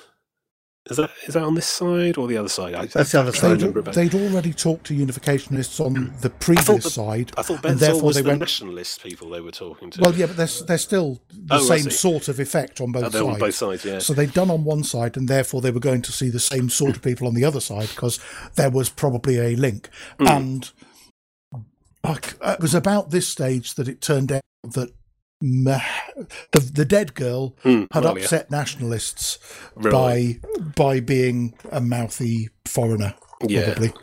Is 0.89 0.97
that 0.97 1.11
is 1.25 1.33
that 1.35 1.43
on 1.43 1.55
this 1.55 1.65
side 1.65 2.17
or 2.17 2.27
the 2.27 2.35
other 2.35 2.49
side? 2.49 2.75
I, 2.75 2.87
That's 2.87 3.13
the 3.13 3.19
other 3.21 3.31
side. 3.31 3.63
about- 3.63 3.93
They'd 3.93 4.13
already 4.13 4.51
talked 4.51 4.85
to 4.87 4.93
unificationists 4.93 5.79
on 5.79 6.13
the 6.19 6.29
previous 6.29 6.83
the- 6.83 6.89
side, 6.89 7.31
I 7.37 7.41
thought 7.41 7.63
and 7.65 7.79
therefore 7.79 8.01
was 8.03 8.15
they 8.17 8.21
the 8.21 8.27
went. 8.27 8.41
nationalist 8.41 9.01
people 9.01 9.29
they 9.29 9.39
were 9.39 9.51
talking 9.51 9.89
to. 9.91 10.01
Well, 10.01 10.13
yeah, 10.13 10.25
but 10.25 10.35
they're, 10.35 10.65
they're 10.67 10.77
still 10.77 11.21
the 11.29 11.55
Oh, 11.55 11.59
same 11.63 11.89
sort 11.89 12.27
of 12.27 12.37
effect 12.37 12.81
on 12.81 12.91
both 12.91 13.05
Oh, 13.05 13.09
they're 13.09 13.21
sides. 13.21 13.33
on 13.33 13.39
both 13.39 13.55
sides, 13.55 13.85
yeah. 13.85 13.99
So 13.99 14.13
they'd 14.13 14.33
done 14.33 14.51
on 14.51 14.65
one 14.65 14.83
side, 14.83 15.15
and 15.15 15.29
therefore 15.29 15.61
they 15.61 15.71
were 15.71 15.79
going 15.79 16.01
to 16.01 16.11
see 16.11 16.27
the 16.29 16.39
same 16.41 16.69
sort 16.69 16.97
of 16.97 17.01
people 17.01 17.27
on 17.27 17.33
the 17.33 17.45
other 17.45 17.61
side 17.61 17.87
because 17.87 18.19
there 18.55 18.69
was 18.69 18.89
probably 18.89 19.39
a 19.39 19.55
link. 19.55 19.87
Hmm. 20.19 20.27
And 20.27 20.71
I 22.03 22.17
it 22.43 22.59
was 22.59 22.75
about 22.75 23.11
this 23.11 23.27
stage 23.29 23.75
that 23.75 23.87
it 23.87 24.01
turned 24.01 24.33
out 24.33 24.41
that 24.63 24.89
the 25.43 26.71
the 26.73 26.85
dead 26.85 27.13
girl 27.15 27.55
Hmm, 27.63 27.83
had 27.91 28.03
Mahalia. 28.03 28.21
upset 28.23 28.49
nationalists 28.49 29.37
Right. 29.75 29.91
by 29.91 30.39
by 30.75 30.99
being 31.01 31.53
a 31.71 31.81
mouthy 31.81 32.49
foreigner. 32.65 33.13
Yeah. 33.45 33.73
Probably. 33.73 33.93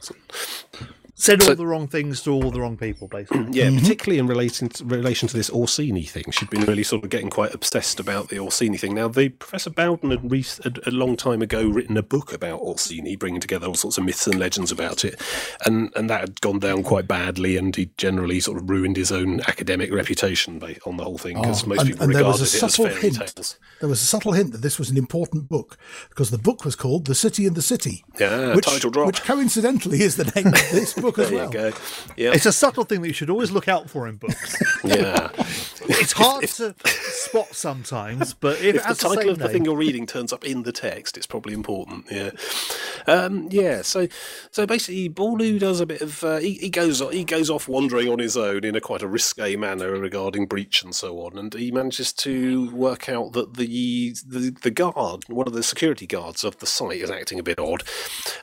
Said 1.20 1.42
all 1.42 1.48
So- 1.48 1.54
the 1.54 1.66
wrong 1.66 1.86
things 1.86 2.22
to 2.22 2.32
all 2.32 2.50
the 2.50 2.60
wrong 2.60 2.78
people, 2.78 3.06
basically. 3.06 3.46
Yeah, 3.50 3.66
Mm-hmm. 3.66 3.78
particularly 3.80 4.18
in 4.18 4.26
relation 4.26 4.68
to, 4.70 4.84
relation 4.86 5.28
to 5.28 5.36
this 5.36 5.50
Orciny 5.50 6.04
thing. 6.04 6.24
She'd 6.30 6.48
been 6.48 6.62
really 6.64 6.82
sort 6.82 7.04
of 7.04 7.10
getting 7.10 7.28
quite 7.28 7.52
obsessed 7.54 8.00
about 8.00 8.28
the 8.30 8.38
Orciny 8.38 8.78
thing. 8.78 8.94
Now, 8.94 9.08
the 9.08 9.28
Professor 9.28 9.68
Bowden 9.68 10.10
had, 10.12 10.30
re- 10.30 10.44
had 10.64 10.80
a 10.86 10.90
long 10.90 11.16
time 11.18 11.42
ago 11.42 11.68
written 11.68 11.98
a 11.98 12.02
book 12.02 12.32
about 12.32 12.60
Orciny, 12.60 13.16
bringing 13.16 13.40
together 13.40 13.66
all 13.66 13.74
sorts 13.74 13.98
of 13.98 14.04
myths 14.04 14.26
and 14.26 14.38
legends 14.38 14.72
about 14.72 15.04
it, 15.04 15.20
and 15.66 15.90
and 15.94 16.08
that 16.08 16.20
had 16.20 16.40
gone 16.40 16.58
down 16.58 16.82
quite 16.82 17.06
badly, 17.06 17.56
and 17.58 17.76
he 17.76 17.90
generally 17.98 18.40
sort 18.40 18.56
of 18.56 18.70
ruined 18.70 18.96
his 18.96 19.12
own 19.12 19.40
academic 19.42 19.92
reputation 19.92 20.58
ba- 20.58 20.76
on 20.86 20.96
the 20.96 21.04
whole 21.04 21.18
thing 21.18 21.36
because 21.38 21.64
Oh, 21.64 21.66
most 21.68 21.80
and- 21.80 21.88
people 21.90 22.04
and 22.04 22.14
there 22.14 22.20
regarded 22.22 22.40
was 22.40 22.54
a 22.54 22.56
it 22.56 22.62
as 22.62 22.72
subtle 22.74 22.86
fairy 22.88 23.00
hint. 23.02 23.16
tales. 23.18 23.58
There 23.80 23.88
was 23.90 24.00
a 24.00 24.06
subtle 24.06 24.32
hint 24.32 24.52
that 24.52 24.62
this 24.62 24.78
was 24.78 24.88
an 24.88 24.96
important 24.96 25.48
book 25.50 25.76
because 26.08 26.30
the 26.30 26.38
book 26.38 26.64
was 26.64 26.76
called 26.76 27.04
"The 27.04 27.14
City 27.14 27.44
in 27.44 27.52
the 27.54 27.62
City," 27.62 28.04
Yeah, 28.18 28.54
which, 28.54 28.64
title 28.64 28.90
drop. 28.90 29.06
which 29.06 29.22
coincidentally 29.22 30.00
is 30.02 30.16
the 30.16 30.24
name 30.34 30.46
of 30.48 30.70
this 30.72 30.94
book 30.94 31.09
as 31.18 31.28
There 31.30 31.38
well. 31.38 31.46
you 31.46 31.52
go. 31.52 31.72
Yeah, 32.16 32.32
It's 32.32 32.46
a 32.46 32.52
subtle 32.52 32.84
thing 32.84 33.00
that 33.02 33.08
you 33.08 33.14
should 33.14 33.30
always 33.30 33.50
look 33.50 33.68
out 33.68 33.88
for 33.90 34.06
in 34.08 34.16
books. 34.16 34.56
yeah. 34.84 35.28
it's 35.90 36.12
hard 36.12 36.46
to 36.46 36.74
spot 36.86 37.54
sometimes, 37.54 38.34
but 38.34 38.60
if, 38.60 38.76
if 38.76 38.82
the 38.82 38.94
the 38.94 38.94
title 38.94 39.22
same 39.22 39.28
of 39.30 39.38
the 39.38 39.44
name- 39.44 39.52
thing 39.52 39.64
you're 39.64 39.76
reading 39.76 40.06
turns 40.06 40.32
up 40.32 40.44
in 40.44 40.62
the 40.62 40.72
text, 40.72 41.16
it's 41.16 41.26
probably 41.26 41.54
important. 41.54 42.06
Yeah, 42.10 42.30
um, 43.06 43.48
yeah. 43.50 43.82
So, 43.82 44.08
so 44.50 44.66
basically, 44.66 45.08
Borlu 45.08 45.58
does 45.58 45.80
a 45.80 45.86
bit 45.86 46.00
of 46.00 46.22
uh, 46.24 46.38
he, 46.38 46.54
he 46.54 46.70
goes 46.70 47.00
he 47.10 47.24
goes 47.24 47.50
off 47.50 47.68
wandering 47.68 48.08
on 48.08 48.18
his 48.18 48.36
own 48.36 48.64
in 48.64 48.76
a 48.76 48.80
quite 48.80 49.02
a 49.02 49.08
risque 49.08 49.56
manner 49.56 49.92
regarding 49.92 50.46
breach 50.46 50.82
and 50.82 50.94
so 50.94 51.20
on, 51.20 51.38
and 51.38 51.54
he 51.54 51.70
manages 51.70 52.12
to 52.14 52.70
work 52.70 53.08
out 53.08 53.32
that 53.32 53.54
the 53.54 54.14
the, 54.26 54.50
the 54.62 54.70
guard, 54.70 55.24
one 55.28 55.46
of 55.46 55.52
the 55.54 55.62
security 55.62 56.06
guards 56.06 56.44
of 56.44 56.58
the 56.58 56.66
site, 56.66 57.00
is 57.00 57.10
acting 57.10 57.38
a 57.38 57.42
bit 57.42 57.58
odd, 57.58 57.82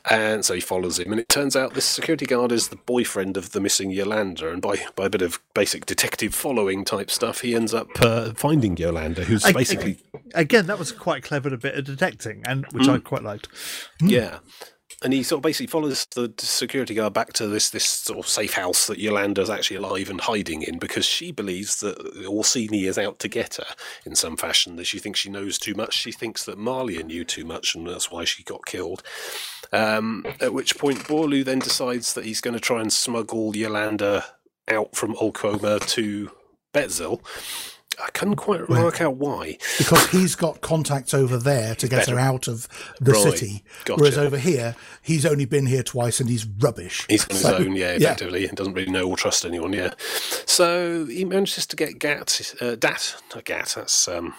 and 0.10 0.43
so 0.45 0.53
he 0.53 0.60
follows 0.62 0.99
him, 0.99 1.12
and 1.12 1.19
it 1.21 1.29
turns 1.29 1.55
out 1.55 1.73
this 1.73 1.86
security 1.86 2.25
guard 2.25 2.51
is 2.51 2.67
the 2.69 2.75
boyfriend 2.75 3.38
of 3.38 3.51
the 3.51 3.62
missing 3.62 3.91
Yolanda, 3.91 4.51
and 4.51 4.62
by 4.62 4.77
by 4.95 5.05
a 5.05 5.10
bit 5.10 5.21
of 5.21 5.39
basic 5.53 5.86
detective 5.86 6.33
following 6.36 6.83
type 6.86 7.10
stuff, 7.12 7.37
he 7.39 7.56
ends 7.56 7.73
up 7.73 7.88
uh, 8.02 8.34
finding 8.36 8.78
Yolanda, 8.78 9.23
who's 9.23 9.43
I- 9.45 9.52
basically 9.54 9.97
again, 10.34 10.67
that 10.67 10.80
was 10.80 10.91
quite 10.91 11.23
clever 11.23 11.54
a 11.54 11.58
bit 11.58 11.76
of 11.76 11.86
detecting, 11.86 12.43
and 12.45 12.65
which 12.71 12.86
Hmm. 12.86 12.91
I 12.91 12.97
quite 13.00 13.23
liked. 13.23 13.47
Yeah. 14.02 14.39
and 15.04 15.13
he 15.13 15.21
sort 15.21 15.38
of 15.38 15.43
basically 15.43 15.67
follows 15.67 16.08
the 16.15 16.34
security 16.39 16.95
guard 16.95 17.13
back 17.13 17.32
to 17.34 17.45
this 17.47 17.69
this 17.69 17.86
sort 17.86 18.17
of 18.17 18.28
safe 18.28 18.54
house 18.54 18.88
that 18.88 18.97
Yolanda's 18.97 19.47
actually 19.50 19.78
alive 19.78 20.10
and 20.10 20.19
hiding 20.21 20.63
in 20.63 20.80
because 20.80 21.06
she 21.06 21.32
believes 21.32 21.82
that 21.82 21.97
Orciny 22.26 22.86
is 22.88 22.97
out 22.97 23.19
to 23.19 23.28
get 23.28 23.56
her 23.58 23.76
in 24.08 24.15
some 24.15 24.36
fashion. 24.36 24.76
That 24.76 24.86
she 24.88 24.97
thinks 24.97 25.19
she 25.19 25.30
knows 25.30 25.60
too 25.60 25.76
much. 25.76 25.93
She 25.93 26.12
thinks 26.12 26.45
that 26.45 26.58
Mahalia 26.58 27.04
knew 27.06 27.23
too 27.23 27.45
much, 27.45 27.76
and 27.76 27.86
that's 27.88 28.10
why 28.10 28.23
she 28.26 28.41
got 28.43 28.65
killed. 28.65 29.04
Um, 29.71 30.26
at 30.41 30.54
which 30.54 30.78
point, 30.80 31.00
Borlu 31.08 31.43
then 31.45 31.60
decides 31.60 32.13
that 32.15 32.26
he's 32.26 32.41
going 32.41 32.54
to 32.56 32.60
try 32.60 32.82
and 32.82 32.91
smuggle 32.91 33.56
Yolanda 33.56 34.26
out 34.67 34.95
from 34.95 35.15
Ul 35.21 35.32
Qoma 35.32 35.86
to 35.89 36.32
Besźel. 36.73 37.21
I 37.99 38.12
couldn't 38.12 38.36
quite 38.36 38.69
work 38.69 39.01
out 39.01 39.15
why. 39.15 39.58
because 39.80 40.08
he's 40.12 40.36
got 40.36 40.62
contacts 40.62 41.15
over 41.15 41.36
there 41.36 41.73
to 41.75 41.88
get 41.88 42.08
her 42.08 42.19
out 42.19 42.47
of 42.47 42.67
the 43.01 43.13
Right. 43.13 43.23
city. 43.23 43.63
Gotcha. 43.86 43.99
Whereas 43.99 44.17
over 44.19 44.38
here, 44.38 44.75
he's 45.01 45.25
only 45.25 45.45
been 45.45 45.65
here 45.65 45.82
twice 45.82 46.19
and 46.19 46.30
he's 46.30 46.45
rubbish. 46.45 47.06
He's 47.10 47.23
on 47.27 47.36
his 47.36 47.45
own, 47.45 47.75
yeah, 47.75 47.93
effectively, 47.93 48.45
and 48.47 48.56
doesn't 48.56 48.73
really 48.75 48.91
know 48.91 49.10
or 49.10 49.17
trust 49.17 49.45
anyone, 49.45 49.73
yeah. 49.73 49.93
So 50.45 51.06
he 51.08 51.25
manages 51.25 51.65
to 51.65 51.75
get 51.75 51.97
Gat, 51.97 52.39
uh, 52.62 52.75
Dhatt, 52.75 53.15
not 53.34 53.45
Gat, 53.45 53.73
that's 53.75 54.08
um, 54.08 54.36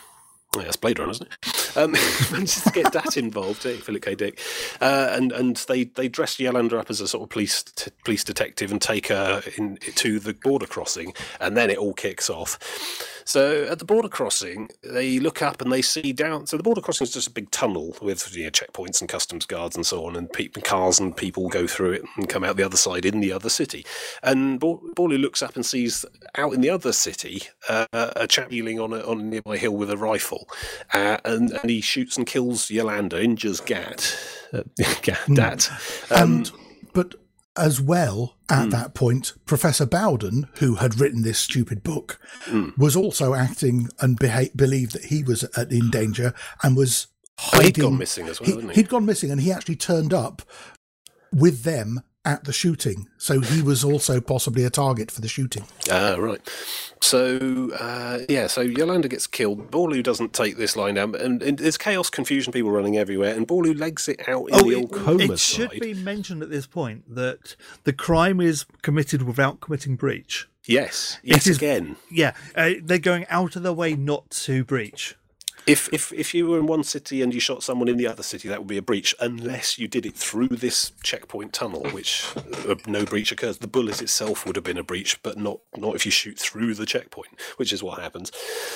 yeah, 0.59 0.65
that's 0.65 0.77
Blade 0.77 0.99
Runner, 0.99 1.13
isn't 1.13 1.29
it? 1.29 1.77
Um, 1.77 1.93
manages 2.33 2.63
to 2.63 2.71
get 2.71 2.93
Dhatt 2.93 3.17
involved, 3.17 3.65
eh, 3.67 3.77
Philip 3.77 4.03
K. 4.03 4.15
Dick, 4.15 4.41
uh, 4.81 5.09
and 5.13 5.33
and 5.33 5.57
they 5.69 5.85
they 5.85 6.09
dress 6.09 6.39
Yolanda 6.39 6.79
up 6.79 6.91
as 6.91 7.01
a 7.01 7.09
sort 7.09 7.23
of 7.23 7.31
police 7.31 7.63
t- 7.63 7.91
police 8.05 8.25
detective 8.25 8.71
and 8.73 8.81
take 8.81 9.09
her 9.09 9.43
in 9.57 9.77
to 9.97 10.19
the 10.19 10.35
border 10.35 10.67
crossing, 10.67 11.15
and 11.41 11.57
then 11.57 11.71
it 11.71 11.79
all 11.79 11.95
kicks 11.95 12.31
off. 12.31 12.59
So 13.29 13.65
at 13.65 13.79
the 13.79 13.85
border 13.85 14.09
crossing, 14.09 14.71
they 14.83 15.19
look 15.19 15.43
up 15.43 15.61
and 15.61 15.71
they 15.71 15.83
see 15.83 16.15
down. 16.15 16.47
So 16.47 16.57
the 16.57 16.63
border 16.63 16.81
crossing 16.81 17.05
is 17.05 17.13
just 17.13 17.29
a 17.29 17.31
big 17.31 17.51
tunnel 17.51 17.95
with 18.01 18.35
you 18.35 18.45
know, 18.45 18.51
checkpoints 18.51 19.01
and 19.03 19.09
customs 19.09 19.45
guards 19.45 19.77
and 19.77 19.85
so 19.85 20.07
on, 20.07 20.17
and 20.17 20.33
pe- 20.33 20.49
cars 20.49 20.99
and 20.99 21.15
people 21.15 21.51
go 21.51 21.67
through 21.67 21.93
it 21.93 22.05
and 22.17 22.27
come 22.27 22.43
out 22.43 22.57
the 22.57 22.63
other 22.65 22.79
side 22.79 23.05
in 23.05 23.21
the 23.21 23.31
other 23.31 23.51
city. 23.51 23.85
And 24.23 24.59
Bor- 24.59 24.81
Borlu 24.97 25.21
looks 25.21 25.43
up 25.43 25.57
and 25.57 25.67
sees 25.67 26.07
out 26.39 26.55
in 26.55 26.63
the 26.63 26.71
other 26.71 26.91
city 26.91 27.43
uh, 27.69 27.85
a 27.93 28.27
chap 28.27 28.51
kneeling 28.51 28.81
on 28.81 28.95
a, 28.95 29.01
on 29.01 29.21
a 29.21 29.25
nearby 29.25 29.59
hill 29.59 29.77
with 29.77 29.91
a 29.91 29.99
rifle, 29.99 30.48
uh, 30.95 31.19
and 31.25 31.51
and 31.53 31.71
he 31.71 31.81
shoots 31.81 32.17
and 32.17 32.27
kills 32.27 32.71
Yolanda, 32.71 33.23
injures 33.23 33.61
Gat, 33.61 34.17
uh, 34.53 34.63
Gat. 35.35 35.71
Um, 36.11 36.33
And 36.33 36.51
but 36.93 37.15
as 37.57 37.81
well 37.81 38.37
at 38.49 38.65
Hmm. 38.65 38.71
that 38.71 38.95
point, 38.95 39.33
Professor 39.47 39.85
Bowden, 39.85 40.49
who 40.59 40.77
had 40.77 40.99
written 41.01 41.23
this 41.23 41.39
stupid 41.39 41.83
book, 41.83 42.21
Hmm. 42.45 42.69
was 42.77 42.95
also 42.97 43.35
acting 43.35 43.89
and 44.01 44.17
beha- 44.19 44.51
believed 44.55 44.93
that 44.93 45.07
he 45.07 45.23
was 45.25 45.43
at, 45.57 45.73
in 45.73 45.91
danger 45.91 46.33
and 46.63 46.77
was 46.77 47.09
Oh, 47.53 47.59
he'd 47.61 47.77
hiding. 47.77 47.83
gone 47.85 47.99
missing 47.99 48.27
as 48.29 48.41
well, 48.41 48.47
he, 48.49 48.55
hadn't 48.55 48.71
he? 48.71 48.75
He'd 48.77 48.89
gone 48.89 49.05
missing, 49.07 49.31
and 49.31 49.41
he 49.41 49.53
actually 49.53 49.77
turned 49.77 50.13
up 50.15 50.43
with 51.33 51.63
them 51.63 52.01
at 52.25 52.45
the 52.45 52.53
shooting. 52.53 53.09
So 53.17 53.41
he 53.41 53.63
was 53.63 53.83
also 53.85 54.21
possibly 54.21 54.65
a 54.65 54.71
target 54.71 55.11
for 55.11 55.21
the 55.21 55.29
shooting. 55.29 55.65
Ah, 55.91 56.17
right. 56.19 56.41
So, 57.01 57.71
uh, 57.79 58.21
yeah, 58.29 58.49
so 58.49 58.61
Yolanda 58.61 59.09
gets 59.09 59.27
killed. 59.27 59.71
Borlu 59.71 60.03
doesn't 60.03 60.33
take 60.33 60.57
this 60.57 60.77
line 60.77 60.95
down, 60.95 61.15
and, 61.15 61.43
and 61.43 61.59
there's 61.59 61.79
chaos, 61.79 62.11
confusion, 62.11 62.53
people 62.53 62.71
running 62.71 62.97
everywhere, 62.99 63.35
and 63.35 63.47
Borlu 63.47 63.79
legs 63.79 64.09
it 64.09 64.29
out 64.29 64.47
in 64.51 64.59
the 64.59 64.69
it, 64.71 64.77
Ul 64.77 64.89
Qoma 64.89 65.29
Oh, 65.31 65.33
it 65.33 65.39
should 65.39 65.71
side. 65.71 65.81
be 65.81 65.95
mentioned 65.95 66.43
at 66.43 66.51
this 66.51 66.67
point 66.67 67.15
that 67.15 67.57
the 67.85 67.93
crime 67.93 68.41
is 68.41 68.67
committed 68.83 69.23
without 69.23 69.61
committing 69.61 69.97
breach. 69.97 70.49
Yes, 70.67 71.19
yes, 71.23 71.47
again. 71.47 71.97
Yeah, 72.11 72.35
uh, 72.55 72.73
they're 72.83 72.99
going 72.99 73.25
out 73.31 73.57
of 73.57 73.63
their 73.63 73.73
way 73.73 73.95
not 73.95 74.29
to 74.31 74.65
breach. 74.65 75.17
If, 75.69 75.93
if 75.93 76.13
if 76.13 76.35
you 76.35 76.47
were 76.47 76.59
in 76.59 76.67
one 76.67 76.83
city 76.83 77.23
and 77.23 77.35
you 77.35 77.41
shot 77.41 77.63
someone 77.63 77.89
in 77.89 77.97
the 77.97 78.07
other 78.07 78.23
city, 78.23 78.49
that 78.49 78.59
would 78.59 78.69
be 78.69 78.79
a 78.79 78.83
breach, 78.83 79.15
unless 79.21 79.79
you 79.79 79.87
did 79.87 80.07
it 80.07 80.17
through 80.17 80.49
this 80.49 80.93
checkpoint 81.03 81.53
tunnel, 81.53 81.85
which 81.91 82.27
uh, 82.69 82.75
no 82.87 83.05
breach 83.05 83.33
occurs. 83.33 83.59
The 83.59 83.67
bullet 83.67 84.01
itself 84.01 84.47
would 84.47 84.57
have 84.57 84.65
been 84.65 84.79
a 84.79 84.83
breach, 84.83 85.23
but 85.23 85.37
not 85.37 85.61
not 85.77 85.95
if 85.95 86.07
you 86.07 86.13
shoot 86.13 86.39
through 86.39 86.75
the 86.75 86.87
checkpoint, 86.87 87.41
which 87.57 87.73
is 87.73 87.83
what 87.83 88.01
happens. 88.01 88.33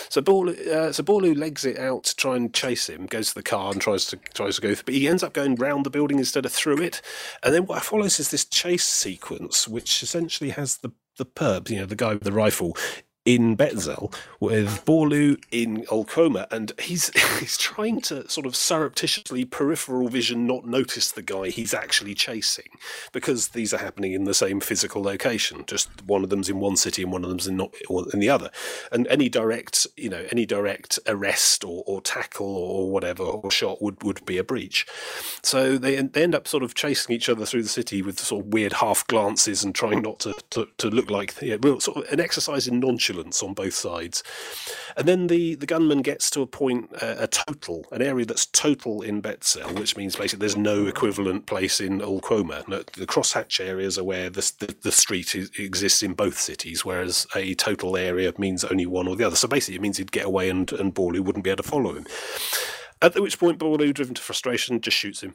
So 0.09 0.21
Borlu, 0.21 0.59
uh, 0.69 0.93
so 0.93 1.03
legs 1.03 1.65
it 1.65 1.79
out 1.79 2.05
to 2.05 2.17
try 2.17 2.37
and 2.37 2.53
chase 2.53 2.89
him, 2.89 3.07
goes 3.07 3.29
to 3.29 3.35
the 3.35 3.43
car 3.43 3.73
and 3.73 3.81
tries 3.81 4.05
to 4.07 4.17
tries 4.35 4.57
to 4.57 4.63
go, 4.63 4.75
but 4.85 4.95
he 4.95 5.09
ends 5.09 5.23
up 5.23 5.33
going 5.33 5.57
round 5.57 5.87
the 5.87 5.91
building 5.91 6.19
instead 6.19 6.47
of 6.47 6.53
through 6.53 6.83
it. 6.83 7.01
And 7.43 7.55
then 7.55 7.67
what 7.67 7.83
follows 7.83 8.21
is 8.21 8.31
this 8.31 8.45
chase 8.45 8.87
sequence, 8.87 9.67
which 9.67 10.03
essentially 10.03 10.51
has 10.51 10.79
the 10.79 10.93
the 11.19 11.27
perp, 11.27 11.69
you 11.69 11.77
know, 11.77 11.87
the 11.87 11.97
guy 11.97 12.15
with 12.15 12.23
the 12.23 12.33
rifle, 12.33 12.77
in 13.25 13.57
Besźel 13.57 14.13
with 14.41 14.85
Borlu 14.85 15.41
in 15.53 15.85
Ul 15.91 16.05
Qoma, 16.05 16.47
and 16.51 16.73
he's 16.81 17.11
he's 17.39 17.57
trying 17.57 18.01
to 18.03 18.29
sort 18.29 18.47
of 18.47 18.57
surreptitiously 18.57 19.45
peripheral 19.45 20.09
vision 20.09 20.47
not 20.47 20.67
notice 20.67 21.13
the 21.13 21.23
guy 21.23 21.49
he's 21.49 21.73
actually 21.73 22.15
chasing 22.15 22.69
because 23.13 23.49
these 23.49 23.73
are 23.73 23.79
happening 23.79 24.13
in 24.13 24.25
the 24.25 24.35
same 24.35 24.61
physical 24.61 25.03
location. 25.03 25.65
Just 25.67 25.89
one 26.05 26.25
of 26.25 26.31
them's 26.31 26.49
in 26.49 26.59
one 26.59 26.77
city 26.77 27.03
and 27.03 27.13
one 27.13 27.23
of 27.23 27.31
them's 27.31 27.47
in 27.47 27.57
not 27.57 27.73
in 28.13 28.19
the 28.19 28.29
other. 28.29 28.51
And 28.91 29.07
any 29.07 29.29
direct, 29.29 29.87
you 29.97 30.09
know, 30.09 30.27
any 30.33 30.45
direct 30.45 30.99
arrest 31.07 31.65
or, 31.65 31.85
or 31.87 32.01
tackle 32.01 32.57
or 32.57 32.91
whatever 32.91 33.23
or 33.23 33.51
shot 33.51 33.81
would, 33.81 34.03
would 34.03 34.25
be 34.27 34.39
a 34.39 34.45
breach. 34.45 34.87
So 35.43 35.79
they 35.79 35.97
they 35.97 36.23
end 36.23 36.35
up 36.35 36.49
sort 36.49 36.65
of 36.65 36.75
chasing 36.75 37.15
each 37.15 37.29
other 37.29 37.47
through 37.47 37.63
the 37.63 37.69
city 37.69 38.03
with 38.03 38.19
sort 38.19 38.45
of 38.45 38.53
weird 38.53 38.73
half 38.73 39.07
glances 39.07 39.63
and 39.63 39.75
trying 39.75 40.03
not 40.03 40.19
to 40.21 40.35
to, 40.51 40.67
to 40.79 40.89
look 40.89 41.09
like 41.09 41.35
well, 41.63 41.79
sort 41.79 41.99
of 41.99 42.13
an 42.13 42.19
exercise 42.19 42.67
in 42.67 42.81
nonchalance 42.81 43.12
on 43.19 43.55
both 43.55 43.75
sides. 43.75 44.23
And 44.97 45.07
then 45.09 45.27
the, 45.27 45.55
the 45.55 45.67
gunman 45.67 46.03
gets 46.03 46.31
to 46.31 46.43
a 46.43 46.47
point, 46.47 46.91
uh, 47.01 47.17
a 47.19 47.27
total, 47.27 47.87
an 47.93 48.03
area 48.03 48.27
that's 48.27 48.47
total 48.47 49.03
in 49.03 49.23
Besźel, 49.23 49.79
which 49.79 49.97
means 49.97 50.17
basically 50.17 50.41
there's 50.41 50.57
no 50.57 50.87
equivalent 50.87 51.47
place 51.47 51.81
in 51.81 52.01
Ul 52.01 52.21
Qoma. 52.21 52.67
No, 52.69 52.79
the 52.79 53.07
crosshatch 53.07 53.65
areas 53.65 53.99
are 53.99 54.05
where 54.05 54.31
the, 54.31 54.53
the, 54.59 54.77
the 54.83 54.93
street 54.93 55.35
is, 55.35 55.51
exists 55.59 56.03
in 56.03 56.15
both 56.15 56.39
cities, 56.39 56.85
whereas 56.85 57.27
a 57.35 57.55
total 57.55 57.97
area 57.97 58.33
means 58.39 58.65
only 58.65 58.87
one 58.87 59.09
or 59.09 59.17
the 59.17 59.25
other. 59.25 59.37
So 59.37 59.49
basically, 59.49 59.77
it 59.77 59.83
means 59.83 59.99
he'd 59.99 60.13
get 60.13 60.27
away 60.27 60.51
and, 60.51 60.71
and 60.73 60.95
Borlu 60.95 61.21
wouldn't 61.21 61.45
be 61.45 61.51
able 61.51 61.63
to 61.63 61.69
follow 61.69 61.95
him. 61.95 62.07
At 63.01 63.19
which 63.21 63.39
point, 63.39 63.59
Borlu, 63.59 63.93
driven 63.93 64.15
to 64.15 64.23
frustration, 64.23 64.81
just 64.81 64.97
shoots 64.97 65.23
him. 65.23 65.35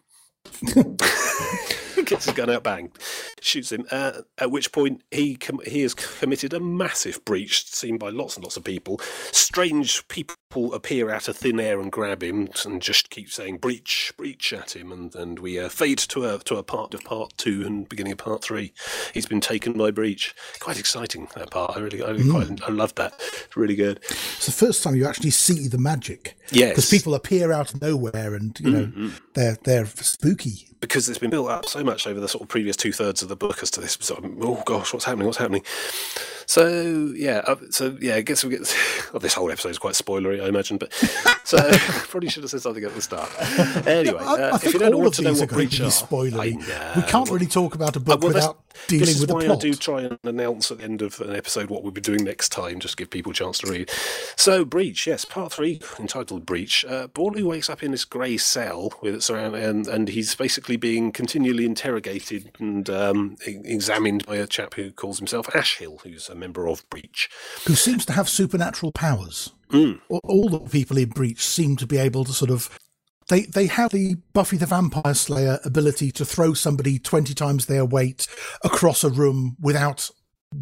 Gets 2.06 2.26
his 2.26 2.34
gun 2.34 2.50
out, 2.50 2.64
bang, 2.64 2.92
shoots 3.42 3.72
him. 3.72 3.86
Uh, 3.92 4.22
at 4.38 4.52
which 4.52 4.72
point 4.72 5.04
he 5.12 5.36
com- 5.36 5.62
he 5.66 5.82
has 5.82 5.94
committed 5.94 6.54
a 6.54 6.60
massive 6.60 7.24
breach, 7.26 7.66
seen 7.68 7.98
by 7.98 8.10
lots 8.10 8.36
and 8.36 8.44
lots 8.44 8.58
of 8.58 8.64
people. 8.64 9.00
Strange 9.32 10.08
people 10.08 10.74
appear 10.74 11.10
out 11.10 11.28
of 11.28 11.38
thin 11.38 11.60
air 11.60 11.80
and 11.80 11.92
grab 11.92 12.24
him, 12.24 12.50
and 12.66 12.82
just 12.82 13.10
keep 13.10 13.30
saying 13.30 13.58
"breach, 13.58 14.14
breach" 14.18 14.54
at 14.54 14.76
him, 14.76 14.92
and 14.92 15.16
and 15.16 15.40
we 15.40 15.60
uh, 15.60 15.70
fade 15.70 15.98
to 16.00 16.26
a 16.26 16.40
to 16.40 16.56
a 16.56 16.64
part 16.64 16.94
of 16.94 17.04
part 17.04 17.34
two 17.38 17.64
and 17.66 17.90
beginning 17.90 18.14
of 18.14 18.20
part 18.20 18.44
three. 18.44 18.74
He's 19.14 19.26
been 19.26 19.42
taken 19.42 19.74
by 19.74 19.92
breach. 19.92 20.36
Quite 20.60 20.80
exciting 20.80 21.28
that 21.36 21.52
part. 21.52 21.76
I 21.76 21.80
really, 21.80 22.04
I 22.04 22.12
really 22.12 22.30
quite, 22.30 22.62
I 22.68 22.72
loved 22.72 22.96
that. 22.98 23.14
It's 23.18 23.58
really 23.58 23.76
good. 23.76 24.00
It's 24.04 24.46
the 24.46 24.52
first 24.52 24.84
time 24.84 24.96
you 24.96 25.08
actually 25.08 25.32
see 25.32 25.68
the 25.68 25.78
magic. 25.78 26.38
Yes. 26.52 26.70
Because 26.72 26.90
people 26.90 27.14
appear 27.16 27.52
out 27.52 27.74
of 27.74 27.82
nowhere 27.82 28.34
and, 28.36 28.58
you 28.60 28.72
know, 28.72 29.12
they're 29.34 29.58
they're 29.64 29.86
spooky. 29.86 30.70
Because 30.80 31.10
it's 31.10 31.20
been 31.20 31.30
built 31.30 31.50
up 31.50 31.66
so 31.66 31.84
much 31.84 32.06
over 32.06 32.20
the 32.20 32.28
sort 32.28 32.42
of 32.42 32.48
previous 32.48 32.76
two 32.76 32.92
thirds 32.92 33.22
of 33.22 33.30
the 33.30 33.36
book 33.36 33.62
as 33.62 33.72
to 33.72 33.82
this 33.82 33.98
sort 34.00 34.24
of 34.24 34.32
oh 34.42 34.62
gosh 34.66 34.94
what's 34.94 35.06
happening 35.06 35.26
what's 35.26 35.38
happening 35.38 35.64
so 36.48 37.14
yeah 37.16 37.44
uh, 37.48 37.56
so 37.70 37.96
yeah 38.02 38.16
it 38.16 38.26
gets 38.26 38.44
we 38.44 38.50
get 38.52 38.76
well, 39.14 39.20
this 39.20 39.36
whole 39.36 39.52
episode 39.52 39.70
is 39.70 39.78
quite 39.78 39.94
spoilery 39.94 40.44
I 40.44 40.48
imagine 40.48 40.78
but 40.78 40.92
so 41.44 41.58
probably 42.10 42.30
should 42.30 42.44
have 42.44 42.50
said 42.50 42.62
something 42.62 42.84
at 42.84 42.96
the 42.96 43.02
start 43.02 43.30
anyway 43.88 44.20
I, 44.20 44.26
uh, 44.26 44.52
I 44.54 44.56
if 44.56 44.62
think 44.62 44.74
you 44.74 44.80
don't 44.80 44.94
all 44.96 45.02
want 45.02 45.14
of 45.14 45.16
to 45.18 45.22
know 45.24 45.34
what 45.34 45.50
going 45.50 45.68
breach 45.68 45.76
to 45.78 45.84
be 45.84 45.88
are, 45.88 45.92
spoilery. 45.92 46.96
We 46.96 47.04
can't 47.04 47.30
really 47.30 47.46
talk 47.48 47.76
about 47.76 47.96
a 47.96 48.00
Uh, 48.00 48.04
book 48.04 48.22
well, 48.22 48.34
without 48.34 48.60
dealing 48.88 49.06
this 49.06 49.16
is 49.16 49.22
with 49.22 49.30
the 49.30 49.36
why 49.36 49.46
plot. 49.46 49.58
I 49.58 49.62
do 49.62 49.74
try 49.74 50.02
and 50.02 50.18
announce 50.24 50.72
at 50.72 50.80
the 50.80 50.84
end 50.84 51.02
of 51.02 51.20
an 51.22 51.36
episode 51.36 51.70
what 51.70 51.84
we'll 51.84 51.92
be 51.92 52.02
doing 52.02 52.24
next 52.24 52.50
time, 52.50 52.80
just 52.80 52.98
to 52.98 53.02
give 53.04 53.10
people 53.10 53.32
a 53.32 53.36
chance 53.36 53.58
to 53.60 53.72
read. 53.72 53.90
So, 54.36 54.64
Breach, 54.66 55.08
yes, 55.08 55.26
part 55.26 55.52
three, 55.52 55.82
entitled 56.00 56.46
Breach. 56.46 56.86
Uh, 56.86 57.08
Borlu 57.08 57.44
wakes 57.44 57.70
up 57.70 57.84
in 57.84 57.92
this 57.92 58.06
grey 58.06 58.38
cell 58.38 58.94
with 59.02 59.22
surround, 59.24 59.56
and, 59.56 59.88
and 59.88 60.10
he's 60.10 60.36
basically 60.36 60.78
being 60.78 61.12
continually 61.12 61.66
interrogated 61.66 62.52
and 62.60 62.90
um, 62.90 63.36
e- 63.48 63.62
examined 63.66 64.26
by 64.26 64.36
a 64.38 64.48
chap 64.48 64.76
who 64.76 64.92
calls 64.92 65.18
himself 65.18 65.48
Ashil, 65.48 66.02
who's 66.02 66.30
a 66.30 66.36
member 66.38 66.68
of 66.68 66.88
Breach. 66.90 67.30
who 67.66 67.76
seems 67.76 68.06
to 68.06 68.14
have 68.14 68.30
supernatural 68.30 68.92
powers. 68.92 69.52
Mm. 69.72 70.00
All- 70.10 70.50
the 70.50 70.60
people 70.60 70.98
in 70.98 71.10
Breach 71.10 71.44
seem 71.44 71.76
to 71.78 71.88
be 71.88 71.98
able 71.98 72.24
to 72.26 72.34
sort 72.34 72.52
of. 72.52 72.70
They, 73.30 73.42
they 73.42 73.66
have 73.68 73.92
the 73.92 74.16
Buffy 74.32 74.56
the 74.56 74.66
Vampire 74.66 75.14
Slayer 75.14 75.60
ability 75.66 76.12
to 76.12 76.24
throw 76.24 76.54
somebody 76.54 76.98
20 76.98 77.34
times 77.34 77.66
their 77.66 77.84
weight 77.84 78.26
across 78.64 79.04
a 79.04 79.10
room 79.10 79.58
without 79.60 80.10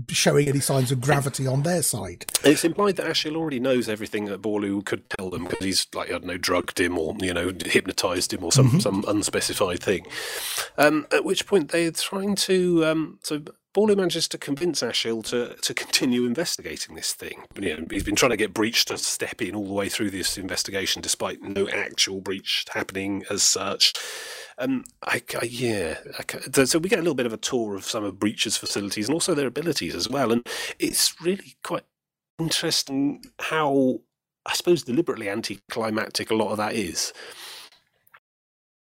showing 0.09 0.47
any 0.47 0.59
signs 0.59 0.91
of 0.91 0.99
gravity 0.99 1.45
on 1.45 1.61
their 1.61 1.83
side. 1.83 2.25
And 2.43 2.53
it's 2.53 2.63
implied 2.65 2.95
that 2.95 3.05
Ashil 3.05 3.35
already 3.35 3.59
knows 3.59 3.87
everything 3.87 4.25
that 4.25 4.41
Borlu 4.41 4.83
could 4.83 5.07
tell 5.11 5.29
them 5.29 5.43
because 5.43 5.63
he's 5.63 5.87
like 5.93 6.09
I 6.09 6.13
don't 6.13 6.25
know 6.25 6.37
drugged 6.37 6.79
him 6.79 6.97
or 6.97 7.15
you 7.19 7.35
know 7.35 7.51
hypnotized 7.63 8.33
him 8.33 8.43
or 8.43 8.51
some 8.51 8.81
some 8.81 9.05
unspecified 9.07 9.83
thing. 9.83 10.07
Um, 10.79 11.05
at 11.11 11.23
which 11.23 11.45
point 11.45 11.69
they're 11.69 11.91
trying 11.91 12.33
to 12.35 12.83
um, 12.85 13.19
so 13.21 13.43
Borlu 13.75 13.97
manages 13.97 14.27
to 14.29 14.37
convince 14.37 14.81
Ashil 14.81 15.23
to, 15.25 15.55
to 15.55 15.73
continue 15.73 16.25
investigating 16.25 16.95
this 16.95 17.13
thing. 17.13 17.43
You 17.59 17.77
know, 17.77 17.85
he's 17.91 18.03
been 18.03 18.15
trying 18.15 18.31
to 18.31 18.37
get 18.37 18.53
Breach 18.53 18.85
to 18.85 18.97
step 18.97 19.41
in 19.41 19.53
all 19.53 19.67
the 19.67 19.73
way 19.73 19.89
through 19.89 20.11
this 20.11 20.37
investigation, 20.37 21.01
despite 21.01 21.41
no 21.41 21.67
actual 21.67 22.21
breach 22.21 22.65
happening 22.71 23.25
as 23.29 23.43
such. 23.43 23.93
Um, 24.57 24.85
I, 25.03 25.21
I, 25.41 25.45
yeah, 25.45 25.97
I, 26.17 26.63
so 26.63 26.79
we 26.79 26.87
get 26.87 26.99
a 26.99 27.01
little 27.01 27.15
bit 27.15 27.25
of 27.25 27.33
a 27.33 27.37
tour 27.37 27.75
of 27.75 27.83
some 27.83 28.05
of 28.05 28.17
Breach's 28.17 28.55
facilities 28.55 29.09
and 29.09 29.13
also 29.13 29.35
their 29.35 29.47
abilities 29.47 29.93
as 29.93 30.07
well, 30.07 30.31
and 30.31 30.47
it's 30.79 31.19
really 31.21 31.57
quite 31.61 31.83
interesting 32.39 33.25
how 33.39 33.99
I 34.45 34.53
suppose 34.53 34.83
deliberately 34.83 35.29
anticlimactic 35.29 36.31
a 36.31 36.35
lot 36.35 36.51
of 36.51 36.57
that 36.57 36.73
is. 36.73 37.11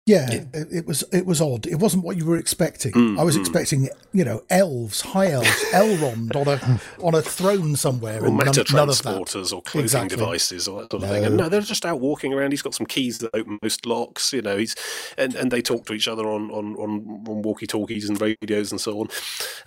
Yeah, 0.05 0.29
yeah, 0.29 0.63
It, 0.69 0.85
was 0.85 1.05
it 1.13 1.25
was 1.25 1.39
odd. 1.39 1.65
It 1.65 1.79
wasn't 1.79 2.03
what 2.03 2.17
you 2.17 2.25
were 2.25 2.35
expecting. 2.35 2.91
Mm, 2.91 3.17
I 3.17 3.23
was 3.23 3.37
mm. 3.37 3.39
expecting, 3.39 3.87
you 4.11 4.25
know, 4.25 4.43
elves, 4.49 4.99
high 4.99 5.31
elves, 5.31 5.47
Elrond 5.71 6.35
on 6.35 6.47
a 6.49 6.81
on 7.01 7.15
a 7.15 7.21
throne 7.21 7.77
somewhere, 7.77 8.21
or 8.21 8.29
matter 8.29 8.65
none, 8.73 8.89
transporters, 8.89 9.53
or 9.53 9.61
clothing 9.61 9.85
exactly. 9.85 10.17
devices, 10.17 10.67
or 10.67 10.81
that 10.81 10.91
sort 10.91 11.03
of 11.03 11.09
no. 11.09 11.15
thing. 11.15 11.23
And 11.23 11.37
no, 11.37 11.47
they're 11.47 11.61
just 11.61 11.85
out 11.85 12.01
walking 12.01 12.33
around. 12.33 12.51
He's 12.51 12.61
got 12.61 12.75
some 12.75 12.85
keys 12.85 13.19
that 13.19 13.29
open 13.33 13.59
most 13.61 13.85
locks. 13.85 14.33
You 14.33 14.41
know, 14.41 14.57
he's 14.57 14.75
and, 15.17 15.35
and 15.35 15.49
they 15.51 15.61
talk 15.61 15.85
to 15.85 15.93
each 15.93 16.09
other 16.09 16.29
on 16.29 16.51
on, 16.51 16.75
on, 16.75 17.23
on 17.25 17.41
walkie 17.41 17.67
talkies 17.67 18.09
and 18.09 18.19
radios 18.19 18.73
and 18.73 18.81
so 18.81 18.99
on. 18.99 19.07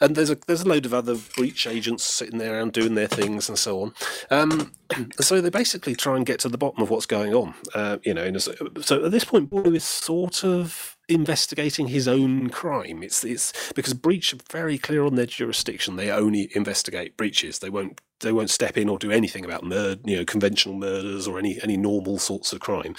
And 0.03 0.16
there's 0.16 0.28
a 0.28 0.37
there's 0.47 0.61
a 0.61 0.68
load 0.68 0.84
of 0.84 0.93
other 0.93 1.16
breach 1.34 1.66
agents 1.66 2.05
sitting 2.05 2.37
there 2.37 2.61
and 2.61 2.70
doing 2.74 2.95
their 2.95 3.09
things 3.09 3.49
and 3.49 3.59
so 3.59 3.80
on. 3.80 3.95
Um, 4.30 4.72
so 5.18 5.41
they 5.41 5.49
basically 5.49 5.95
try 5.95 6.14
and 6.14 6.26
get 6.26 6.41
to 6.41 6.51
the 6.51 6.59
bottom 6.59 6.82
of 6.82 6.91
what's 6.91 7.07
going 7.07 7.32
on. 7.32 7.55
Uh, 7.74 7.97
you 8.05 8.12
know, 8.12 8.24
a, 8.24 8.41
so 8.82 9.03
at 9.03 9.11
this 9.11 9.24
point, 9.24 9.49
Borlu 9.49 9.74
is 9.74 9.84
sort 9.84 10.26
sort 10.35 10.61
of 10.61 10.97
investigating 11.09 11.89
his 11.89 12.09
own 12.09 12.51
crime. 12.51 13.03
It's 13.03 13.24
it's 13.24 13.72
because 13.74 13.95
breach 13.95 14.33
are 14.33 14.39
very 14.51 14.79
clear 14.79 15.05
on 15.05 15.14
their 15.14 15.27
jurisdiction. 15.27 15.97
They 15.97 16.11
only 16.11 16.51
investigate 16.55 17.16
breaches. 17.16 17.61
They 17.61 17.70
won't 17.70 18.01
they 18.20 18.33
won't 18.33 18.51
step 18.51 18.77
in 18.77 18.89
or 18.89 18.99
do 18.99 19.11
anything 19.11 19.45
about 19.45 19.62
murder, 19.64 20.01
you 20.05 20.16
know, 20.16 20.24
conventional 20.24 20.77
murders 20.77 21.29
or 21.29 21.39
any 21.39 21.61
any 21.62 21.77
normal 21.77 22.18
sorts 22.18 22.53
of 22.53 22.61
crime. 22.61 22.95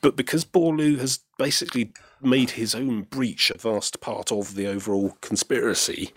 But 0.00 0.16
because 0.16 0.44
Borlu 0.44 0.98
has 0.98 1.20
basically 1.38 1.92
made 2.22 2.50
his 2.50 2.74
own 2.74 3.02
breach 3.02 3.50
a 3.50 3.58
vast 3.58 4.00
part 4.00 4.30
of 4.30 4.54
the 4.54 4.66
overall 4.66 5.16
conspiracy, 5.20 6.10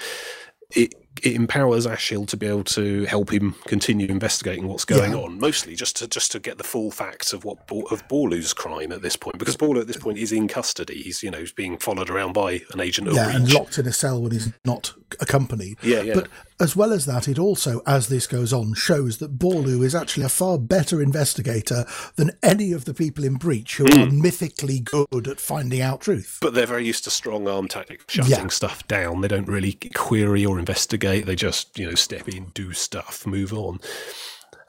it 0.71 0.93
it 1.21 1.35
empowers 1.35 1.85
Ashil 1.85 2.27
to 2.27 2.37
be 2.37 2.47
able 2.47 2.63
to 2.63 3.05
help 3.05 3.31
him 3.31 3.55
continue 3.65 4.07
investigating 4.07 4.67
what's 4.67 4.85
going 4.85 5.11
yeah. 5.11 5.17
on, 5.17 5.39
mostly 5.39 5.75
just 5.75 5.95
to 5.97 6.07
just 6.07 6.31
to 6.31 6.39
get 6.39 6.57
the 6.57 6.63
full 6.63 6.91
facts 6.91 7.33
of 7.33 7.45
what 7.45 7.59
of 7.91 8.07
Borlu's 8.07 8.53
crime 8.53 8.91
at 8.91 9.01
this 9.01 9.15
point, 9.15 9.37
because 9.37 9.55
Borlu 9.55 9.81
at 9.81 9.87
this 9.87 9.97
point 9.97 10.17
is 10.17 10.31
in 10.31 10.47
custody. 10.47 11.01
He's 11.03 11.21
you 11.21 11.31
know 11.31 11.39
he's 11.39 11.51
being 11.51 11.77
followed 11.77 12.09
around 12.09 12.33
by 12.33 12.61
an 12.71 12.79
agent 12.79 13.07
of 13.07 13.15
yeah, 13.15 13.27
Reach. 13.27 13.35
and 13.35 13.53
locked 13.53 13.77
in 13.77 13.87
a 13.87 13.93
cell 13.93 14.21
when 14.21 14.31
he's 14.31 14.51
not 14.65 14.93
accompanied. 15.19 15.77
Yeah, 15.83 16.01
yeah. 16.01 16.15
But 16.15 16.27
as 16.59 16.75
well 16.75 16.93
as 16.93 17.05
that, 17.05 17.27
it 17.27 17.37
also, 17.37 17.81
as 17.85 18.07
this 18.07 18.25
goes 18.25 18.53
on, 18.53 18.73
shows 18.73 19.17
that 19.17 19.37
Borlu 19.37 19.83
is 19.83 19.93
actually 19.93 20.23
a 20.23 20.29
far 20.29 20.57
better 20.57 21.01
investigator 21.01 21.85
than 22.15 22.31
any 22.41 22.71
of 22.71 22.85
the 22.85 22.93
people 22.93 23.23
in 23.23 23.35
Breach 23.35 23.77
who 23.77 23.85
mm. 23.85 24.07
are 24.07 24.11
mythically 24.11 24.79
good 24.79 25.27
at 25.27 25.39
finding 25.39 25.81
out 25.81 26.01
truth. 26.01 26.39
But 26.41 26.53
they're 26.53 26.65
very 26.65 26.85
used 26.85 27.03
to 27.03 27.09
strong 27.09 27.47
arm 27.47 27.67
tactics, 27.67 28.05
shutting 28.07 28.31
yeah. 28.31 28.47
stuff 28.47 28.87
down. 28.87 29.21
They 29.21 29.27
don't 29.27 29.47
really 29.47 29.77
query 29.93 30.45
or 30.45 30.57
investigate. 30.57 31.02
They 31.03 31.35
just 31.35 31.77
you 31.77 31.87
know 31.87 31.95
step 31.95 32.27
in, 32.27 32.51
do 32.53 32.73
stuff, 32.73 33.25
move 33.25 33.53
on. 33.53 33.79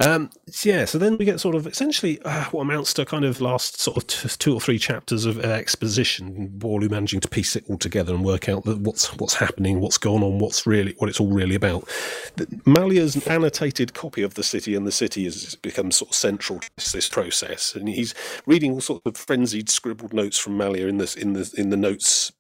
Um, 0.01 0.31
yeah, 0.63 0.85
so 0.85 0.99
then 0.99 1.17
we 1.19 1.25
get 1.25 1.41
sort 1.41 1.55
of 1.55 1.67
essentially 1.67 2.21
uh, 2.23 2.45
what 2.47 2.63
amounts 2.63 2.93
to 2.95 3.05
kind 3.05 3.25
of 3.25 3.41
last 3.41 3.81
sort 3.81 3.97
of 3.97 4.07
t- 4.07 4.29
two 4.29 4.55
or 4.55 4.61
three 4.61 4.79
chapters 4.79 5.25
of 5.25 5.39
uh, 5.39 5.49
exposition, 5.49 6.53
Borlu 6.59 6.91
managing 6.91 7.21
to 7.21 7.29
piece 7.29 7.55
it 7.55 7.65
all 7.69 7.79
together 7.79 8.15
and 8.15 8.25
work 8.25 8.49
out 8.49 8.65
that 8.65 8.81
what's 8.81 9.15
what's 9.17 9.35
happening, 9.35 9.81
what's 9.81 9.99
going 9.99 10.23
on, 10.23 10.39
what's 10.39 10.67
really 10.67 10.95
what 10.99 11.09
it's 11.09 11.21
all 11.21 11.33
really 11.33 11.55
about. 11.55 11.85
Mahalia's 12.67 13.27
annotated 13.27 13.95
copy 13.95 14.23
of 14.23 14.35
the 14.35 14.43
city 14.43 14.75
and 14.75 14.87
the 14.87 14.93
city 14.93 15.25
has 15.25 15.55
become 15.57 15.91
sort 15.91 16.11
of 16.11 16.17
central 16.17 16.59
to 16.61 16.93
this 16.93 17.09
process, 17.09 17.75
and 17.75 17.89
he's 17.89 18.15
reading 18.47 18.73
all 18.73 18.81
sorts 18.81 19.07
of 19.07 19.17
frenzied 19.17 19.71
scribbled 19.71 20.13
notes 20.13 20.39
from 20.39 20.59
Mahalia 20.59 20.89
in 20.89 20.99
this 20.99 21.15
in 21.15 21.35
the 21.35 21.53
in 21.57 21.71
the 21.71 21.77
notes 21.77 22.33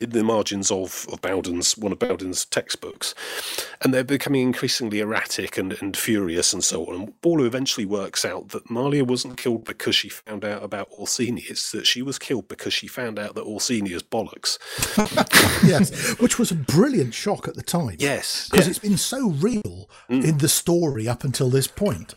in 0.00 0.10
the 0.10 0.24
margins 0.24 0.70
of, 0.70 1.06
of 1.12 1.20
Bowden's 1.20 1.76
one 1.76 1.92
of 1.92 1.98
Bowden's 1.98 2.44
textbooks, 2.44 3.14
and 3.82 3.92
they're 3.92 4.04
becoming 4.04 4.42
increasingly 4.42 5.00
erratic 5.00 5.56
and, 5.56 5.76
and 5.80 5.96
furious 5.96 6.52
and 6.52 6.62
so 6.62 6.86
on. 6.86 6.94
And 6.94 7.20
Borlu 7.22 7.46
eventually 7.46 7.86
works 7.86 8.24
out 8.24 8.48
that 8.50 8.68
Mahalia 8.68 9.06
wasn't 9.06 9.36
killed 9.36 9.64
because 9.64 9.94
she 9.94 10.08
found 10.08 10.44
out 10.44 10.62
about 10.62 10.90
Orciny; 10.92 11.48
it's 11.48 11.72
that 11.72 11.86
she 11.86 12.02
was 12.02 12.18
killed 12.18 12.48
because 12.48 12.72
she 12.72 12.86
found 12.86 13.18
out 13.18 13.34
that 13.34 13.44
Orciny 13.44 13.90
is 13.90 14.02
bollocks. 14.02 14.58
yes, 15.66 16.18
which 16.18 16.38
was 16.38 16.50
a 16.50 16.56
brilliant 16.56 17.14
shock 17.14 17.48
at 17.48 17.54
the 17.54 17.62
time. 17.62 17.96
Yes, 17.98 18.48
because 18.50 18.66
yeah. 18.66 18.70
it's 18.70 18.78
been 18.78 18.96
so 18.96 19.30
real 19.30 19.88
mm. 20.10 20.24
in 20.24 20.38
the 20.38 20.48
story 20.48 21.08
up 21.08 21.24
until 21.24 21.50
this 21.50 21.66
point. 21.66 22.14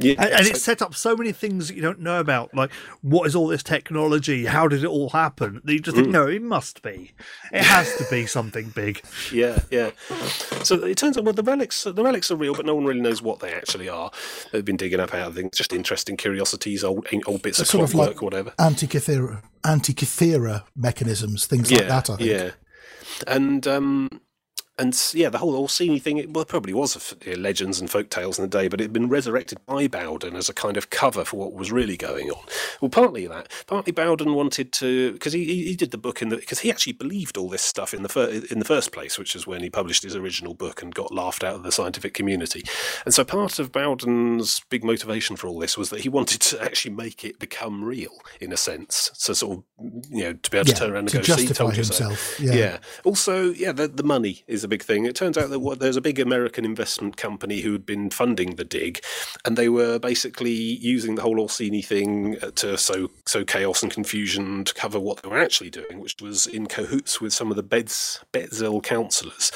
Yeah, 0.00 0.14
and, 0.18 0.32
and 0.32 0.46
it's 0.46 0.62
set 0.62 0.82
up 0.82 0.94
so 0.94 1.16
many 1.16 1.32
things 1.32 1.68
that 1.68 1.74
you 1.74 1.82
don't 1.82 2.00
know 2.00 2.20
about, 2.20 2.54
like 2.54 2.72
what 3.02 3.26
is 3.26 3.34
all 3.34 3.48
this 3.48 3.62
technology? 3.62 4.46
How 4.46 4.68
did 4.68 4.84
it 4.84 4.88
all 4.88 5.10
happen? 5.10 5.60
You 5.64 5.80
just 5.80 5.96
think, 5.96 6.08
mm. 6.08 6.12
no, 6.12 6.26
it 6.26 6.42
must 6.42 6.82
be. 6.82 7.12
It 7.52 7.62
has 7.62 7.94
to 7.96 8.06
be 8.10 8.26
something 8.26 8.70
big. 8.70 9.02
Yeah, 9.32 9.60
yeah. 9.70 9.90
So 10.64 10.82
it 10.84 10.96
turns 10.96 11.16
out, 11.16 11.24
well, 11.24 11.32
the 11.32 11.42
relics, 11.42 11.84
the 11.84 12.02
relics 12.02 12.30
are 12.30 12.36
real, 12.36 12.54
but 12.54 12.66
no 12.66 12.74
one 12.74 12.84
really 12.84 13.00
knows 13.00 13.22
what 13.22 13.38
they 13.40 13.52
actually 13.52 13.88
are. 13.88 14.10
They've 14.50 14.64
been 14.64 14.76
digging 14.76 14.98
up 14.98 15.14
out 15.14 15.28
of 15.28 15.34
things, 15.34 15.56
just 15.56 15.72
interesting 15.72 16.16
curiosities, 16.16 16.82
old 16.82 17.06
old 17.26 17.42
bits 17.42 17.60
of 17.60 17.68
clockwork, 17.68 18.08
like 18.08 18.22
or 18.22 18.26
whatever. 18.26 18.50
Antikythera, 18.58 19.42
antikythera 19.62 20.64
mechanisms, 20.74 21.46
things 21.46 21.70
like 21.70 21.86
that. 21.86 22.10
I 22.10 22.16
think. 22.16 22.30
Yeah, 22.30 22.50
and 23.26 23.66
um, 23.68 24.08
and 24.80 25.12
yeah, 25.14 25.28
the 25.28 25.38
whole 25.38 25.66
Orciny 25.66 26.00
thing, 26.00 26.16
it, 26.16 26.32
well, 26.32 26.42
it 26.42 26.48
probably 26.48 26.72
was 26.72 27.14
a, 27.26 27.36
legends 27.36 27.80
and 27.80 27.90
folk 27.90 28.08
tales 28.08 28.38
in 28.38 28.42
the 28.42 28.48
day, 28.48 28.68
but 28.68 28.80
it 28.80 28.84
had 28.84 28.92
been 28.92 29.08
resurrected 29.08 29.58
by 29.66 29.86
Bowden 29.86 30.36
as 30.36 30.48
a 30.48 30.54
kind 30.54 30.76
of 30.76 30.90
cover 30.90 31.24
for 31.24 31.36
what 31.36 31.52
was 31.52 31.70
really 31.70 31.96
going 31.96 32.30
on. 32.30 32.42
Well, 32.80 32.88
partly 32.88 33.26
that, 33.26 33.50
partly 33.66 33.92
Bowden 33.92 34.34
wanted 34.34 34.72
to, 34.72 35.12
because 35.12 35.34
he, 35.34 35.44
he 35.44 35.76
did 35.76 35.90
the 35.90 35.98
book 35.98 36.22
in 36.22 36.30
the, 36.30 36.36
because 36.36 36.60
he 36.60 36.70
actually 36.70 36.94
believed 36.94 37.36
all 37.36 37.48
this 37.48 37.62
stuff 37.62 37.92
in 37.92 38.02
the, 38.02 38.08
fir, 38.08 38.42
in 38.50 38.58
the 38.58 38.64
first 38.64 38.90
place, 38.90 39.18
which 39.18 39.36
is 39.36 39.46
when 39.46 39.62
he 39.62 39.70
published 39.70 40.02
his 40.02 40.16
original 40.16 40.54
book 40.54 40.82
and 40.82 40.94
got 40.94 41.12
laughed 41.12 41.44
out 41.44 41.56
of 41.56 41.62
the 41.62 41.72
scientific 41.72 42.14
community. 42.14 42.64
And 43.04 43.12
so 43.12 43.24
part 43.24 43.58
of 43.58 43.70
Bowden's 43.72 44.60
big 44.70 44.82
motivation 44.82 45.36
for 45.36 45.46
all 45.46 45.58
this 45.58 45.76
was 45.76 45.90
that 45.90 46.00
he 46.00 46.08
wanted 46.08 46.40
to 46.40 46.62
actually 46.62 46.94
make 46.94 47.24
it 47.24 47.38
become 47.38 47.84
real, 47.84 48.12
in 48.40 48.52
a 48.52 48.56
sense. 48.56 49.10
So 49.14 49.34
sort 49.34 49.58
of, 49.58 49.64
you 50.10 50.24
know, 50.24 50.32
to 50.32 50.50
be 50.50 50.56
able 50.56 50.66
to 50.66 50.74
turn 50.74 50.90
around 50.90 51.14
and 51.14 51.26
go, 51.26 51.36
see, 51.36 51.46
told 51.48 51.74
himself. 51.74 52.18
So. 52.18 52.42
Yeah. 52.44 52.52
yeah. 52.54 52.78
Also, 53.04 53.50
yeah, 53.50 53.72
the, 53.72 53.86
the 53.86 54.02
money 54.02 54.42
is 54.46 54.64
a 54.64 54.68
big 54.70 54.82
thing. 54.82 55.04
It 55.04 55.14
turns 55.14 55.36
out 55.36 55.50
that 55.50 55.60
what, 55.60 55.80
there's 55.80 55.96
a 55.96 56.00
big 56.00 56.18
American 56.18 56.64
investment 56.64 57.16
company 57.16 57.60
who 57.60 57.72
had 57.72 57.84
been 57.84 58.08
funding 58.08 58.56
the 58.56 58.64
dig, 58.64 59.00
and 59.44 59.58
they 59.58 59.68
were 59.68 59.98
basically 59.98 60.50
using 60.50 61.16
the 61.16 61.22
whole 61.22 61.36
Orciny 61.36 61.84
thing 61.84 62.36
uh, 62.42 62.50
to 62.52 62.78
sow, 62.78 63.08
sow 63.26 63.44
chaos 63.44 63.82
and 63.82 63.92
confusion 63.92 64.64
to 64.64 64.72
cover 64.72 64.98
what 64.98 65.22
they 65.22 65.28
were 65.28 65.38
actually 65.38 65.70
doing, 65.70 66.00
which 66.00 66.16
was 66.22 66.46
in 66.46 66.66
cahoots 66.66 67.20
with 67.20 67.32
some 67.32 67.50
of 67.50 67.56
the 67.56 67.62
Beds, 67.62 68.24
Besźel 68.32 68.82
councillors, 68.82 69.52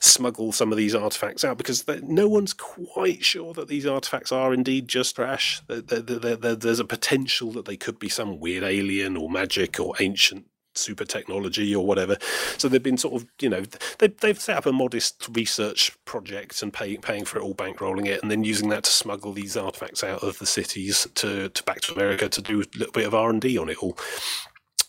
smuggle 0.00 0.52
some 0.52 0.70
of 0.70 0.78
these 0.78 0.94
artifacts 0.94 1.44
out 1.44 1.58
because 1.58 1.84
no 2.02 2.28
one's 2.28 2.52
quite 2.52 3.24
sure 3.24 3.52
that 3.54 3.68
these 3.68 3.86
artifacts 3.86 4.30
are 4.30 4.54
indeed 4.54 4.86
just 4.86 5.16
trash. 5.16 5.60
there's 5.66 6.80
a 6.80 6.84
potential 6.84 7.50
that 7.52 7.64
they 7.64 7.76
could 7.76 7.98
be 7.98 8.08
some 8.08 8.38
weird 8.38 8.62
alien 8.62 9.16
or 9.16 9.30
magic 9.30 9.80
or 9.80 9.94
ancient 9.98 10.46
super 10.78 11.04
technology 11.04 11.74
or 11.74 11.84
whatever. 11.84 12.16
So 12.56 12.68
they've 12.68 12.82
been 12.82 12.96
sort 12.96 13.20
of, 13.20 13.28
you 13.40 13.48
know, 13.48 13.64
they, 13.98 14.08
they've 14.08 14.40
set 14.40 14.56
up 14.56 14.66
a 14.66 14.72
modest 14.72 15.28
research 15.32 15.96
project 16.04 16.62
and 16.62 16.72
pay, 16.72 16.96
paying 16.96 17.24
for 17.24 17.38
it 17.38 17.42
all, 17.42 17.54
bankrolling 17.54 18.06
it, 18.06 18.22
and 18.22 18.30
then 18.30 18.44
using 18.44 18.68
that 18.70 18.84
to 18.84 18.90
smuggle 18.90 19.32
these 19.32 19.56
artifacts 19.56 20.04
out 20.04 20.22
of 20.22 20.38
the 20.38 20.46
cities 20.46 21.06
to, 21.14 21.48
to 21.50 21.62
back 21.64 21.80
to 21.82 21.94
America 21.94 22.28
to 22.28 22.42
do 22.42 22.60
a 22.60 22.78
little 22.78 22.92
bit 22.92 23.06
of 23.06 23.14
R 23.14 23.30
and 23.30 23.40
D 23.40 23.58
on 23.58 23.68
it 23.68 23.78
all. 23.78 23.98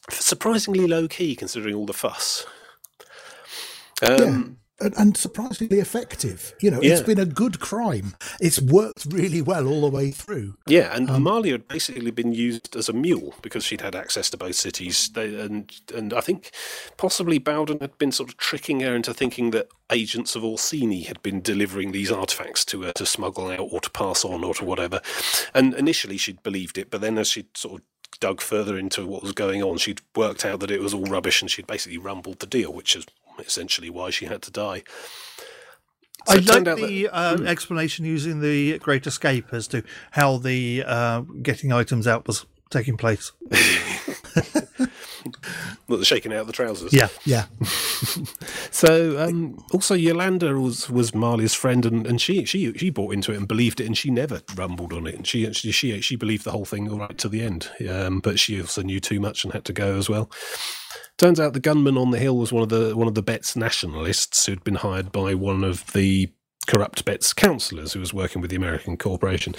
Surprisingly 0.10 0.88
low 0.88 1.08
key 1.08 1.36
considering 1.36 1.76
all 1.76 1.86
the 1.86 1.94
fuss. 1.94 2.46
Um, 4.02 4.58
and 4.82 5.18
surprisingly 5.18 5.80
effective. 5.80 6.54
You 6.60 6.72
know, 6.72 6.82
yeah. 6.82 6.94
it's 6.94 7.02
been 7.02 7.20
a 7.20 7.26
good 7.26 7.60
crime. 7.60 8.16
It's 8.40 8.62
worked 8.62 9.06
really 9.10 9.42
well 9.42 9.68
all 9.68 9.82
the 9.82 9.96
way 9.96 10.12
through. 10.12 10.56
Yeah, 10.68 10.96
and 10.96 11.10
um, 11.10 11.26
Mahalia 11.26 11.54
had 11.54 11.68
basically 11.68 12.12
been 12.12 12.34
used 12.34 12.76
as 12.76 12.90
a 12.90 12.94
mule 12.94 13.36
because 13.42 13.64
she'd 13.64 13.82
had 13.82 13.96
access 13.96 14.30
to 14.32 14.38
both 14.38 14.56
cities. 14.56 15.10
They, 15.10 15.40
and 15.40 15.72
and 15.94 16.14
I 16.14 16.22
think 16.22 16.52
possibly 16.98 17.40
Bowden 17.40 17.80
had 17.80 17.98
been 17.98 18.12
sort 18.12 18.30
of 18.30 18.38
tricking 18.38 18.80
her 18.82 18.96
into 18.96 19.14
thinking 19.14 19.52
that 19.52 19.70
agents 19.92 20.36
of 20.36 20.44
Orciny 20.44 21.06
had 21.08 21.22
been 21.24 21.42
delivering 21.42 21.92
these 21.92 22.12
artifacts 22.12 22.64
to 22.66 22.84
her 22.84 22.92
to 22.94 23.06
smuggle 23.06 23.50
out 23.50 23.68
or 23.72 23.82
to 23.82 23.90
pass 23.90 24.24
on 24.24 24.44
or 24.44 24.54
to 24.56 24.66
whatever. 24.66 25.02
And 25.54 25.74
initially 25.74 26.18
she'd 26.18 26.44
believed 26.44 26.78
it, 26.78 26.92
but 26.92 27.02
then 27.02 27.18
as 27.18 27.28
she'd 27.28 27.58
sort 27.58 27.82
of 27.82 27.86
dug 28.20 28.42
further 28.42 28.78
into 28.78 29.06
what 29.06 29.24
was 29.24 29.32
going 29.32 29.64
on, 29.64 29.78
she'd 29.78 30.02
worked 30.16 30.46
out 30.46 30.60
that 30.60 30.72
it 30.72 30.82
was 30.82 30.94
all 30.94 31.06
rubbish 31.06 31.42
and 31.42 31.50
she'd 31.50 31.68
basically 31.68 31.98
rumbled 31.98 32.40
the 32.40 32.48
deal, 32.48 32.74
which 32.74 32.96
is 32.96 33.06
essentially 33.40 33.90
why 33.90 34.10
she 34.10 34.26
had 34.26 34.42
to 34.44 34.52
die. 34.52 34.84
So 36.28 36.34
I 36.34 36.36
like 36.36 36.66
the 36.66 37.04
that, 37.04 37.16
uh, 37.16 37.38
mm. 37.38 37.48
explanation 37.48 38.06
using 38.06 38.42
the 38.42 38.78
Great 38.80 39.08
Escape 39.08 39.54
as 39.54 39.68
to 39.70 39.84
how 40.12 40.38
the 40.38 40.84
uh, 40.86 41.22
getting 41.42 41.72
items 41.72 42.08
out 42.08 42.28
was 42.28 42.46
taking 42.70 42.98
place. 42.98 43.32
Well, 45.88 46.04
shaking 46.04 46.34
out 46.34 46.48
the 46.48 46.54
trousers. 46.54 46.94
Yeah. 46.94 47.08
Yeah. 47.26 47.46
So 48.72 49.20
um, 49.20 49.62
also 49.74 49.96
Yolanda 49.96 50.54
was 50.54 50.90
was 50.90 51.12
Mahalia's 51.12 51.54
friend, 51.54 51.86
and, 51.86 52.08
and 52.08 52.22
she 52.22 52.46
she 52.46 52.72
she 52.74 52.90
bought 52.90 53.14
into 53.14 53.32
it 53.34 53.38
and 53.38 53.48
believed 53.48 53.82
it, 53.82 53.88
and 53.88 53.98
she 53.98 54.10
never 54.10 54.42
rumbled 54.56 54.94
on 54.94 55.08
it, 55.08 55.16
and 55.16 55.28
she 55.28 55.52
she 55.54 55.72
she, 55.72 56.00
she 56.02 56.16
believed 56.16 56.46
the 56.46 56.52
whole 56.52 56.66
thing 56.66 56.90
all 56.90 57.00
right 57.00 57.18
to 57.18 57.28
the 57.28 57.42
end. 57.42 57.70
Um, 57.90 58.20
but 58.20 58.40
she 58.40 58.62
also 58.62 58.82
knew 58.82 59.00
too 59.00 59.20
much 59.20 59.44
and 59.44 59.54
had 59.54 59.66
to 59.66 59.74
go 59.74 59.98
as 59.98 60.10
well. 60.10 60.32
Turns 61.18 61.40
out 61.40 61.52
the 61.54 61.60
gunman 61.60 61.98
on 61.98 62.12
the 62.12 62.20
hill 62.20 62.38
was 62.38 62.54
one 62.54 62.64
of 62.64 62.70
the 62.70 62.96
one 62.96 63.08
of 63.08 63.16
the 63.16 63.22
Betts 63.22 63.56
nationalists 63.56 64.46
who'd 64.46 64.64
been 64.64 64.76
hired 64.76 65.12
by 65.12 65.34
one 65.34 65.64
of 65.64 65.92
the 65.92 66.32
corrupt 66.70 67.04
Betts 67.04 67.34
councillors 67.34 67.94
who 67.94 68.00
was 68.00 68.14
working 68.14 68.42
with 68.42 68.52
the 68.52 68.56
American 68.56 68.96
corporation. 68.96 69.56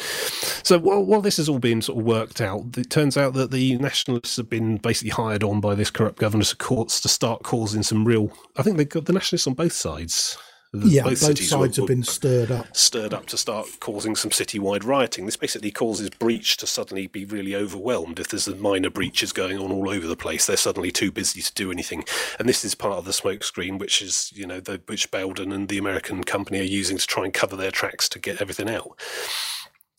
So 0.63 0.79
while, 0.79 1.05
while 1.05 1.21
this 1.21 1.39
has 1.39 1.49
all 1.49 1.59
been 1.59 1.83
sort 1.83 1.99
of 1.99 2.05
worked 2.05 2.41
out, 2.41 2.79
it 2.79 2.89
turns 2.89 3.17
out 3.17 3.35
that 3.35 3.51
the 3.51 3.77
nationalists 3.79 4.37
have 4.37 4.49
been 4.49 4.77
basically 4.77 5.11
hired 5.11 5.43
on 5.43 5.61
by 5.61 5.75
this 5.75 5.91
corrupt 5.91 6.21
governors 6.21 6.53
of 6.53 6.59
courts 6.59 7.01
to 7.01 7.09
start 7.09 7.43
causing 7.43 7.83
some 7.83 8.07
real. 8.07 8.33
I 8.57 8.63
think 8.63 8.77
they 8.77 8.85
got 8.85 9.07
the 9.07 9.13
nationalists 9.13 9.49
on 9.49 9.55
both 9.55 9.73
sides. 9.73 10.39
The- 10.73 10.89
Yeah. 10.89 11.03
Both, 11.03 11.23
were- 11.23 11.35
sides 11.35 11.77
have 11.79 11.87
been 11.89 12.05
stirred 12.05 12.51
up. 12.53 12.77
stirred 12.77 13.13
up 13.13 13.27
to 13.27 13.37
start 13.37 13.67
causing 13.81 14.15
some 14.15 14.31
citywide 14.31 14.85
rioting. 14.85 15.27
This 15.27 15.37
basically 15.37 15.73
causes 15.73 16.11
breach 16.11 16.57
to 16.59 16.67
suddenly 16.67 17.09
be 17.09 17.25
really 17.25 17.57
overwhelmed. 17.57 18.21
If 18.21 18.29
there's 18.29 18.47
a 18.47 18.55
minor 18.55 18.89
breaches 18.91 19.33
going 19.33 19.59
on 19.59 19.73
all 19.73 19.91
over 19.91 20.07
the 20.07 20.15
place, 20.17 20.47
they're 20.47 20.57
suddenly 20.57 20.93
too 20.93 21.11
busy 21.11 21.43
to 21.43 21.53
do 21.55 21.73
anything. 21.73 22.05
And 22.39 22.49
this 22.49 22.65
is 22.65 22.77
part 22.77 22.99
of 22.99 23.05
the 23.05 23.11
smokescreen, 23.11 23.81
which 23.81 24.01
is 24.01 24.31
you 24.35 24.47
know 24.47 24.61
the, 24.61 24.81
which 24.87 25.11
Bowden 25.11 25.51
and 25.51 25.69
the 25.69 25.79
American 25.79 26.23
company 26.23 26.61
are 26.61 26.63
using 26.63 26.99
to 26.99 27.07
try 27.07 27.25
and 27.25 27.35
cover 27.35 27.57
their 27.57 27.73
tracks 27.73 28.09
to 28.11 28.21
get 28.21 28.41
everything 28.41 28.71
out. 28.71 28.97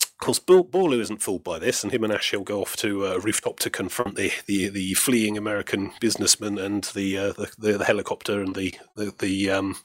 Of 0.03 0.17
course, 0.26 0.39
Borlu 0.39 0.99
isn't 1.01 1.22
fooled 1.24 1.43
by 1.43 1.57
this, 1.59 1.84
and 1.84 1.91
him 1.91 2.03
and 2.03 2.13
Ashil 2.13 2.45
go 2.45 2.61
off 2.61 2.78
to 2.78 3.07
a 3.07 3.19
rooftop 3.19 3.57
to 3.59 3.72
confront 3.72 4.15
the, 4.15 4.32
the, 4.45 4.69
the 4.69 4.93
fleeing 4.93 5.36
American 5.36 5.91
businessman 5.99 6.59
and 6.59 6.84
the, 6.93 7.17
uh, 7.17 7.34
the, 7.34 7.51
the 7.57 7.78
the 7.80 7.86
helicopter 7.86 8.39
and 8.39 8.53
the 8.55 8.76
the, 8.95 9.11
the 9.17 9.49
um, 9.49 9.78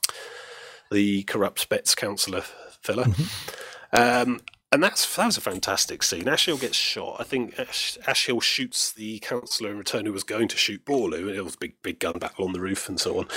the 0.91 1.22
corrupt 1.24 1.68
Betts 1.68 1.95
councillor 1.95 2.43
fella. 2.80 3.07
Um, 3.93 4.41
and 4.72 4.82
that's 4.82 5.14
that 5.14 5.26
was 5.26 5.37
a 5.37 5.41
fantastic 5.41 6.03
scene. 6.03 6.24
Ashil 6.24 6.61
gets 6.61 6.76
shot. 6.76 7.16
I 7.20 7.22
think 7.22 7.59
Ash, 7.59 7.97
Ashil 8.03 8.43
shoots 8.43 8.93
the 8.93 9.20
councillor 9.20 9.70
in 9.70 9.78
return 9.78 10.07
who 10.07 10.12
was 10.12 10.24
going 10.24 10.49
to 10.49 10.57
shoot 10.57 10.84
Borlu. 10.84 11.32
It 11.34 11.43
was 11.43 11.55
a 11.55 11.59
big, 11.59 11.80
big 11.82 12.01
gun 12.01 12.18
battle 12.18 12.45
on 12.45 12.53
the 12.53 12.61
roof 12.61 12.89
and 12.89 13.01
so 13.01 13.18
on. 13.18 13.28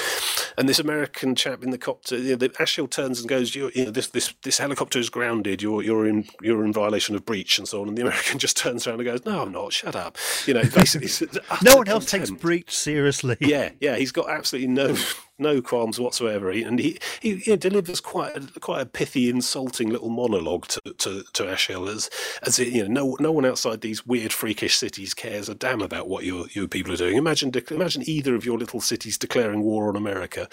And 0.58 0.68
this 0.68 0.80
American 0.80 1.36
chap 1.36 1.64
in 1.64 1.70
the 1.70 1.78
copter, 1.78 2.18
you 2.18 2.32
know, 2.32 2.36
the, 2.36 2.50
Ashil 2.50 2.90
turns 2.90 3.20
and 3.20 3.30
goes, 3.30 3.54
you 3.56 3.72
know, 3.76 3.92
"This 3.92 4.08
this 4.08 4.34
this 4.42 4.58
helicopter 4.58 4.98
is 4.98 5.10
grounded. 5.12 5.62
You're 5.62 5.84
you're 5.84 6.08
in 6.08 6.26
you're 6.42 6.66
in 6.66 6.74
violation 6.74 7.16
of 7.16 7.26
breach 7.26 7.60
and 7.60 7.68
so 7.68 7.84
on." 7.84 7.88
And 7.88 7.98
the 7.98 8.02
American 8.02 8.40
just 8.40 8.58
turns 8.58 8.88
around 8.88 9.00
and 9.00 9.06
goes, 9.06 9.26
"No, 9.26 9.44
I'm 9.44 9.52
not. 9.52 9.72
Shut 9.72 9.96
up." 9.96 10.18
You 10.48 10.56
know, 10.56 10.64
basically, 10.64 11.10
No 11.64 11.78
one 11.78 11.88
else 11.88 12.06
takes 12.06 12.32
breach 12.32 12.76
seriously. 12.76 13.38
Yeah, 13.40 13.70
yeah, 13.80 13.98
he's 13.98 14.12
got 14.12 14.30
absolutely 14.30 14.70
no 14.70 14.98
no 15.40 15.62
qualms 15.62 16.00
whatsoever, 16.00 16.50
and 16.50 16.80
he 16.80 17.00
he, 17.22 17.38
he 17.38 17.56
delivers 17.56 18.00
quite 18.00 18.36
a, 18.36 18.60
quite 18.60 18.82
a 18.82 18.86
pithy, 18.86 19.30
insulting 19.30 19.90
little 19.90 20.10
monologue 20.10 20.68
to 20.68 20.82
to, 20.98 21.24
to 21.34 21.44
Ashil 21.44 21.88
as 21.90 22.10
as 22.44 22.60
it, 22.60 22.70
you 22.70 22.88
know 22.88 23.10
no 23.10 23.18
no 23.20 23.32
one 23.32 23.46
outside 23.46 23.82
these 23.82 24.06
weird 24.06 24.34
freakish 24.34 24.78
cities 24.78 25.14
cares 25.14 25.50
a 25.50 25.56
damn 25.56 25.82
about 25.82 26.08
what 26.08 26.24
your 26.24 26.48
you 26.52 26.68
people 26.68 26.94
are 26.94 26.98
doing. 26.98 27.18
Imagine 27.18 27.52
dec- 27.52 27.72
imagine 27.72 28.04
either 28.06 28.36
of 28.36 28.46
your 28.46 28.58
little 28.58 28.82
cities 28.82 29.18
declaring 29.18 29.62
war 29.64 29.90
on 29.90 29.96
America, 29.96 30.48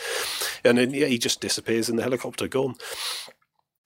and 0.64 0.78
then 0.78 0.90
yeah, 0.90 1.06
he 1.06 1.18
just 1.18 1.40
disappears 1.40 1.88
in 1.88 1.96
the 1.96 2.02
helicopter, 2.02 2.48
gone. 2.48 2.76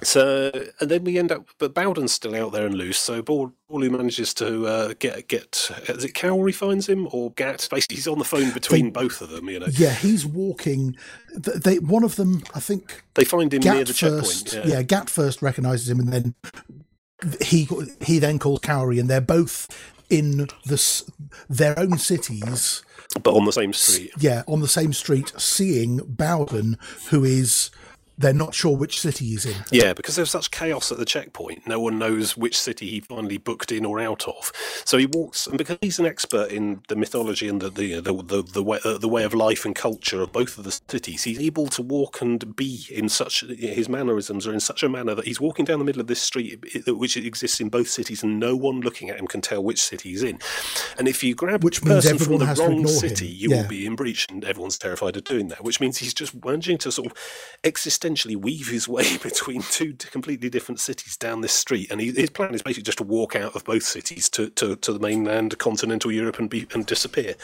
So 0.03 0.51
and 0.81 0.91
then 0.91 1.05
we 1.05 1.19
end 1.19 1.31
up, 1.31 1.47
but 1.59 1.75
Bowden's 1.75 2.13
still 2.13 2.35
out 2.35 2.53
there 2.53 2.65
and 2.67 2.75
loose. 2.75 2.99
So 2.99 3.21
Ball, 3.23 3.53
Borlu 3.71 3.91
manages 3.91 4.33
to 4.35 4.67
uh, 4.67 4.95
get 4.99 5.29
get. 5.29 5.71
Is 5.89 6.05
it 6.05 6.15
Corwi 6.15 6.55
finds 6.55 6.89
him 6.89 7.07
or 7.13 7.33
Gat? 7.33 7.69
Basically, 7.71 7.97
he's 7.97 8.09
on 8.09 8.19
the 8.19 8.25
phone 8.25 8.51
between 8.53 8.91
both 8.91 9.21
of 9.21 9.29
them. 9.31 9.49
You 9.51 9.61
know, 9.61 9.67
Yeah, 9.73 9.93
he's 9.93 10.25
walking. 10.25 10.97
th- 11.43 11.59
They 11.59 11.79
one 11.81 12.03
of 12.05 12.17
them, 12.17 12.43
I 12.55 12.61
think, 12.61 13.03
they 13.15 13.25
find 13.25 13.53
him 13.53 13.61
near 13.63 13.75
Gat 13.85 13.87
the 13.89 13.95
first. 13.95 14.47
checkpoint. 14.53 14.71
Yeah. 14.73 14.83
Gat 14.83 15.11
first 15.11 15.43
recognizes 15.43 15.89
him, 15.89 16.01
and 16.01 16.13
then 16.13 16.35
he 17.43 17.69
he 18.03 18.19
then 18.19 18.39
calls 18.39 18.61
Corwi, 18.61 18.99
and 18.99 19.09
they're 19.11 19.21
both 19.21 19.69
in 20.09 20.49
the 20.67 21.05
their 21.49 21.79
own 21.79 21.99
cities. 21.99 22.83
but 23.23 23.35
on 23.35 23.45
the 23.45 23.53
same 23.53 23.73
street. 23.73 24.13
Yeah, 24.19 24.43
on 24.47 24.61
the 24.61 24.69
same 24.69 24.93
street, 24.93 25.33
seeing 25.37 25.99
Bowden, 25.99 26.79
who 27.11 27.23
is 27.25 27.71
they're 28.21 28.33
not 28.35 28.55
sure 28.55 28.77
which 28.77 29.01
city 29.01 29.25
he's 29.27 29.47
in. 29.47 29.57
Yeah, 29.71 29.93
because 29.95 30.17
there's 30.17 30.31
such 30.31 30.51
chaos 30.51 30.93
at 30.93 30.99
the 30.99 31.05
checkpoint, 31.05 31.67
no 31.67 31.81
one 31.81 31.99
knows 31.99 32.37
which 32.37 32.59
city 32.59 32.87
he 32.89 33.01
finally 33.01 33.39
booked 33.39 33.73
in 33.73 33.85
or 33.85 33.99
out 33.99 34.29
of. 34.29 34.53
So 34.85 34.99
he 34.99 35.07
walks, 35.07 35.47
and 35.47 35.57
because 35.59 35.79
he's 35.81 35.99
an 35.99 36.07
expert 36.07 36.51
in 36.51 36.83
the 36.89 36.97
mythology 36.97 37.49
and 37.49 37.61
the 37.61 37.71
the 37.71 38.01
the, 38.01 38.13
the, 38.23 38.43
the 38.43 38.63
way 38.63 38.79
uh, 38.85 38.99
the 38.99 39.09
way 39.09 39.25
of 39.25 39.35
life 39.35 39.65
and 39.65 39.75
culture 39.75 40.21
of 40.21 40.33
both 40.33 40.59
of 40.59 40.65
the 40.65 40.79
cities, 40.89 41.25
he's 41.25 41.41
able 41.41 41.67
to 41.69 41.83
walk 41.83 42.21
and 42.21 42.55
be 42.55 42.87
in 42.91 43.09
such 43.09 43.41
his 43.41 43.89
mannerisms 43.89 44.47
are 44.47 44.53
in 44.53 44.61
such 44.61 44.83
a 44.83 44.89
manner 44.89 45.15
that 45.15 45.25
he's 45.25 45.41
walking 45.41 45.65
down 45.65 45.79
the 45.79 45.85
middle 45.85 46.01
of 46.01 46.07
this 46.07 46.21
street, 46.21 46.63
which 46.87 47.17
exists 47.17 47.61
in 47.61 47.69
both 47.71 47.89
cities, 47.89 48.23
and 48.23 48.39
no 48.39 48.55
one 48.55 48.81
looking 48.81 49.09
at 49.09 49.19
him 49.19 49.27
can 49.27 49.41
tell 49.41 49.63
which 49.65 49.81
city 49.81 50.11
he's 50.11 50.23
in. 50.23 50.39
And 50.99 51.09
if 51.09 51.25
you 51.25 51.35
grab 51.35 51.65
Which 51.65 51.83
means 51.83 52.05
person 52.05 52.19
from 52.19 52.39
the 52.39 52.47
wrong 52.47 52.73
ignore 52.73 52.93
him. 52.93 52.99
city, 53.09 53.27
you 53.29 53.51
Yeah. 53.51 53.63
will 53.63 53.69
be 53.69 53.87
in 53.87 53.97
breach, 53.97 54.27
and 54.31 54.45
everyone's 54.45 54.77
terrified 54.79 55.17
of 55.17 55.25
doing 55.25 55.49
that. 55.49 55.65
Which 55.65 55.81
means 55.81 55.99
he's 55.99 56.13
just 56.15 56.45
managing 56.45 56.79
to 56.79 56.93
sort 56.93 57.07
of 57.11 57.17
existentially 57.65 58.10
weave 58.37 58.69
his 58.69 58.89
way 58.89 59.17
between 59.23 59.63
two 59.63 59.95
completely 59.95 60.51
different 60.51 60.81
cities 60.81 61.17
down 61.17 61.41
this 61.41 61.53
street. 61.53 61.91
And 61.91 62.01
he, 62.01 62.13
his 62.13 62.31
plan 62.31 62.55
is 62.55 62.63
basically 62.63 62.85
just 62.85 62.99
to 62.99 63.05
walk 63.05 63.37
out 63.37 63.55
of 63.55 63.65
both 63.65 63.83
cities 63.83 64.29
to, 64.31 64.51
to, 64.51 64.77
to 64.77 64.93
the 64.93 64.99
mainland, 64.99 65.59
continental 65.59 66.13
Europe, 66.13 66.39
and 66.39 66.51
be 66.51 66.67
and 66.75 66.87
disappear. 66.87 67.35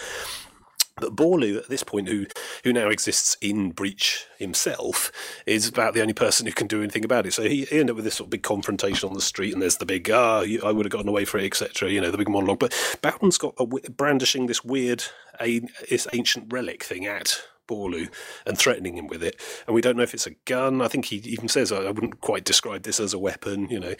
But 0.98 1.14
Borlu, 1.14 1.58
at 1.58 1.68
this 1.68 1.82
point, 1.82 2.08
who 2.08 2.24
who 2.64 2.72
now 2.72 2.88
exists 2.88 3.36
in 3.42 3.72
breach 3.72 4.26
himself, 4.38 5.12
is 5.44 5.68
about 5.68 5.92
the 5.92 6.00
only 6.00 6.14
person 6.14 6.46
who 6.46 6.52
can 6.52 6.66
do 6.66 6.82
anything 6.82 7.04
about 7.04 7.26
it. 7.26 7.34
So 7.34 7.42
he, 7.42 7.66
he 7.66 7.80
ended 7.80 7.90
up 7.90 7.96
with 7.96 8.06
this 8.06 8.14
sort 8.14 8.28
of 8.28 8.30
big 8.30 8.42
confrontation 8.42 9.06
on 9.06 9.14
the 9.14 9.20
street, 9.20 9.52
and 9.52 9.60
there's 9.60 9.76
the 9.76 9.84
big 9.84 10.10
ah, 10.10 10.40
you, 10.40 10.62
I 10.64 10.72
would 10.72 10.86
have 10.86 10.92
gotten 10.92 11.08
away 11.08 11.26
for 11.26 11.36
it, 11.36 11.44
etc. 11.44 11.90
You 11.90 12.00
know, 12.00 12.10
the 12.10 12.16
big 12.16 12.30
monologue. 12.30 12.60
But 12.60 12.98
Bowden's 13.02 13.36
got 13.36 13.54
a, 13.58 13.66
brandishing 13.66 14.46
this 14.46 14.64
weird, 14.64 15.04
a, 15.38 15.60
this 15.90 16.08
ancient 16.14 16.50
relic 16.50 16.82
thing 16.82 17.04
at 17.04 17.42
Borlu 17.66 18.08
and 18.44 18.58
threatening 18.58 18.96
him 18.96 19.06
with 19.06 19.22
it. 19.22 19.40
And 19.66 19.74
we 19.74 19.80
don't 19.80 19.96
know 19.96 20.02
if 20.02 20.14
it's 20.14 20.26
a 20.26 20.34
gun. 20.44 20.82
I 20.82 20.88
think 20.88 21.06
he 21.06 21.16
even 21.16 21.48
says, 21.48 21.72
I 21.72 21.86
I 21.86 21.90
wouldn't 21.90 22.20
quite 22.20 22.44
describe 22.44 22.82
this 22.82 23.00
as 23.00 23.14
a 23.14 23.18
weapon, 23.18 23.68
you 23.68 23.78
know. 23.78 23.94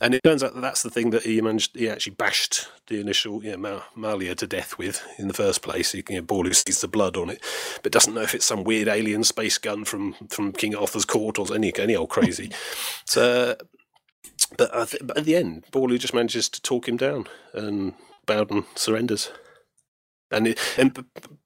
And 0.00 0.14
it 0.14 0.22
turns 0.22 0.42
out 0.42 0.54
that 0.54 0.60
that's 0.60 0.82
the 0.82 0.90
thing 0.90 1.10
that 1.10 1.24
he 1.24 1.40
managed, 1.40 1.76
he 1.76 1.88
actually 1.88 2.14
bashed 2.14 2.68
the 2.86 3.00
initial 3.00 3.44
you 3.44 3.56
know, 3.56 3.82
Mahalia 3.96 4.36
to 4.36 4.46
death 4.46 4.78
with 4.78 5.02
in 5.18 5.28
the 5.28 5.34
first 5.34 5.62
place. 5.62 5.94
You 5.94 6.02
know, 6.08 6.22
Borlu 6.22 6.54
sees 6.54 6.80
the 6.80 6.88
blood 6.88 7.16
on 7.16 7.30
it, 7.30 7.42
but 7.82 7.92
doesn't 7.92 8.14
know 8.14 8.22
if 8.22 8.34
it's 8.34 8.44
some 8.44 8.64
weird 8.64 8.88
alien 8.88 9.24
space 9.24 9.58
gun 9.58 9.84
from, 9.84 10.14
from 10.30 10.52
King 10.52 10.74
Arthur's 10.74 11.04
court 11.04 11.38
or 11.38 11.54
any, 11.54 11.72
any 11.78 11.96
old 11.96 12.10
crazy. 12.10 12.50
so, 13.04 13.56
but, 14.56 14.74
I 14.74 14.84
th- 14.84 15.02
but 15.04 15.18
at 15.18 15.24
the 15.24 15.36
end, 15.36 15.64
Borlu 15.72 15.98
just 15.98 16.14
manages 16.14 16.48
to 16.50 16.62
talk 16.62 16.88
him 16.88 16.96
down 16.96 17.26
and 17.52 17.94
Bowden 18.26 18.64
surrenders. 18.74 19.30
And 20.34 20.48
it, 20.48 20.58
and 20.76 20.94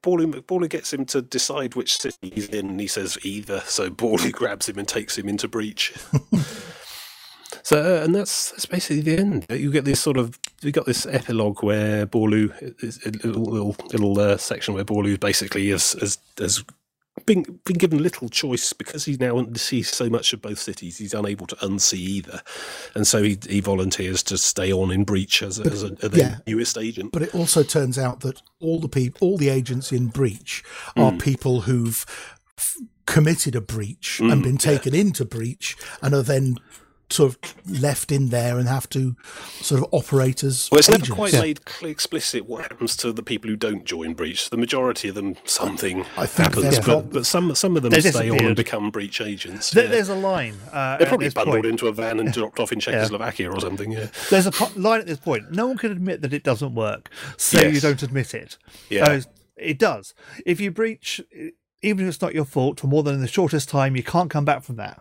Borlu, 0.03 0.43
Borlu 0.43 0.69
gets 0.69 0.93
him 0.93 1.05
to 1.07 1.23
decide 1.23 1.75
which 1.75 1.99
city 1.99 2.33
he's 2.35 2.49
in, 2.49 2.71
and 2.71 2.81
he 2.81 2.87
says 2.87 3.19
either. 3.23 3.61
So 3.67 3.91
Borlu 3.91 4.33
grabs 4.41 4.69
him 4.69 4.79
and 4.79 4.89
takes 4.89 5.17
him 5.19 5.29
into 5.29 5.49
breach. 5.49 5.95
so, 7.63 8.01
uh, 8.01 8.05
and 8.05 8.15
that's 8.15 8.53
that's 8.53 8.67
basically 8.67 9.03
the 9.03 9.19
end. 9.19 9.47
You 9.51 9.71
get 9.71 9.85
this 9.85 10.01
sort 10.01 10.17
of 10.17 10.39
you 10.63 10.73
got 10.73 10.87
this 10.87 11.07
epilogue 11.07 11.63
where 11.63 12.07
Borlu 12.07 12.53
is 12.83 13.05
a 13.05 13.11
little 13.11 13.45
little, 13.45 13.77
little 13.93 14.19
uh, 14.19 14.37
section 14.37 14.75
where 14.75 14.85
Borlu 14.85 15.19
basically 15.19 15.69
has 15.71 15.93
has, 15.95 16.19
has 16.39 16.65
been 17.29 17.61
been 17.65 17.77
given 17.79 18.03
little 18.03 18.29
choice 18.29 18.73
because 18.73 19.05
he 19.05 19.17
now 19.19 19.47
sees 19.55 19.89
so 19.91 20.09
much 20.11 20.33
of 20.33 20.43
both 20.43 20.59
cities. 20.59 20.99
He's 20.99 21.15
unable 21.15 21.47
to 21.47 21.57
unsee 21.57 21.99
either, 21.99 22.43
and 22.95 23.07
so 23.07 23.23
he 23.23 23.39
he 23.49 23.61
volunteers 23.61 24.23
to 24.25 24.39
stay 24.39 24.73
on 24.73 24.91
in 24.91 25.05
breach 25.05 25.43
as 25.43 25.61
a, 25.61 25.65
as 25.67 25.83
a, 25.85 25.97
yeah. 26.13 26.39
newest 26.47 26.77
agent. 26.79 27.13
But 27.13 27.23
it 27.23 27.35
also 27.35 27.63
turns 27.63 27.99
out 27.99 28.21
that 28.21 28.43
all 28.61 28.81
the 28.81 28.89
people, 28.89 29.29
all 29.29 29.37
the 29.39 29.51
agents 29.51 29.93
in 29.93 30.09
breach, 30.09 30.65
are 30.97 31.13
Hmm. 31.13 31.19
people 31.19 31.61
who've 31.63 32.05
f- 32.57 32.77
committed 33.07 33.55
a 33.55 33.61
breach 33.61 34.19
Hmm, 34.19 34.31
and 34.31 34.43
been 34.43 34.59
taken 34.59 34.95
into 34.95 35.25
breach, 35.25 35.77
and 36.03 36.15
are 36.15 36.23
then 36.23 36.57
sort 37.11 37.33
of 37.35 37.55
left 37.83 38.13
in 38.13 38.29
there 38.29 38.59
and 38.59 38.69
have 38.69 38.89
to 38.91 39.17
sort 39.61 39.81
of 39.83 39.89
operate 39.93 40.45
as 40.45 40.69
Well, 40.71 40.79
it's 40.79 40.91
never 40.91 41.07
quite 41.15 41.33
Yeah. 41.33 41.41
made 41.41 41.61
explicit 41.83 42.47
what 42.47 42.63
happens 42.63 42.97
to 42.99 43.13
the 43.13 43.23
people 43.23 43.49
who 43.49 43.57
don't 43.57 43.85
join 43.85 44.13
breach. 44.15 44.51
The 44.51 44.57
majority 44.59 45.09
of 45.09 45.15
them, 45.15 45.37
something 45.45 46.05
I 46.17 46.27
think 46.27 46.55
happens, 46.55 46.79
but, 46.81 47.11
but 47.13 47.27
some 47.27 47.55
some 47.55 47.77
of 47.77 47.83
them 47.83 47.91
They 47.93 48.01
stay 48.03 48.29
on 48.31 48.45
and 48.45 48.55
become 48.57 48.91
breach 48.91 49.21
agents. 49.21 49.71
There- 49.71 49.85
yeah. 49.85 49.91
There's 49.91 50.09
a 50.11 50.15
line. 50.15 50.55
Uh, 50.73 50.99
They're 50.99 51.07
probably 51.07 51.31
bundled 51.31 51.55
point. 51.63 51.67
into 51.67 51.87
a 51.89 51.93
van 51.93 52.21
and 52.21 52.33
dropped 52.33 52.61
off 52.61 52.73
in 52.73 52.81
Czechoslovakia 52.81 53.51
or 53.51 53.61
something. 53.61 53.91
Yeah, 53.93 54.09
There's 54.31 54.47
a 54.47 54.51
po- 54.51 54.71
line 54.77 55.01
at 55.01 55.07
this 55.07 55.19
point. 55.19 55.51
No 55.53 55.67
one 55.67 55.79
can 55.79 55.91
admit 55.93 56.21
that 56.23 56.33
it 56.35 56.43
doesn't 56.45 56.75
work, 56.75 57.09
so 57.37 57.61
you 57.63 57.81
don't 57.81 58.03
admit 58.03 58.35
it. 58.35 58.59
Yeah. 58.91 59.05
Uh, 59.05 59.21
it 59.57 59.79
does. 59.79 60.15
If 60.47 60.61
you 60.61 60.71
breach, 60.71 61.21
even 61.83 62.05
if 62.05 62.09
it's 62.15 62.21
not 62.23 62.35
your 62.35 62.45
fault, 62.45 62.81
for 62.81 62.87
more 62.87 63.03
than 63.03 63.21
the 63.21 63.27
shortest 63.29 63.69
time, 63.69 63.97
you 63.97 64.03
can't 64.03 64.31
come 64.31 64.45
back 64.45 64.63
from 64.63 64.77
that. 64.77 65.01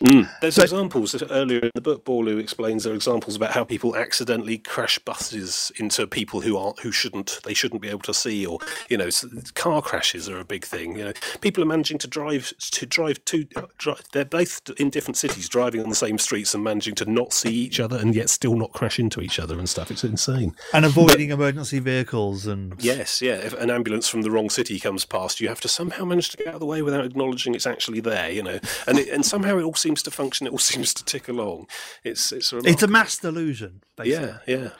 Mm. 0.00 0.28
There's 0.40 0.58
examples 0.58 1.20
earlier 1.30 1.60
in 1.60 1.70
the 1.74 1.80
book. 1.80 2.04
Borlu 2.04 2.38
explains 2.38 2.84
there 2.84 2.92
are 2.92 2.96
examples 2.96 3.36
about 3.36 3.52
how 3.52 3.64
people 3.64 3.96
accidentally 3.96 4.58
crash 4.58 4.98
buses 4.98 5.72
into 5.76 6.06
people 6.06 6.40
who 6.42 6.56
aren't 6.56 6.80
who 6.80 6.92
shouldn't 6.92 7.40
they 7.44 7.54
shouldn't 7.54 7.80
be 7.80 7.88
able 7.88 8.00
to 8.00 8.14
see, 8.14 8.44
or 8.44 8.58
you 8.88 8.96
know, 8.96 9.08
car 9.54 9.80
crashes 9.80 10.28
are 10.28 10.38
a 10.38 10.44
big 10.44 10.64
thing. 10.64 10.96
You 10.96 11.06
know, 11.06 11.12
people 11.40 11.62
are 11.62 11.66
managing 11.66 11.98
to 11.98 12.08
drive 12.08 12.52
to 12.58 12.86
drive 12.86 13.24
to 13.26 13.46
drive, 13.78 14.02
they're 14.12 14.24
both 14.24 14.60
in 14.78 14.90
different 14.90 15.16
cities, 15.16 15.48
driving 15.48 15.82
on 15.82 15.88
the 15.88 15.94
same 15.94 16.18
streets 16.18 16.54
and 16.54 16.62
managing 16.62 16.94
to 16.96 17.10
not 17.10 17.32
see 17.32 17.52
each 17.52 17.80
other 17.80 17.96
and 17.96 18.14
yet 18.14 18.28
still 18.28 18.56
not 18.56 18.72
crash 18.72 18.98
into 18.98 19.20
each 19.20 19.38
other 19.38 19.58
and 19.58 19.68
stuff. 19.68 19.90
It's 19.90 20.04
insane. 20.04 20.54
And 20.74 20.84
avoiding 20.84 21.28
but, 21.28 21.34
emergency 21.34 21.78
vehicles 21.78 22.46
and 22.46 22.74
yes, 22.78 23.22
yeah. 23.22 23.36
If 23.36 23.54
an 23.54 23.70
ambulance 23.70 24.08
from 24.08 24.22
the 24.22 24.30
wrong 24.30 24.50
city 24.50 24.78
comes 24.78 25.04
past, 25.04 25.40
you 25.40 25.48
have 25.48 25.60
to 25.62 25.68
somehow 25.68 26.04
manage 26.04 26.30
to 26.30 26.36
get 26.36 26.48
out 26.48 26.54
of 26.54 26.60
the 26.60 26.66
way 26.66 26.82
without 26.82 27.04
acknowledging 27.04 27.54
it's 27.54 27.66
actually 27.66 28.00
there. 28.00 28.30
You 28.30 28.42
know, 28.42 28.58
and 28.86 28.98
it, 28.98 29.08
and 29.08 29.24
somehow 29.24 29.58
it 29.58 29.62
all 29.62 29.74
seems 29.86 30.02
to 30.02 30.10
function. 30.10 30.46
It 30.46 30.50
all 30.50 30.58
seems 30.72 30.92
to 30.94 31.04
tick 31.04 31.28
along. 31.28 31.68
It's 32.04 32.32
it's 32.32 32.52
a 32.52 32.58
it's 32.58 32.82
a 32.82 32.88
mass 32.88 33.18
delusion. 33.18 33.82
Basically. 33.96 34.26
Yeah, 34.26 34.38
yeah. 34.46 34.70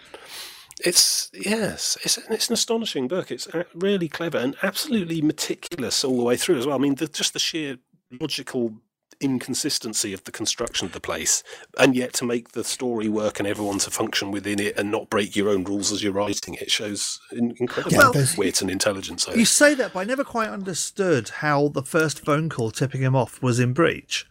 It's 0.85 1.31
yes, 1.33 1.97
it's 2.03 2.19
it's 2.31 2.49
an 2.49 2.55
astonishing 2.55 3.09
book. 3.09 3.31
It's 3.31 3.49
really 3.75 4.09
clever 4.09 4.39
and 4.39 4.57
absolutely 4.63 5.23
meticulous 5.23 6.05
all 6.05 6.19
the 6.19 6.25
way 6.25 6.37
through 6.37 6.59
as 6.59 6.67
well. 6.67 6.77
I 6.77 6.79
mean, 6.79 6.97
the, 6.97 7.07
just 7.07 7.33
the 7.33 7.39
sheer 7.39 7.79
logical 8.21 8.75
inconsistency 9.19 10.13
of 10.13 10.23
the 10.25 10.33
construction 10.33 10.85
of 10.87 10.93
the 10.93 11.01
place, 11.01 11.43
and 11.79 11.97
yet 11.97 12.13
to 12.15 12.27
make 12.27 12.53
the 12.53 12.63
story 12.63 13.09
work 13.09 13.39
and 13.39 13.49
everyone 13.49 13.79
to 13.79 13.91
function 13.91 14.31
within 14.31 14.61
it 14.61 14.77
and 14.77 14.91
not 14.91 15.09
break 15.09 15.35
your 15.35 15.49
own 15.49 15.65
rules 15.65 15.91
as 15.91 16.03
you're 16.03 16.13
writing 16.13 16.55
it 16.55 16.71
shows 16.71 17.19
incredible 17.33 18.15
yeah, 18.15 18.27
wit 18.37 18.61
and 18.61 18.71
intelligence. 18.71 19.27
You 19.35 19.47
say 19.47 19.73
that, 19.75 19.95
but 19.95 20.01
I 20.01 20.05
never 20.05 20.25
quite 20.25 20.51
understood 20.51 21.31
how 21.31 21.69
the 21.69 21.83
first 21.83 22.23
phone 22.23 22.51
call 22.51 22.71
tipping 22.71 23.01
him 23.01 23.17
off 23.17 23.43
was 23.43 23.59
in 23.59 23.73
breach. 23.73 24.27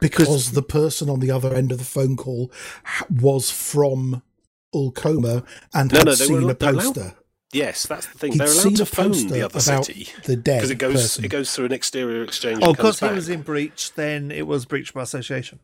Because 0.00 0.52
the 0.52 0.62
person 0.62 1.08
on 1.08 1.20
the 1.20 1.30
other 1.30 1.54
end 1.54 1.72
of 1.72 1.78
the 1.78 1.84
phone 1.84 2.16
call 2.16 2.50
was 3.10 3.50
from 3.50 4.22
Ul 4.74 4.92
Qoma 4.92 5.44
and 5.72 5.92
no, 5.92 5.98
had 5.98 6.06
no, 6.06 6.14
seen 6.14 6.44
were, 6.44 6.50
a 6.50 6.54
poster. 6.54 7.14
Yes, 7.52 7.86
that's 7.86 8.06
the 8.06 8.18
thing. 8.18 8.32
He'd 8.32 8.40
They're 8.40 8.48
allowed 8.48 8.76
to 8.76 8.86
phone 8.86 9.28
the 9.28 9.42
other 9.42 9.60
city 9.60 10.08
the 10.24 10.36
dead 10.36 10.58
because 10.58 10.70
it 10.70 10.78
goes 10.78 10.94
person. 10.94 11.24
it 11.24 11.28
goes 11.28 11.54
through 11.54 11.66
an 11.66 11.72
exterior 11.72 12.22
exchange. 12.22 12.58
Oh, 12.62 12.72
because 12.72 13.00
he 13.00 13.08
was 13.08 13.28
in 13.28 13.42
breach, 13.42 13.94
then 13.94 14.30
it 14.30 14.46
was 14.46 14.66
breach 14.66 14.92
by 14.92 15.02
association. 15.02 15.60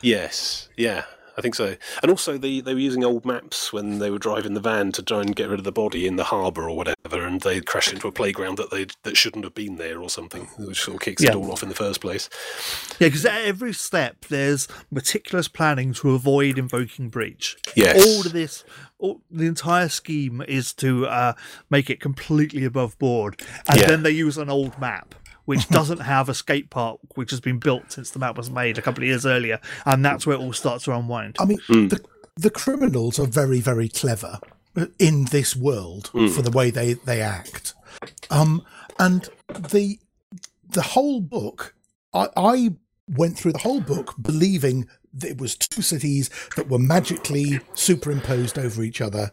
Yes, 0.00 0.68
yeah. 0.76 1.04
I 1.38 1.40
think 1.40 1.54
so. 1.54 1.76
And 2.02 2.10
also, 2.10 2.36
the, 2.36 2.60
they 2.60 2.74
were 2.74 2.80
using 2.80 3.04
old 3.04 3.24
maps 3.24 3.72
when 3.72 4.00
they 4.00 4.10
were 4.10 4.18
driving 4.18 4.54
the 4.54 4.60
van 4.60 4.90
to 4.92 5.02
try 5.02 5.20
and 5.20 5.36
get 5.36 5.48
rid 5.48 5.60
of 5.60 5.64
the 5.64 5.70
body 5.70 6.04
in 6.04 6.16
the 6.16 6.24
harbour 6.24 6.68
or 6.68 6.76
whatever, 6.76 7.24
and 7.24 7.40
they 7.40 7.60
crashed 7.60 7.92
into 7.92 8.08
a 8.08 8.12
playground 8.12 8.58
that 8.58 8.72
they 8.72 8.86
that 9.04 9.16
shouldn't 9.16 9.44
have 9.44 9.54
been 9.54 9.76
there 9.76 10.00
or 10.00 10.10
something, 10.10 10.46
which 10.58 10.82
sort 10.82 10.96
of 10.96 11.00
kicks 11.00 11.22
yeah. 11.22 11.30
it 11.30 11.36
all 11.36 11.52
off 11.52 11.62
in 11.62 11.68
the 11.68 11.76
first 11.76 12.00
place. 12.00 12.28
Yeah, 12.98 13.06
because 13.06 13.24
at 13.24 13.44
every 13.44 13.72
step 13.72 14.24
there's 14.24 14.66
meticulous 14.90 15.46
planning 15.46 15.92
to 15.94 16.10
avoid 16.10 16.58
invoking 16.58 17.08
breach. 17.08 17.56
Yes. 17.76 18.04
All 18.04 18.26
of 18.26 18.32
this, 18.32 18.64
all, 18.98 19.20
the 19.30 19.46
entire 19.46 19.88
scheme 19.88 20.42
is 20.48 20.74
to 20.74 21.06
uh, 21.06 21.34
make 21.70 21.88
it 21.88 22.00
completely 22.00 22.64
above 22.64 22.98
board, 22.98 23.40
and 23.68 23.80
yeah. 23.80 23.86
then 23.86 24.02
they 24.02 24.10
use 24.10 24.36
an 24.36 24.50
old 24.50 24.78
map 24.80 25.14
which 25.48 25.66
doesn't 25.70 26.00
have 26.00 26.28
a 26.28 26.34
skate 26.34 26.68
park, 26.68 27.00
which 27.14 27.30
has 27.30 27.40
been 27.40 27.58
built 27.58 27.90
since 27.90 28.10
the 28.10 28.18
map 28.18 28.36
was 28.36 28.50
made 28.50 28.76
a 28.76 28.82
couple 28.82 29.02
of 29.02 29.08
years 29.08 29.24
earlier, 29.24 29.58
and 29.86 30.04
that's 30.04 30.26
where 30.26 30.36
it 30.36 30.40
all 30.40 30.52
starts 30.52 30.84
to 30.84 30.92
unwind. 30.92 31.36
I 31.40 31.46
mean, 31.46 31.58
mm. 31.68 31.88
the 31.88 32.04
the 32.36 32.50
criminals 32.50 33.18
are 33.18 33.26
very 33.26 33.60
very 33.60 33.88
clever 33.88 34.40
in 34.98 35.24
this 35.30 35.56
world 35.56 36.10
mm. 36.12 36.30
for 36.30 36.42
the 36.42 36.50
way 36.50 36.70
they 36.70 36.92
they 36.92 37.22
act, 37.22 37.72
um, 38.30 38.62
and 38.98 39.30
the 39.48 39.98
the 40.68 40.82
whole 40.82 41.22
book, 41.22 41.74
I, 42.12 42.28
I 42.36 42.70
went 43.08 43.38
through 43.38 43.52
the 43.52 43.58
whole 43.58 43.80
book 43.80 44.16
believing 44.20 44.86
that 45.14 45.30
it 45.30 45.40
was 45.40 45.56
two 45.56 45.80
cities 45.80 46.28
that 46.56 46.68
were 46.68 46.78
magically 46.78 47.60
superimposed 47.72 48.58
over 48.58 48.82
each 48.82 49.00
other, 49.00 49.30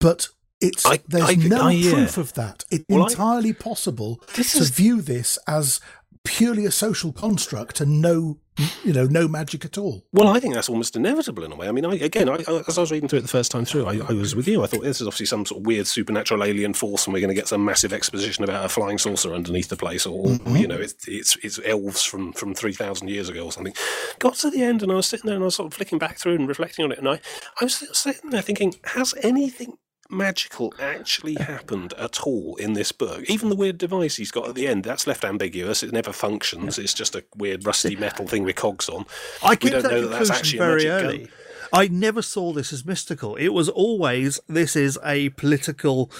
but 0.00 0.26
it's 0.64 0.86
I, 0.86 0.98
there's 1.08 1.30
I, 1.30 1.34
no 1.34 1.68
I, 1.68 1.82
proof 1.82 2.18
of 2.18 2.34
that. 2.34 2.64
It's 2.70 2.84
well, 2.88 3.06
entirely 3.06 3.52
possible 3.52 4.16
to 4.34 4.40
is... 4.40 4.70
view 4.70 5.00
this 5.00 5.38
as 5.46 5.80
purely 6.24 6.64
a 6.64 6.70
social 6.70 7.12
construct 7.12 7.80
and 7.80 8.00
no 8.00 8.38
you 8.84 8.92
know 8.92 9.04
no 9.04 9.26
magic 9.26 9.64
at 9.64 9.76
all. 9.76 10.04
Well 10.12 10.28
i 10.28 10.38
think 10.38 10.54
that's 10.54 10.68
almost 10.68 10.94
inevitable 10.94 11.42
in 11.42 11.52
a 11.52 11.56
way. 11.56 11.68
I 11.68 11.72
mean 11.72 11.84
I, 11.84 11.96
again 11.96 12.28
I, 12.28 12.36
as 12.68 12.78
i 12.78 12.80
was 12.80 12.92
reading 12.92 13.08
through 13.08 13.18
it 13.18 13.22
the 13.22 13.28
first 13.28 13.50
time 13.50 13.64
through 13.64 13.86
I, 13.86 14.00
I, 14.08 14.12
was 14.12 14.34
with 14.34 14.46
you. 14.46 14.62
I 14.62 14.66
thought 14.66 14.82
this 14.82 15.00
is 15.00 15.06
obviously 15.06 15.26
some 15.26 15.44
sort 15.44 15.60
of 15.60 15.66
weird 15.66 15.86
supernatural 15.86 16.44
alien 16.44 16.72
force 16.72 17.06
and 17.06 17.12
we're 17.12 17.20
going 17.20 17.34
to 17.34 17.34
get 17.34 17.48
some 17.48 17.64
massive 17.64 17.92
exposition 17.92 18.44
about 18.44 18.64
a 18.64 18.68
flying 18.68 18.96
saucer 18.96 19.34
underneath 19.34 19.68
the 19.68 19.76
place 19.76 20.06
or 20.06 20.24
mm-hmm. 20.24 20.56
you 20.56 20.68
know 20.68 20.76
it's, 20.76 21.06
it's, 21.08 21.36
it's 21.42 21.60
elves 21.64 22.04
from 22.04 22.32
from 22.32 22.54
3000 22.54 23.08
years 23.08 23.28
ago 23.28 23.44
or 23.44 23.52
something. 23.52 23.74
Got 24.18 24.34
to 24.36 24.50
the 24.50 24.62
end 24.62 24.82
and 24.82 24.92
i 24.92 24.94
was 24.94 25.06
sitting 25.06 25.26
there 25.26 25.34
and 25.34 25.44
i 25.44 25.46
was 25.46 25.56
sort 25.56 25.66
of 25.66 25.74
flicking 25.74 25.98
back 25.98 26.18
through 26.18 26.36
and 26.36 26.48
reflecting 26.48 26.84
on 26.84 26.92
it 26.92 26.98
and 26.98 27.08
i 27.08 27.20
i 27.60 27.64
was 27.64 27.84
sitting 27.92 28.30
there 28.30 28.42
thinking 28.42 28.74
has 28.84 29.14
anything 29.22 29.76
magical 30.10 30.74
actually 30.78 31.34
happened 31.34 31.92
at 31.94 32.20
all 32.20 32.56
in 32.56 32.74
this 32.74 32.92
book. 32.92 33.22
Even 33.28 33.48
the 33.48 33.56
weird 33.56 33.78
device 33.78 34.16
he's 34.16 34.30
got 34.30 34.48
at 34.48 34.54
the 34.54 34.66
end, 34.66 34.84
that's 34.84 35.06
left 35.06 35.24
ambiguous. 35.24 35.82
It 35.82 35.92
never 35.92 36.12
functions. 36.12 36.78
It's 36.78 36.94
just 36.94 37.14
a 37.14 37.24
weird 37.36 37.66
rusty 37.66 37.96
metal 37.96 38.26
thing 38.26 38.44
with 38.44 38.56
cogs 38.56 38.88
on. 38.88 39.06
I 39.42 39.56
we 39.60 39.70
don't 39.70 39.82
that 39.82 39.90
know 39.90 40.08
that 40.08 40.18
that's 40.18 40.30
actually 40.30 40.58
very 40.58 40.86
early. 40.86 41.18
Gun. 41.18 41.28
I 41.72 41.88
never 41.88 42.22
saw 42.22 42.52
this 42.52 42.72
as 42.72 42.84
mystical. 42.84 43.34
It 43.36 43.48
was 43.48 43.68
always 43.68 44.38
this 44.48 44.76
is 44.76 44.98
a 45.04 45.30
political 45.30 46.10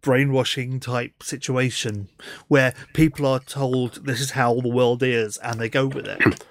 brainwashing 0.00 0.80
type 0.80 1.22
situation 1.22 2.08
where 2.48 2.74
people 2.92 3.24
are 3.26 3.40
told 3.40 4.06
this 4.06 4.20
is 4.20 4.32
how 4.32 4.60
the 4.60 4.68
world 4.68 5.02
is 5.02 5.38
and 5.38 5.60
they 5.60 5.68
go 5.68 5.86
with 5.86 6.06
it. 6.06 6.44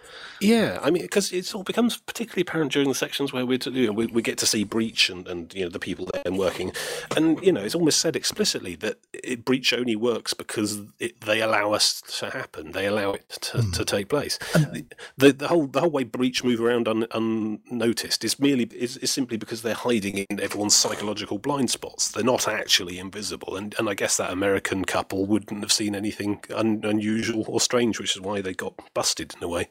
Yeah, 0.44 0.80
I 0.82 0.92
mean, 0.92 1.04
because 1.04 1.32
it 1.32 1.54
all 1.56 1.64
becomes 1.64 1.98
particularly 1.98 2.42
apparent 2.42 2.74
during 2.74 2.90
the 2.90 2.96
sections 2.96 3.32
where 3.32 3.46
we, 3.46 3.58
you 3.66 3.88
know, 3.88 3.94
we, 3.94 4.08
we 4.08 4.22
get 4.22 4.38
to 4.40 4.46
see 4.46 4.64
Breach 4.66 5.10
and, 5.10 5.28
and 5.28 5.54
you 5.54 5.64
know 5.64 5.70
the 5.70 5.80
people 5.80 6.10
there 6.12 6.22
and 6.26 6.38
working, 6.38 6.74
and 7.16 7.42
you 7.44 7.52
know 7.52 7.62
it's 7.62 7.76
almost 7.76 8.00
said 8.00 8.16
explicitly 8.16 8.76
that 8.76 8.98
it, 9.14 9.46
Breach 9.46 9.74
only 9.74 9.96
works 9.96 10.34
because 10.34 10.82
it, 11.00 11.22
they 11.22 11.42
allow 11.42 11.72
us 11.72 12.02
to 12.20 12.30
happen. 12.30 12.74
They 12.74 12.86
allow 12.86 13.12
it 13.12 13.30
to, 13.30 13.60
mm. 13.60 13.74
to 13.74 13.86
take 13.86 14.10
place. 14.10 14.38
The, 14.54 14.86
the, 15.18 15.32
the, 15.32 15.48
whole 15.48 15.68
the 15.68 15.82
whole 15.82 15.90
way 15.90 16.04
Breach 16.04 16.44
move 16.44 16.60
around 16.60 16.88
un, 16.88 17.08
unnoticed 17.14 18.24
is 18.24 18.40
merely 18.40 18.66
is, 18.66 18.98
is 18.98 19.12
simply 19.12 19.38
because 19.38 19.62
they're 19.62 19.74
hiding 19.74 20.18
in 20.18 20.40
everyone's 20.40 20.76
psychological 20.76 21.38
blind 21.38 21.70
spots. 21.72 22.10
They're 22.10 22.24
not 22.24 22.48
actually 22.48 23.00
invisible, 23.00 23.56
and 23.56 23.74
and 23.80 23.90
I 23.90 23.94
guess 23.94 24.18
that 24.18 24.32
American 24.32 24.84
couple 24.84 25.26
wouldn't 25.26 25.62
have 25.62 25.72
seen 25.72 25.96
anything 25.96 26.44
un, 26.54 26.82
unusual 26.84 27.46
or 27.48 27.62
strange, 27.62 28.00
which 28.00 28.16
is 28.16 28.22
why 28.22 28.42
they 28.42 28.54
got 28.54 28.74
busted 28.94 29.34
in 29.38 29.44
a 29.44 29.48
way 29.48 29.70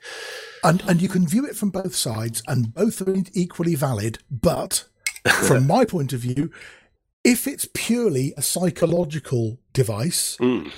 and 0.65 0.83
and 0.89 1.01
you 1.03 1.09
can 1.09 1.27
view 1.27 1.45
it 1.47 1.57
from 1.57 1.71
both 1.71 1.95
sides, 1.95 2.43
and 2.47 2.75
both 2.75 3.01
are 3.07 3.15
equally 3.33 3.75
valid. 3.75 4.19
But 4.31 4.85
from 5.25 5.67
my 5.75 5.85
point 5.85 6.13
of 6.13 6.21
view, 6.21 6.51
if 7.25 7.47
it's 7.47 7.69
purely 7.75 8.35
a 8.37 8.43
psychological 8.43 9.59
device, 9.73 10.37
mm. 10.39 10.71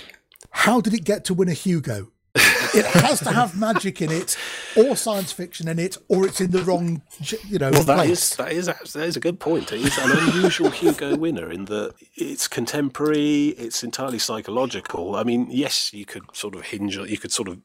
how 0.50 0.80
did 0.80 0.94
it 0.94 1.04
get 1.04 1.24
to 1.26 1.34
win 1.34 1.48
a 1.48 1.54
Hugo? 1.54 2.08
it 2.36 2.84
has 2.86 3.20
to 3.20 3.30
have 3.30 3.56
magic 3.56 4.02
in 4.02 4.10
it, 4.10 4.36
or 4.76 4.96
science 4.96 5.30
fiction 5.30 5.68
in 5.68 5.78
it, 5.78 5.96
or 6.08 6.26
it's 6.26 6.40
in 6.40 6.50
the 6.50 6.62
wrong, 6.62 7.02
you 7.48 7.58
know, 7.58 7.70
well, 7.70 7.84
that 7.84 7.96
place. 7.96 8.32
Is, 8.32 8.36
that 8.36 8.52
is 8.52 8.66
that 8.66 9.04
is 9.04 9.16
a 9.16 9.20
good 9.20 9.38
point. 9.38 9.72
It's 9.72 9.98
an 9.98 10.10
unusual 10.10 10.70
Hugo 10.70 11.16
winner 11.16 11.50
in 11.50 11.66
that 11.66 11.94
it's 12.16 12.48
contemporary, 12.48 13.48
it's 13.50 13.84
entirely 13.84 14.18
psychological. 14.18 15.14
I 15.14 15.22
mean, 15.22 15.46
yes, 15.50 15.92
you 15.92 16.04
could 16.04 16.24
sort 16.32 16.56
of 16.56 16.62
hinge, 16.62 16.96
you 16.96 17.18
could 17.18 17.32
sort 17.32 17.48
of 17.48 17.58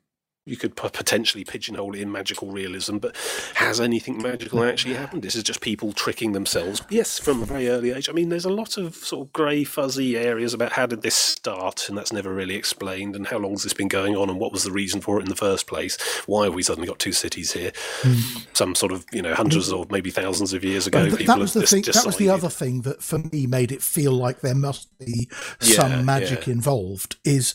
you 0.45 0.57
could 0.57 0.75
potentially 0.75 1.43
pigeonhole 1.43 1.93
it 1.93 2.01
in 2.01 2.11
magical 2.11 2.51
realism, 2.51 2.97
but 2.97 3.15
has 3.55 3.79
anything 3.79 4.21
magical 4.21 4.63
actually 4.63 4.95
happened? 4.95 5.21
This 5.21 5.35
is 5.35 5.43
just 5.43 5.61
people 5.61 5.93
tricking 5.93 6.31
themselves. 6.31 6.81
Yes, 6.89 7.19
from 7.19 7.43
a 7.43 7.45
very 7.45 7.69
early 7.69 7.91
age. 7.91 8.09
I 8.09 8.13
mean, 8.13 8.29
there's 8.29 8.45
a 8.45 8.49
lot 8.49 8.77
of 8.77 8.95
sort 8.95 9.27
of 9.27 9.33
grey, 9.33 9.63
fuzzy 9.63 10.17
areas 10.17 10.53
about 10.53 10.71
how 10.73 10.87
did 10.87 11.01
this 11.01 11.15
start, 11.15 11.87
and 11.87 11.97
that's 11.97 12.11
never 12.11 12.33
really 12.33 12.55
explained, 12.55 13.15
and 13.15 13.27
how 13.27 13.37
long 13.37 13.51
has 13.51 13.63
this 13.63 13.73
been 13.73 13.87
going 13.87 14.15
on, 14.15 14.29
and 14.29 14.39
what 14.39 14.51
was 14.51 14.63
the 14.63 14.71
reason 14.71 15.01
for 15.01 15.19
it 15.19 15.23
in 15.23 15.29
the 15.29 15.35
first 15.35 15.67
place? 15.67 15.97
Why 16.25 16.45
have 16.45 16.55
we 16.55 16.63
suddenly 16.63 16.87
got 16.87 16.99
two 16.99 17.13
cities 17.13 17.53
here? 17.53 17.71
Mm. 18.01 18.47
Some 18.55 18.75
sort 18.75 18.91
of, 18.91 19.05
you 19.11 19.21
know, 19.21 19.35
hundreds 19.35 19.71
or 19.71 19.85
maybe 19.89 20.09
thousands 20.09 20.53
of 20.53 20.63
years 20.63 20.87
ago. 20.87 21.05
that 21.05 21.37
was 21.37 21.53
the 21.53 21.67
thing. 21.67 21.83
That 21.83 22.05
was 22.05 22.17
the 22.17 22.29
other 22.29 22.49
thing 22.49 22.81
that 22.81 23.03
for 23.03 23.19
me 23.19 23.45
made 23.45 23.71
it 23.71 23.83
feel 23.83 24.13
like 24.13 24.41
there 24.41 24.55
must 24.55 24.97
be 24.97 25.29
yeah, 25.61 25.75
some 25.75 26.05
magic 26.05 26.47
yeah. 26.47 26.53
involved. 26.53 27.17
Is 27.23 27.53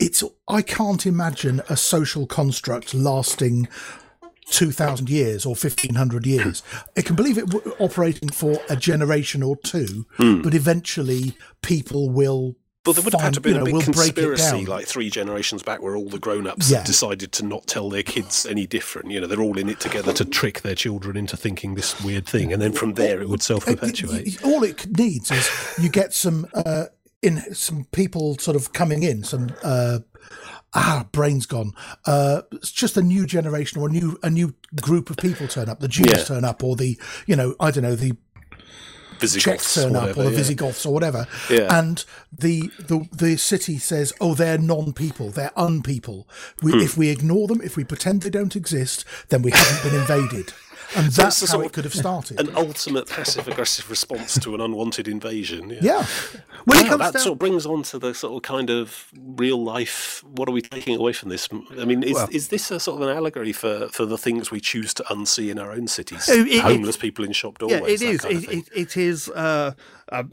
it's 0.00 0.24
I 0.48 0.62
can't 0.62 1.06
imagine 1.06 1.62
a 1.68 1.76
social 1.76 2.26
construct 2.26 2.94
lasting 2.94 3.68
2000 4.50 5.08
years 5.08 5.46
or 5.46 5.50
1500 5.50 6.26
years. 6.26 6.62
I 6.96 7.02
can 7.02 7.16
believe 7.16 7.38
it 7.38 7.46
w- 7.46 7.74
operating 7.78 8.30
for 8.30 8.58
a 8.68 8.76
generation 8.76 9.42
or 9.42 9.56
two, 9.56 10.06
mm. 10.18 10.42
but 10.42 10.54
eventually 10.54 11.36
people 11.62 12.10
will. 12.10 12.56
But 12.82 12.96
there 12.96 13.04
would 13.04 13.12
have 13.12 13.20
had 13.20 13.34
to 13.34 13.42
be 13.42 13.50
you 13.50 13.56
know, 13.56 13.62
a 13.62 13.64
big 13.66 13.74
we'll 13.74 13.82
conspiracy 13.82 14.64
like 14.64 14.86
three 14.86 15.10
generations 15.10 15.62
back 15.62 15.82
where 15.82 15.96
all 15.96 16.08
the 16.08 16.18
grown 16.18 16.46
ups 16.46 16.70
yeah. 16.70 16.82
decided 16.82 17.30
to 17.32 17.44
not 17.44 17.66
tell 17.66 17.90
their 17.90 18.02
kids 18.02 18.46
any 18.46 18.66
different. 18.66 19.10
You 19.10 19.20
know, 19.20 19.26
they're 19.26 19.42
all 19.42 19.58
in 19.58 19.68
it 19.68 19.80
together 19.80 20.14
to 20.14 20.24
trick 20.24 20.62
their 20.62 20.74
children 20.74 21.14
into 21.18 21.36
thinking 21.36 21.74
this 21.74 22.02
weird 22.02 22.26
thing. 22.26 22.54
And 22.54 22.62
then 22.62 22.72
from 22.72 22.94
there, 22.94 23.20
it 23.20 23.28
would 23.28 23.42
self 23.42 23.66
perpetuate. 23.66 24.42
All 24.42 24.64
it 24.64 24.86
needs 24.96 25.30
is 25.30 25.50
you 25.78 25.90
get 25.90 26.14
some. 26.14 26.46
Uh, 26.54 26.86
in 27.22 27.54
some 27.54 27.84
people 27.92 28.38
sort 28.38 28.56
of 28.56 28.72
coming 28.72 29.02
in, 29.02 29.22
some 29.24 29.50
uh, 29.62 29.98
ah, 30.74 31.06
brain's 31.12 31.46
gone. 31.46 31.72
Uh, 32.06 32.42
it's 32.52 32.70
just 32.72 32.96
a 32.96 33.02
new 33.02 33.26
generation 33.26 33.80
or 33.80 33.88
a 33.88 33.92
new 33.92 34.18
a 34.22 34.30
new 34.30 34.54
group 34.80 35.10
of 35.10 35.16
people 35.16 35.46
turn 35.48 35.68
up. 35.68 35.80
The 35.80 35.88
Jews 35.88 36.06
Yeah. 36.08 36.24
turn 36.24 36.44
up, 36.44 36.62
or 36.62 36.76
the 36.76 36.98
you 37.26 37.36
know 37.36 37.54
I 37.60 37.70
don't 37.70 37.84
know 37.84 37.96
the 37.96 38.16
Visigoths, 39.18 39.44
Czechs 39.44 39.74
turn 39.74 39.96
up, 39.96 40.16
or 40.16 40.24
the 40.24 40.30
yeah. 40.30 40.36
Visigoths, 40.36 40.86
or 40.86 40.94
whatever. 40.94 41.26
Yeah. 41.50 41.78
And 41.78 42.02
the 42.32 42.70
the 42.78 43.06
the 43.12 43.36
city 43.36 43.76
says, 43.78 44.14
oh, 44.18 44.34
they're 44.34 44.56
non-people, 44.56 45.30
they're 45.30 45.52
unpeople. 45.58 46.24
We, 46.62 46.72
Hmm. 46.72 46.78
If 46.80 46.96
we 46.96 47.10
ignore 47.10 47.46
them, 47.46 47.60
if 47.62 47.76
we 47.76 47.84
pretend 47.84 48.22
they 48.22 48.30
don't 48.30 48.56
exist, 48.56 49.04
then 49.28 49.42
we 49.42 49.50
haven't 49.50 49.90
been 49.90 50.00
invaded. 50.00 50.54
And 50.96 51.06
that's 51.12 51.40
the 51.40 51.46
how 51.46 51.60
it 51.60 51.72
could 51.72 51.84
have 51.84 51.94
started. 51.94 52.40
An 52.40 52.50
ultimate 52.56 53.08
passive 53.08 53.46
aggressive 53.48 53.88
response 53.90 54.38
to 54.40 54.54
an 54.54 54.60
unwanted 54.60 55.06
invasion. 55.08 55.76
yeah. 55.80 56.04
When 56.64 56.78
it 56.78 56.82
Wow, 56.84 56.88
comes 56.90 56.98
that 57.00 57.12
down, 57.14 57.22
sort 57.22 57.32
of 57.34 57.38
brings 57.38 57.64
on 57.64 57.82
to 57.84 57.98
the 57.98 58.12
sort 58.14 58.34
of 58.34 58.42
kind 58.42 58.68
of 58.70 59.06
real 59.16 59.62
life. 59.62 60.22
What 60.24 60.48
are 60.48 60.52
we 60.52 60.60
taking 60.62 60.96
away 60.96 61.12
from 61.12 61.28
this? 61.30 61.48
I 61.78 61.84
mean, 61.84 62.02
is, 62.02 62.18
is 62.30 62.48
this 62.48 62.70
a 62.70 62.78
sort 62.80 63.00
of 63.00 63.08
an 63.08 63.16
allegory 63.16 63.52
for, 63.52 63.88
for 63.88 64.04
the 64.04 64.18
things 64.18 64.50
we 64.50 64.60
choose 64.60 64.92
to 64.94 65.02
unsee 65.04 65.50
in 65.50 65.58
our 65.58 65.72
own 65.72 65.86
cities? 65.88 66.28
Oh, 66.30 66.34
it- 66.34 66.48
it- 66.48 66.60
Homeless 66.60 66.96
people 66.96 67.24
in 67.24 67.32
shop 67.32 67.58
doorways. 67.58 68.02
yeah, 68.02 68.10
it 68.10 68.22
that 68.22 68.30
is. 68.32 68.44
It, 68.44 68.50
it, 68.52 68.68
it 68.74 68.96
is 68.96 69.28
uh, 69.30 69.72
a 70.10 70.26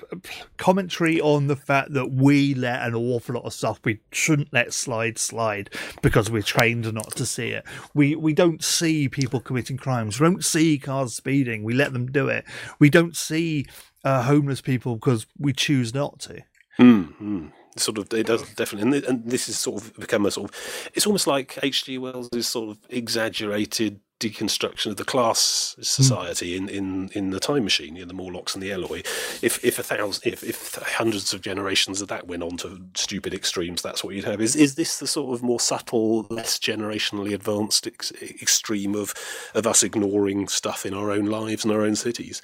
commentary 0.58 1.22
on 1.22 1.48
the 1.48 1.56
fact 1.56 1.94
that 1.94 2.12
we 2.12 2.54
let 2.54 2.82
an 2.82 2.96
awful 2.96 3.36
lot 3.36 3.46
of 3.46 3.54
stuff 3.54 3.80
we 3.84 4.00
shouldn't 4.12 4.52
let 4.52 4.74
slide 4.74 5.18
slide 5.18 5.70
because 6.02 6.30
we're 6.32 6.42
trained 6.42 6.92
not 6.94 7.16
to 7.16 7.26
see 7.26 7.50
it. 7.50 7.66
We 7.94 8.16
we 8.16 8.34
don't 8.34 8.64
see 8.64 9.10
people 9.10 9.40
committing 9.40 9.78
crimes. 9.78 10.20
We 10.20 10.28
don't 10.28 10.44
see 10.44 10.78
cars 10.78 11.16
speeding. 11.16 11.64
We 11.64 11.74
let 11.74 11.94
them 11.94 12.08
do 12.12 12.28
it. 12.28 12.46
We 12.80 12.90
don't 12.90 13.16
see 13.16 13.66
uh, 14.04 14.24
homeless 14.24 14.62
people 14.62 14.96
because 14.96 15.26
we 15.38 15.54
choose 15.54 15.94
not 15.94 16.20
to. 16.20 16.44
Mm, 16.80 17.18
mm. 17.22 17.52
Sort 17.78 18.00
of, 18.00 18.12
it 18.12 18.26
does 18.26 18.42
definitely, 18.56 19.06
and, 19.06 19.24
this 19.24 19.48
is 19.48 19.60
sort 19.60 19.84
of 19.84 19.94
become 19.98 20.26
a 20.26 20.32
sort 20.32 20.50
of. 20.50 20.90
It's 20.96 21.06
almost 21.06 21.28
like 21.28 21.60
H.G. 21.62 22.00
Wells' 22.00 22.48
sort 22.48 22.70
of 22.70 22.80
exaggerated 22.90 24.00
deconstruction 24.20 24.88
of 24.88 24.98
the 24.98 25.06
class 25.06 25.76
society 25.82 26.56
in, 26.56 26.68
in, 26.70 27.10
in 27.14 27.30
the 27.30 27.40
Time 27.40 27.64
Machine, 27.64 27.96
you 27.96 28.02
know, 28.02 28.08
the 28.08 28.14
Morlocks 28.14 28.56
and 28.56 28.64
the 28.64 28.72
Eloi. 28.72 29.00
If 29.42 29.64
if 29.64 29.78
a 29.78 29.84
thousand, 29.84 30.32
if, 30.32 30.44
if 30.44 30.76
hundreds 30.76 31.34
of 31.34 31.42
generations 31.42 32.02
of 32.02 32.08
that 32.08 32.28
went 32.28 32.44
on 32.44 32.58
to 32.58 32.82
stupid 32.96 33.34
extremes, 33.34 33.82
that's 33.82 34.04
what 34.04 34.16
you'd 34.16 34.26
have. 34.26 34.42
Is 34.42 34.56
is 34.56 34.76
this 34.76 35.00
the 35.00 35.08
sort 35.08 35.36
of 35.36 35.44
more 35.44 35.60
subtle, 35.60 36.26
less 36.30 36.58
generationally 36.58 37.34
advanced 37.34 37.86
ex- 37.86 38.12
extreme 38.42 38.96
of 38.96 39.14
of 39.54 39.68
us 39.68 39.84
ignoring 39.84 40.48
stuff 40.48 40.86
in 40.86 40.94
our 40.94 41.12
own 41.12 41.26
lives 41.26 41.64
and 41.64 41.74
our 41.74 41.82
own 41.82 41.96
cities? 41.96 42.42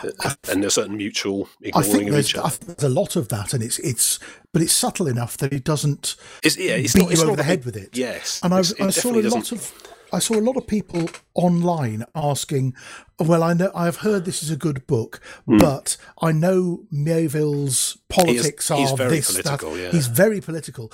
Uh, 0.00 0.34
and 0.48 0.64
a 0.64 0.70
certain 0.70 0.96
mutual 0.96 1.48
ignoring 1.60 2.06
of 2.06 2.12
there's, 2.12 2.28
each 2.28 2.36
I 2.36 2.40
other. 2.42 2.50
think 2.50 2.78
there's 2.78 2.92
a 2.92 2.94
lot 2.94 3.16
of 3.16 3.28
that, 3.30 3.52
and 3.52 3.64
it's 3.64 3.80
it's, 3.80 4.20
but 4.52 4.62
it's 4.62 4.72
subtle 4.72 5.08
enough 5.08 5.36
that 5.38 5.52
it 5.52 5.64
doesn't 5.64 6.14
It's, 6.44 6.56
yeah, 6.56 6.76
it's 6.76 6.92
beat 6.92 7.02
not, 7.02 7.12
it's 7.12 7.20
you 7.20 7.26
over 7.26 7.36
the 7.36 7.42
head 7.42 7.64
with 7.64 7.76
it. 7.76 7.96
Yes, 7.96 8.40
And 8.44 8.54
I, 8.54 8.58
I 8.58 8.90
saw 8.90 9.10
a 9.10 9.22
lot 9.22 9.50
of 9.50 9.72
I 10.12 10.18
saw 10.18 10.34
a 10.34 10.40
lot 10.40 10.56
of 10.56 10.66
people 10.66 11.08
online 11.34 12.04
asking, 12.14 12.74
"Well, 13.18 13.42
I 13.42 13.52
know 13.52 13.70
I've 13.74 13.98
heard 13.98 14.24
this 14.24 14.42
is 14.42 14.50
a 14.50 14.56
good 14.56 14.86
book, 14.86 15.20
but 15.46 15.96
I 16.20 16.32
know 16.32 16.84
Miéville's 16.92 17.98
politics 18.08 18.68
he's 18.68 18.92
are 18.92 18.96
very 18.96 19.16
this 19.16 19.30
political, 19.30 19.72
that 19.72 19.80
yeah. 19.80 19.90
he's 19.90 20.06
very 20.06 20.40
political." 20.40 20.92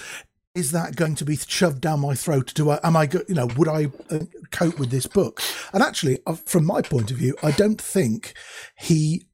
Is 0.55 0.71
that 0.71 0.95
going 0.95 1.17
to 1.17 1.25
be 1.25 1.37
shoved 1.37 1.81
down 1.81 1.99
my 1.99 2.15
throat? 2.15 2.53
Do 2.55 2.71
I, 2.71 2.79
am 2.85 2.97
I, 2.97 3.07
go, 3.07 3.23
you 3.27 3.35
know, 3.35 3.49
would 3.57 3.67
I 3.67 3.87
uh, 4.09 4.21
cope 4.53 4.79
with 4.79 4.91
this 4.91 5.05
book? 5.05 5.43
And 5.73 5.83
actually, 5.83 6.21
uh, 6.29 6.35
from 6.35 6.65
my 6.65 6.81
point 6.81 7.11
of 7.11 7.17
view, 7.17 7.35
I 7.43 7.51
don't 7.51 7.81
think 7.81 8.35
he 8.79 9.25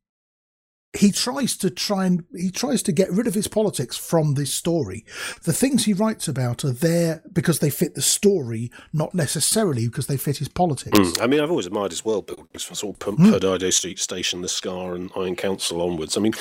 he 0.93 1.13
tries 1.13 1.57
to 1.59 1.71
try 1.71 2.05
and 2.05 2.25
he 2.35 2.51
tries 2.51 2.83
to 2.83 2.93
get 2.93 3.11
rid 3.13 3.27
of 3.27 3.35
his 3.35 3.47
politics 3.47 3.97
from 3.97 4.35
this 4.35 4.53
story. 4.53 5.05
The 5.45 5.53
things 5.53 5.85
he 5.85 5.93
writes 5.93 6.27
about 6.27 6.65
are 6.65 6.73
there 6.73 7.23
because 7.33 7.61
they 7.61 7.71
fit 7.71 7.95
the 7.95 8.03
story, 8.03 8.73
not 8.93 9.15
necessarily 9.15 9.87
because 9.87 10.09
they 10.09 10.17
fit 10.17 10.39
his 10.39 10.49
politics. 10.49 10.99
Mm. 10.99 11.23
I 11.23 11.27
mean, 11.29 11.41
I've 11.41 11.51
always 11.51 11.67
admired 11.67 11.93
his 11.93 12.05
world 12.05 12.27
buildings 12.27 12.65
from 12.65 12.75
sort 12.75 13.03
of. 13.07 13.17
P- 13.17 13.31
Perdido 13.31 13.71
Street 13.71 13.99
Station, 13.99 14.43
the 14.43 14.49
Scar, 14.49 14.95
and 14.95 15.11
Iron 15.17 15.37
Council 15.37 15.81
onwards. 15.81 16.17
I 16.17 16.21
mean, 16.21 16.35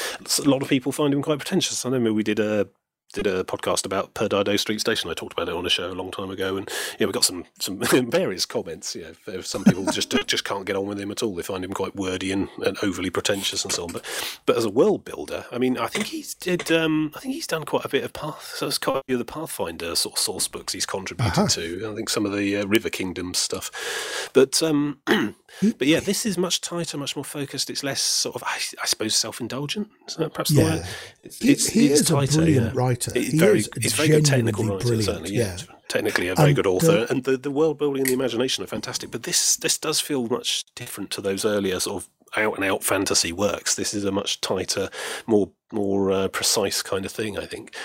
a 0.44 0.50
lot 0.50 0.64
of 0.64 0.68
people 0.68 0.92
find 0.92 1.14
him 1.14 1.22
quite 1.22 1.38
pretentious. 1.38 1.86
I 1.86 1.90
know 1.90 2.14
we 2.14 2.24
did 2.24 2.40
a 2.40 2.68
did 3.14 3.26
a 3.26 3.44
podcast 3.44 3.86
about 3.86 4.14
Perdido 4.14 4.56
Street 4.56 4.80
Station. 4.80 5.10
I 5.10 5.14
talked 5.14 5.34
about 5.34 5.50
it 5.50 5.56
on 5.56 5.66
a 5.66 5.70
show 5.70 5.92
a 5.92 5.94
long 5.94 6.12
time 6.12 6.30
ago, 6.30 6.58
and 6.58 6.70
yeah, 7.00 7.08
we 7.08 7.14
got 7.14 7.26
some 7.26 7.46
some 7.60 7.80
various 8.10 8.46
comments. 8.46 8.96
You 8.96 9.16
know, 9.28 9.42
some 9.42 9.64
people 9.64 9.86
just 9.86 10.12
just 10.28 10.44
can't 10.44 10.66
get 10.66 10.76
on 10.76 10.86
with 10.86 11.00
him 11.00 11.12
at 11.12 11.24
all. 11.24 11.36
They 11.36 11.44
find 11.44 11.64
him 11.64 11.74
quite 11.74 11.96
wordy 11.96 12.32
and, 12.32 12.50
and 12.66 12.78
overly 12.84 13.10
pretentious 13.10 13.64
and 13.64 13.74
so 13.74 13.84
on. 13.84 13.92
But 13.92 14.06
but 14.46 14.58
as 14.58 14.66
a 14.66 14.70
world 14.70 15.06
builder, 15.06 15.46
I 15.52 15.58
mean, 15.58 15.78
I 15.78 15.88
think 15.88 16.08
he's 16.08 16.34
did. 16.34 16.72
Um, 16.72 17.12
I 17.16 17.20
think 17.20 17.34
he's 17.34 17.48
done 17.48 17.66
quite 17.66 17.86
a 17.86 17.90
bit 17.90 18.04
of 18.04 18.14
path. 18.14 18.54
So 18.56 18.68
it's 18.68 18.78
quite 18.78 18.98
a 18.98 19.04
few 19.06 19.16
of 19.16 19.20
the 19.20 19.26
Pathfinder 19.26 19.96
sort 19.96 20.16
of 20.16 20.20
source 20.20 20.48
books 20.48 20.74
he's 20.74 20.86
contributed 20.86 21.50
to. 21.50 21.90
I 21.92 21.96
think 21.96 22.10
some 22.10 22.26
of 22.26 22.36
the 22.36 22.58
uh, 22.58 22.66
River 22.66 22.90
Kingdom 22.90 23.34
stuff. 23.34 24.30
But 24.34 24.62
um, 24.62 25.00
but 25.06 25.88
yeah, 25.88 26.00
this 26.00 26.26
is 26.26 26.38
much 26.38 26.62
tighter, 26.62 26.98
much 26.98 27.16
more 27.16 27.26
focused. 27.26 27.70
It's 27.70 27.84
less 27.84 28.02
sort 28.02 28.36
of, 28.36 28.44
I, 28.44 28.58
I 28.82 28.86
suppose, 28.86 29.16
self-indulgent. 29.16 29.90
Is 30.08 30.16
that 30.16 30.34
perhaps 30.34 30.52
the 30.52 30.62
word? 30.62 30.86
It's, 31.24 31.40
He- 31.40 31.52
it's, 31.52 31.68
he 31.68 31.88
it's 31.88 32.02
is 32.02 32.10
a 32.10 32.14
tighter, 32.14 32.38
brilliant 32.38 32.66
yeah. 32.68 32.72
writer. 32.82 33.12
He's 33.14 33.32
He 33.32 33.38
very, 33.38 33.60
is 33.60 33.70
he's 33.82 33.94
very 33.94 34.10
good 34.10 34.26
technical 34.26 34.64
writer, 34.66 34.80
brilliant, 34.80 35.06
certainly. 35.06 35.32
Yeah. 35.34 35.58
yeah. 35.58 35.76
Technically, 35.88 36.28
a 36.28 36.36
very 36.36 36.50
And, 36.50 36.56
good 36.56 36.68
author, 36.68 37.00
uh, 37.00 37.08
and 37.10 37.24
the, 37.24 37.36
the 37.36 37.50
world 37.50 37.80
building 37.80 38.02
and 38.02 38.10
the 38.10 38.14
imagination 38.14 38.64
are 38.64 38.68
fantastic. 38.68 39.10
But 39.10 39.24
this 39.24 39.56
this 39.56 39.78
does 39.78 40.00
feel 40.00 40.28
much 40.28 40.64
different 40.76 41.10
to 41.12 41.22
those 41.22 41.44
earlier 41.46 41.80
sort 41.80 42.04
of 42.04 42.10
out 42.38 42.56
and 42.58 42.64
out 42.64 42.84
fantasy 42.84 43.32
works. 43.34 43.74
This 43.76 43.94
is 43.96 44.06
a 44.06 44.12
much 44.12 44.40
tighter, 44.40 44.90
more 45.26 45.50
more 45.72 46.12
uh, 46.12 46.28
precise 46.28 46.84
kind 46.84 47.06
of 47.06 47.12
thing. 47.12 47.40
I 47.40 47.46
think. 47.48 47.76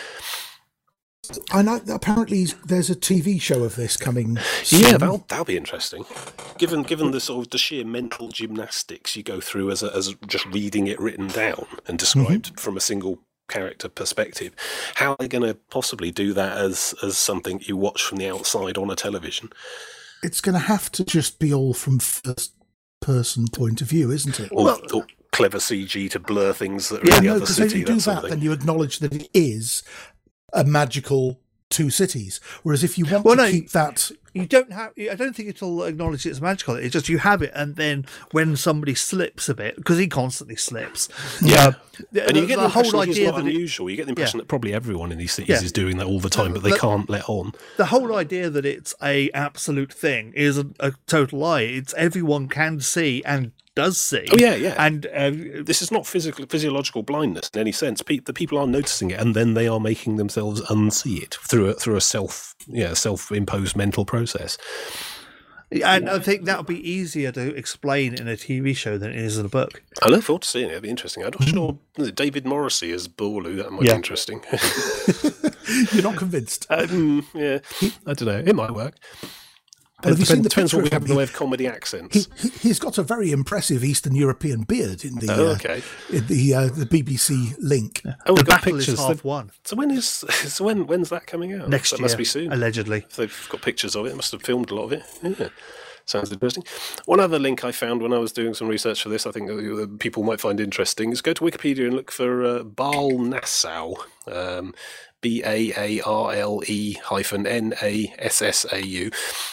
I 1.53 1.63
know 1.63 1.81
apparently 1.89 2.45
there's 2.67 2.91
a 2.91 2.97
TV 2.97 3.41
show 3.41 3.65
of 3.65 3.77
this 3.77 3.97
coming. 3.97 4.39
Soon. 4.63 4.81
Yeah, 4.81 4.97
that'll, 4.99 5.25
that'll 5.29 5.45
be 5.45 5.57
interesting. 5.57 6.05
Given 6.59 6.83
given 6.83 7.11
the 7.11 7.21
sort 7.21 7.47
of 7.47 7.51
the 7.51 7.59
sheer 7.59 7.85
mental 7.85 8.29
gymnastics 8.29 9.17
you 9.17 9.23
go 9.23 9.41
through 9.41 9.71
as 9.71 9.83
a, 9.83 9.95
as 9.95 10.15
just 10.27 10.47
reading 10.47 10.87
it 10.87 11.01
written 11.01 11.29
down 11.29 11.67
and 11.87 11.99
described 11.99 12.47
mm-hmm. 12.47 12.57
from 12.57 12.77
a 12.77 12.81
single 12.81 13.19
character 13.49 13.89
perspective, 13.89 14.55
how 14.95 15.13
are 15.13 15.17
they 15.19 15.29
going 15.29 15.45
to 15.47 15.55
possibly 15.71 16.11
do 16.11 16.33
that 16.33 16.57
as 16.59 16.95
as 17.03 17.17
something 17.17 17.61
you 17.63 17.77
watch 17.77 18.03
from 18.03 18.19
the 18.19 18.29
outside 18.29 18.79
on 18.79 18.91
a 18.91 18.97
television? 18.97 19.51
it's 20.25 20.41
going 20.41 20.55
to 20.55 20.59
have 20.59 20.91
to 20.91 21.05
just 21.05 21.39
be 21.39 21.53
all 21.53 21.75
from 21.75 21.99
first 21.99 22.55
person 23.01 23.47
point 23.47 23.83
of 23.83 23.89
view, 23.89 24.11
isn't 24.11 24.41
it? 24.41 24.51
Or, 24.51 24.79
or 24.93 25.07
clever 25.33 25.59
CG 25.59 26.11
to 26.11 26.19
blur 26.19 26.55
things 26.55 26.89
that 26.89 27.05
are 27.05 27.07
Yeah, 27.07 27.19
in 27.19 27.23
the 27.23 27.29
no, 27.29 27.37
other 27.37 27.41
because 27.41 27.61
if 27.61 27.75
you 27.75 27.85
do 27.85 27.95
that 27.95 28.01
sort 28.01 28.17
that, 28.17 28.25
of 28.25 28.31
then 28.31 28.41
you 28.41 28.53
acknowledge 28.53 29.01
that 29.01 29.13
it 29.13 29.29
is 29.35 29.83
a 30.55 30.65
magical 30.65 31.39
two 31.71 31.91
cities. 31.91 32.41
Whereas 32.63 32.85
if 32.85 32.97
you 32.99 33.05
want 33.05 33.25
Well, 33.25 33.37
to 33.37 33.43
no, 33.43 33.51
keep 33.51 33.71
that, 33.73 34.11
You 34.33 34.47
don't 34.47 34.73
have. 34.73 34.93
I 34.99 35.15
don't 35.17 35.35
think 35.35 35.49
it'll 35.49 35.83
acknowledge 35.85 36.25
it's 36.27 36.41
magical. 36.41 36.77
It's 36.77 36.93
just 36.93 37.09
you 37.09 37.19
have 37.19 37.41
it, 37.43 37.51
and 37.55 37.75
then 37.77 38.05
when 38.33 38.55
somebody 38.57 38.95
slips 38.95 39.49
a 39.49 39.55
bit, 39.55 39.75
because 39.77 39.99
he 39.99 40.07
constantly 40.07 40.57
slips. 40.57 41.09
Yeah. 41.43 41.67
uh, 41.69 41.73
the, 42.13 42.27
And 42.29 42.37
you 42.37 42.47
get 42.47 42.57
the, 42.57 42.63
the 42.65 42.69
whole 42.69 42.85
impression 42.85 43.07
he's 43.09 43.17
idea 43.19 43.31
not 43.33 43.37
that 43.39 43.47
it, 43.47 43.55
unusual. 43.55 43.91
You 43.91 43.97
get 43.97 44.07
the 44.07 44.11
impression 44.11 44.39
that 44.39 44.47
probably 44.49 44.73
everyone 44.75 45.11
in 45.13 45.19
these 45.19 45.33
cities 45.33 45.49
Yeah. 45.51 45.63
is 45.65 45.73
doing 45.73 45.97
that 45.99 46.07
all 46.07 46.21
the 46.21 46.31
time, 46.31 46.53
but 46.53 46.63
they 46.63 46.71
But- 46.71 46.81
can't 46.81 47.09
let 47.11 47.29
on. 47.29 47.53
the 47.77 47.87
whole 47.87 48.15
idea 48.17 48.51
that 48.51 48.65
it's 48.67 48.95
a 49.03 49.31
absolute 49.33 49.93
thing 49.93 50.33
is 50.35 50.59
a, 50.59 50.67
a 50.81 50.93
total 51.07 51.41
lie. 51.41 51.63
It's 51.63 51.95
everyone 51.95 52.49
can 52.49 52.81
see 52.81 53.23
and 53.25 53.53
does 53.77 53.99
see. 53.99 54.27
Oh, 54.33 54.37
yeah, 54.39 54.55
yeah. 54.55 54.75
And 54.79 55.07
uh, 55.07 55.31
this 55.65 55.83
is 55.83 55.91
not 55.91 56.07
physical 56.07 56.47
physiological 56.47 57.03
blindness 57.03 57.49
in 57.55 57.61
any 57.61 57.73
sense. 57.73 58.03
Pe- 58.03 58.19
the 58.21 58.33
people 58.33 58.59
are 58.59 58.67
noticing 58.67 59.11
it, 59.11 59.21
and 59.21 59.35
then 59.35 59.55
they 59.55 59.67
are 59.69 59.81
making 59.81 60.17
themselves 60.17 60.61
unsee 60.63 61.23
it 61.23 61.35
through 61.43 61.67
a, 61.71 61.75
through 61.75 61.97
a 61.97 62.01
self 62.01 62.55
yeah 62.67 62.95
self 62.95 63.31
imposed 63.33 63.77
mental 63.77 64.05
process. 64.05 64.57
and 65.73 66.09
I 66.09 66.19
think 66.21 66.45
that 66.45 66.59
would 66.59 66.67
be 66.69 66.89
easier 66.89 67.33
to 67.33 67.55
explain 67.57 68.15
in 68.15 68.29
a 68.29 68.35
TV 68.37 68.77
show 68.77 68.97
than 68.97 69.11
it 69.11 69.17
is 69.17 69.39
in 69.39 69.47
a 69.47 69.49
book. 69.49 69.83
I 70.03 70.09
look 70.09 70.23
forward 70.23 70.43
to 70.43 70.49
seeing 70.49 70.67
it. 70.69 70.73
It'll 70.73 70.83
be 70.83 70.91
interesting. 70.91 71.25
I'm 71.25 71.31
not 71.33 71.49
sure 71.49 71.79
David 72.13 72.47
Morrissey 72.47 72.93
as 72.93 73.09
Borlu. 73.09 73.57
That 73.57 73.73
might 73.73 73.83
Yeah. 73.85 73.93
be 73.93 73.97
interesting. 73.97 74.41
you're 75.93 76.03
not 76.03 76.17
convinced. 76.17 76.67
um, 76.71 77.27
yeah, 77.35 77.59
I 78.07 78.13
don't 78.13 78.23
know. 78.27 78.43
It 78.47 78.55
might 78.55 78.71
work. 78.73 78.95
Well, 80.05 80.13
have 80.15 80.19
you 80.21 80.25
seen 80.27 80.43
the 80.43 80.49
depends 80.49 80.73
picture 80.73 80.77
what 80.77 80.83
we 80.85 80.89
of 80.89 80.93
have 80.93 81.03
in 81.03 81.09
the 81.09 81.15
way 81.17 81.23
of 81.25 81.33
comedy 81.33 81.67
accents. 81.67 82.27
He, 82.39 82.49
he, 82.49 82.49
he's 82.69 82.79
got 82.79 82.99
a 82.99 83.03
very 83.03 83.31
impressive 83.33 83.83
Eastern 83.85 84.15
European 84.15 84.63
beard 84.63 85.05
in 85.05 85.15
the 85.17 85.27
Oh, 85.33 85.53
uh, 85.53 85.81
in 86.17 86.27
the 86.27 86.55
uh, 86.55 86.67
the 86.67 86.87
BBC 86.87 87.55
link. 87.59 88.03
Oh, 88.05 88.13
The 88.27 88.33
we've 88.35 88.45
got 88.45 88.63
battle 88.63 88.77
is 88.79 88.87
pictures. 88.87 89.01
half 89.07 89.25
won 89.25 89.51
So 89.65 89.77
when 89.77 89.91
is 89.91 90.07
so 90.09 90.65
when 90.65 90.87
when's 90.87 91.09
that 91.11 91.27
coming 91.27 91.53
out? 91.55 91.69
next 91.69 91.91
that 91.91 91.99
year. 92.01 92.05
must 92.05 92.19
be 92.19 92.25
soon. 92.25 92.53
allegedly. 92.53 92.99
If 93.09 93.17
they've 93.17 93.47
got 93.51 93.63
pictures 93.63 93.97
of 93.97 94.07
it, 94.07 94.15
must 94.17 94.33
have 94.33 94.43
filmed 94.43 94.71
a 94.71 94.75
lot 94.75 94.85
of 94.85 94.93
it. 94.93 95.03
Yeah. 95.23 95.49
Sounds 96.07 96.31
interesting. 96.31 96.65
One 97.07 97.19
other 97.19 97.39
link 97.39 97.65
I 97.65 97.73
found 97.73 98.03
when 98.03 98.13
I 98.13 98.19
was 98.19 98.31
doing 98.31 98.53
some 98.53 98.69
research 98.69 99.03
for 99.03 99.09
this, 99.09 99.27
I 99.27 99.31
think 99.31 99.51
uh, 99.51 99.87
people 99.99 100.23
might 100.23 100.39
find 100.39 100.61
interesting, 100.61 101.13
is 101.13 101.23
go 101.23 101.33
to 101.33 101.43
Wikipedia 101.43 101.87
and 101.87 101.95
look 101.95 102.11
for 102.11 102.45
uh, 102.45 102.63
Baarle-Nassau. 102.63 103.95
Um, 104.31 104.75
B 105.25 105.43
A 105.43 105.73
A 105.79 106.01
R 106.03 106.35
L 106.35 106.63
E 106.67 106.93
hyphen 107.03 107.47
N 107.47 107.73
A 107.83 108.13
S 108.19 108.43
S 108.43 108.67
A 108.71 108.87
U. 108.87 109.11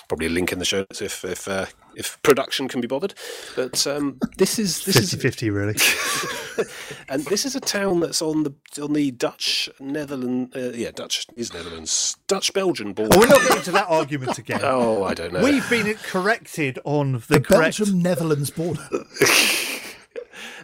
Probably 0.10 0.28
a 0.28 0.30
link 0.30 0.52
in 0.52 0.60
the 0.60 0.66
show 0.66 0.80
notes 0.80 1.02
if 1.02 1.24
if 1.24 1.48
uh, 1.48 1.66
if 1.96 2.22
production 2.24 2.68
can 2.68 2.82
be 2.82 2.88
bothered. 2.88 3.14
But 3.56 3.88
um, 3.88 4.20
this 4.38 4.60
is 4.60 4.84
this 4.84 4.98
50 4.98 5.16
is 5.16 5.22
50, 5.22 5.50
really. 5.50 5.76
and 7.10 7.24
this 7.28 7.46
is 7.46 7.56
a 7.56 7.62
town 7.62 8.02
that's 8.02 8.22
on 8.22 8.44
the 8.44 8.54
on 8.82 8.92
the 8.92 9.12
Dutch 9.12 9.70
Netherlands, 9.80 10.54
uh, 10.54 10.74
yeah, 10.76 10.92
Dutch 10.92 11.26
is 11.38 11.54
Netherlands, 11.54 12.18
Dutch 12.28 12.54
Belgian 12.54 12.92
border. 12.92 13.16
Oh, 13.16 13.20
we're 13.22 13.28
not 13.28 13.42
getting 13.42 13.64
to 13.64 13.72
that 13.72 13.88
argument 13.88 14.38
again. 14.38 14.60
Oh, 14.72 15.04
I 15.04 15.14
don't 15.14 15.34
know. 15.34 15.44
We've 15.44 15.68
been 15.70 15.96
corrected 15.96 16.80
on 16.84 17.14
the, 17.14 17.20
The 17.20 17.40
correct. 17.42 17.78
Belgium 17.78 18.02
Netherlands 18.02 18.50
border. 18.50 18.88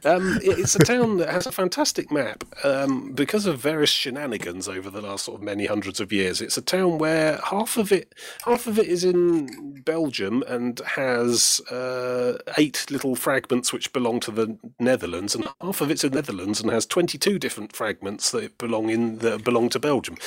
Um, 0.05 0.39
it's 0.41 0.75
a 0.75 0.79
town 0.79 1.17
that 1.17 1.29
has 1.29 1.47
a 1.47 1.51
fantastic 1.51 2.11
map 2.11 2.43
um, 2.63 3.11
because 3.13 3.45
of 3.45 3.59
various 3.59 3.89
shenanigans 3.89 4.67
over 4.67 4.89
the 4.89 5.01
last 5.01 5.25
sort 5.25 5.39
of 5.39 5.43
many 5.43 5.65
hundreds 5.65 5.99
of 5.99 6.11
years. 6.11 6.41
It's 6.41 6.57
a 6.57 6.61
town 6.61 6.97
where 6.97 7.39
half 7.43 7.77
of 7.77 7.91
it, 7.91 8.13
half 8.45 8.67
of 8.67 8.77
it 8.79 8.87
is 8.87 9.03
in 9.03 9.81
Belgium 9.81 10.43
and 10.47 10.79
has 10.79 11.59
uh, 11.71 12.37
eight 12.57 12.85
little 12.89 13.15
fragments 13.15 13.73
which 13.73 13.91
belong 13.93 14.19
to 14.21 14.31
the 14.31 14.57
Netherlands, 14.79 15.35
and 15.35 15.47
half 15.61 15.81
of 15.81 15.91
it's 15.91 16.03
in 16.03 16.13
Netherlands 16.13 16.61
and 16.61 16.71
has 16.71 16.85
twenty-two 16.85 17.39
different 17.39 17.75
fragments 17.75 18.31
that 18.31 18.57
belong 18.57 18.89
in 18.89 19.19
that 19.19 19.43
belong 19.43 19.69
to 19.69 19.79
Belgium, 19.79 20.17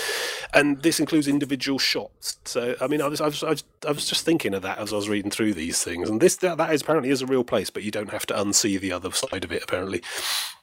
and 0.52 0.82
this 0.82 1.00
includes 1.00 1.28
individual 1.28 1.78
shots. 1.78 2.38
So, 2.44 2.74
I 2.80 2.86
mean, 2.86 3.02
I 3.02 3.08
was, 3.08 3.20
I 3.20 3.26
was, 3.26 3.42
I 3.44 3.50
was, 3.50 3.64
I 3.86 3.92
was 3.92 4.06
just 4.06 4.24
thinking 4.24 4.54
of 4.54 4.62
that 4.62 4.78
as 4.78 4.92
I 4.92 4.96
was 4.96 5.08
reading 5.08 5.30
through 5.30 5.54
these 5.54 5.82
things, 5.84 6.10
and 6.10 6.20
this 6.20 6.36
that, 6.36 6.58
that 6.58 6.72
is 6.72 6.82
apparently 6.82 7.10
is 7.10 7.22
a 7.22 7.26
real 7.26 7.44
place, 7.44 7.70
but 7.70 7.82
you 7.82 7.90
don't 7.90 8.10
have 8.10 8.26
to 8.26 8.34
unsee 8.34 8.80
the 8.80 8.92
other 8.92 9.12
side 9.12 9.44
of 9.44 9.52
it. 9.52 9.59
Apparently, 9.62 10.02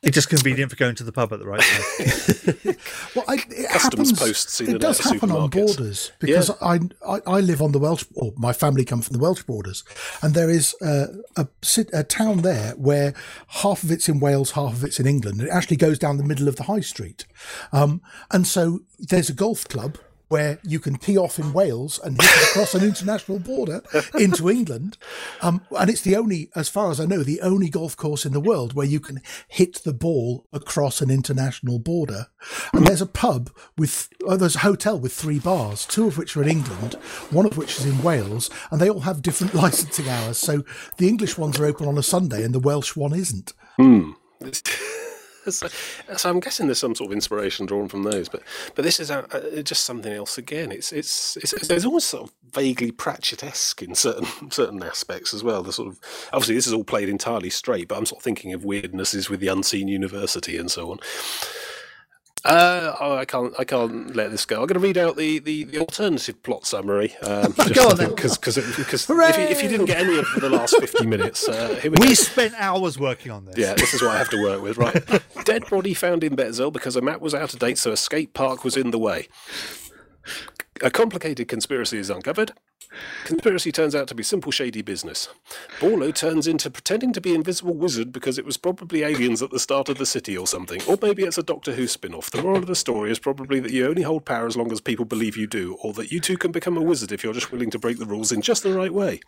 It's 0.03 0.15
just 0.15 0.29
convenient 0.29 0.71
for 0.71 0.77
going 0.77 0.95
to 0.95 1.03
the 1.03 1.11
pub 1.11 1.33
at 1.33 1.39
the 1.39 1.47
right 1.47 1.59
time. 1.61 2.75
Well, 3.15 3.25
I, 3.27 3.35
it 3.35 3.69
Customs 3.71 4.11
happens, 4.11 4.19
posts 4.19 4.61
it 4.61 4.79
does 4.79 4.99
happen 4.99 5.31
on 5.31 5.49
borders 5.49 6.11
because 6.19 6.51
I, 6.61 6.79
I 7.07 7.19
I 7.25 7.39
live 7.39 7.61
on 7.61 7.71
the 7.71 7.79
Welsh, 7.79 8.05
or 8.15 8.33
my 8.37 8.53
family 8.53 8.85
come 8.85 9.01
from 9.01 9.13
the 9.13 9.19
Welsh 9.19 9.43
borders, 9.43 9.83
and 10.21 10.33
there 10.33 10.49
is 10.49 10.75
a, 10.81 11.07
a 11.35 11.47
a 11.93 12.03
town 12.03 12.41
there 12.43 12.71
where 12.73 13.13
half 13.47 13.83
of 13.83 13.91
it's 13.91 14.07
in 14.07 14.19
Wales, 14.19 14.51
half 14.51 14.73
of 14.73 14.83
it's 14.83 14.99
in 14.99 15.07
England. 15.07 15.41
It 15.41 15.49
actually 15.49 15.77
goes 15.77 15.97
down 15.97 16.17
the 16.17 16.23
middle 16.23 16.47
of 16.47 16.57
the 16.57 16.63
high 16.63 16.81
street, 16.81 17.25
um, 17.71 18.01
and 18.31 18.45
so 18.45 18.81
there's 18.99 19.29
a 19.29 19.33
golf 19.33 19.67
club 19.67 19.97
where 20.27 20.59
you 20.63 20.79
can 20.79 20.95
tee 20.95 21.17
off 21.17 21.39
in 21.39 21.53
Wales 21.53 21.99
and 22.03 22.21
hit 22.21 22.29
it 22.29 22.49
across 22.49 22.75
an 22.75 22.83
international 22.83 23.39
border 23.39 23.81
into 24.19 24.49
England. 24.49 24.97
Um, 25.41 25.61
and 25.77 25.89
it's 25.89 26.01
the 26.01 26.15
only, 26.15 26.49
as 26.55 26.69
far 26.69 26.91
as 26.91 26.99
I 26.99 27.05
know, 27.05 27.23
the 27.23 27.41
only 27.41 27.69
golf 27.69 27.95
course 27.95 28.25
in 28.25 28.33
the 28.33 28.39
world 28.39 28.73
where 28.73 28.85
you 28.85 28.99
can 28.99 29.21
hit 29.47 29.83
the 29.83 29.93
ball 29.93 30.45
across 30.51 31.01
an 31.01 31.09
international 31.09 31.79
border. 31.79 32.27
And 32.73 32.85
there's 32.85 33.01
a 33.01 33.05
pub 33.05 33.49
with, 33.77 34.09
oh, 34.25 34.37
there's 34.37 34.55
a 34.55 34.59
hotel 34.59 34.99
with 34.99 35.13
three 35.13 35.39
bars, 35.39 35.85
two 35.85 36.07
of 36.07 36.17
which 36.17 36.35
are 36.35 36.43
in 36.43 36.49
England, 36.49 36.93
one 37.31 37.45
of 37.45 37.57
which 37.57 37.79
is 37.79 37.85
in 37.85 38.03
Wales, 38.03 38.49
and 38.71 38.81
they 38.81 38.89
all 38.89 39.01
have 39.01 39.21
different 39.21 39.53
licensing 39.55 40.09
hours. 40.09 40.37
So 40.37 40.63
the 40.97 41.07
English 41.07 41.37
ones 41.37 41.59
are 41.59 41.65
open 41.65 41.87
on 41.87 41.97
a 41.97 42.03
Sunday 42.03 42.43
and 42.43 42.53
the 42.53 42.59
Welsh 42.59 42.95
one 42.95 43.13
isn't. 43.13 43.53
so, 45.55 45.67
so 46.15 46.29
I'm 46.29 46.39
guessing 46.39 46.67
there's 46.67 46.79
some 46.79 46.95
sort 46.95 47.09
of 47.09 47.13
inspiration 47.13 47.65
drawn 47.65 47.87
from 47.87 48.03
those, 48.03 48.29
but 48.29 48.43
but 48.75 48.83
this 48.83 48.99
is 48.99 49.09
uh, 49.09 49.25
uh, 49.31 49.61
just 49.61 49.85
something 49.85 50.11
else 50.11 50.37
again. 50.37 50.71
It's 50.71 50.91
it's 50.91 51.37
it's, 51.37 51.53
it's 51.53 51.85
almost 51.85 52.09
sort 52.09 52.23
of 52.23 52.33
vaguely 52.51 52.91
Pratchett-esque 52.91 53.81
in 53.81 53.95
certain 53.95 54.27
certain 54.51 54.83
aspects 54.83 55.33
as 55.33 55.43
well. 55.43 55.63
The 55.63 55.73
sort 55.73 55.89
of 55.89 55.99
obviously 56.33 56.55
this 56.55 56.67
is 56.67 56.73
all 56.73 56.83
played 56.83 57.09
entirely 57.09 57.49
straight, 57.49 57.87
but 57.87 57.97
I'm 57.97 58.05
sort 58.05 58.19
of 58.19 58.23
thinking 58.23 58.53
of 58.53 58.63
weirdnesses 58.63 59.29
with 59.29 59.39
the 59.39 59.47
unseen 59.47 59.87
university 59.87 60.57
and 60.57 60.69
so 60.69 60.91
on. 60.91 60.99
Uh, 62.47 62.95
oh, 63.01 63.15
I 63.15 63.25
can't. 63.25 63.53
I 63.59 63.63
can't 63.65 64.15
let 64.15 64.31
this 64.31 64.45
go. 64.45 64.61
I'm 64.61 64.67
going 64.67 64.79
to 64.81 64.87
read 64.87 64.97
out 64.97 65.17
the, 65.17 65.39
the, 65.39 65.65
the 65.65 65.79
alternative 65.79 66.41
plot 66.43 66.65
summary. 66.65 67.13
Um, 67.17 67.51
Go 67.73 67.89
on 67.89 67.97
then. 67.97 68.09
because 68.15 68.37
because 68.37 68.57
if, 68.57 68.77
you- 68.77 68.85
if 68.85 69.61
you 69.61 69.67
didn't 69.69 69.85
get 69.87 69.97
any 69.97 70.17
of 70.17 70.25
the 70.39 70.49
last 70.49 70.77
50 70.79 71.05
minutes, 71.05 71.47
uh, 71.49 71.75
here 71.81 71.91
we, 71.91 71.97
go. 71.97 72.05
we 72.07 72.15
spent 72.15 72.53
hours 72.57 72.97
working 72.97 73.31
on 73.31 73.45
this. 73.45 73.57
Yeah, 73.57 73.73
this 73.73 73.93
is 73.93 74.01
what 74.01 74.11
I 74.11 74.17
have 74.17 74.29
to 74.29 74.41
work 74.41 74.61
with, 74.61 74.77
right? 74.77 75.21
Dead 75.45 75.69
body 75.69 75.93
found 75.93 76.23
in 76.23 76.35
Besźel 76.37 76.71
because 76.71 76.95
a 76.95 77.01
map 77.01 77.19
was 77.19 77.33
out 77.35 77.53
of 77.53 77.59
date, 77.59 77.77
so 77.77 77.91
a 77.91 77.97
skate 77.97 78.33
park 78.33 78.63
was 78.63 78.77
in 78.77 78.91
the 78.91 78.99
way. 78.99 79.27
A 80.81 80.89
complicated 80.91 81.47
conspiracy 81.47 81.97
is 81.97 82.09
uncovered. 82.09 82.53
Conspiracy 83.25 83.71
turns 83.71 83.95
out 83.95 84.07
to 84.07 84.15
be 84.15 84.23
simple, 84.23 84.51
shady 84.51 84.81
business. 84.81 85.29
Borlu 85.79 86.13
turns 86.13 86.47
into 86.47 86.69
pretending 86.69 87.13
to 87.13 87.21
be 87.21 87.35
invisible 87.35 87.73
wizard 87.73 88.11
because 88.11 88.37
it 88.37 88.45
was 88.45 88.57
probably 88.57 89.03
aliens 89.03 89.41
at 89.41 89.51
the 89.51 89.59
start 89.59 89.89
of 89.89 89.97
the 89.97 90.05
city 90.05 90.37
or 90.37 90.47
something. 90.47 90.81
Or 90.87 90.97
maybe 91.01 91.23
it's 91.23 91.37
a 91.37 91.43
Doctor 91.43 91.73
Who 91.73 91.87
spin 91.87 92.13
off. 92.13 92.31
The 92.31 92.41
moral 92.41 92.57
of 92.57 92.67
the 92.67 92.75
story 92.75 93.11
is 93.11 93.19
probably 93.19 93.59
that 93.59 93.71
you 93.71 93.87
only 93.87 94.03
hold 94.03 94.25
power 94.25 94.47
as 94.47 94.57
long 94.57 94.71
as 94.71 94.81
people 94.81 95.05
believe 95.05 95.37
you 95.37 95.47
do, 95.47 95.77
or 95.81 95.93
that 95.93 96.11
you 96.11 96.19
too 96.19 96.37
can 96.37 96.51
become 96.51 96.77
a 96.77 96.81
wizard 96.81 97.11
if 97.11 97.23
you're 97.23 97.33
just 97.33 97.51
willing 97.51 97.69
to 97.71 97.79
break 97.79 97.99
the 97.99 98.05
rules 98.05 98.31
in 98.31 98.41
just 98.41 98.63
the 98.63 98.73
right 98.73 98.93
way. 98.93 99.19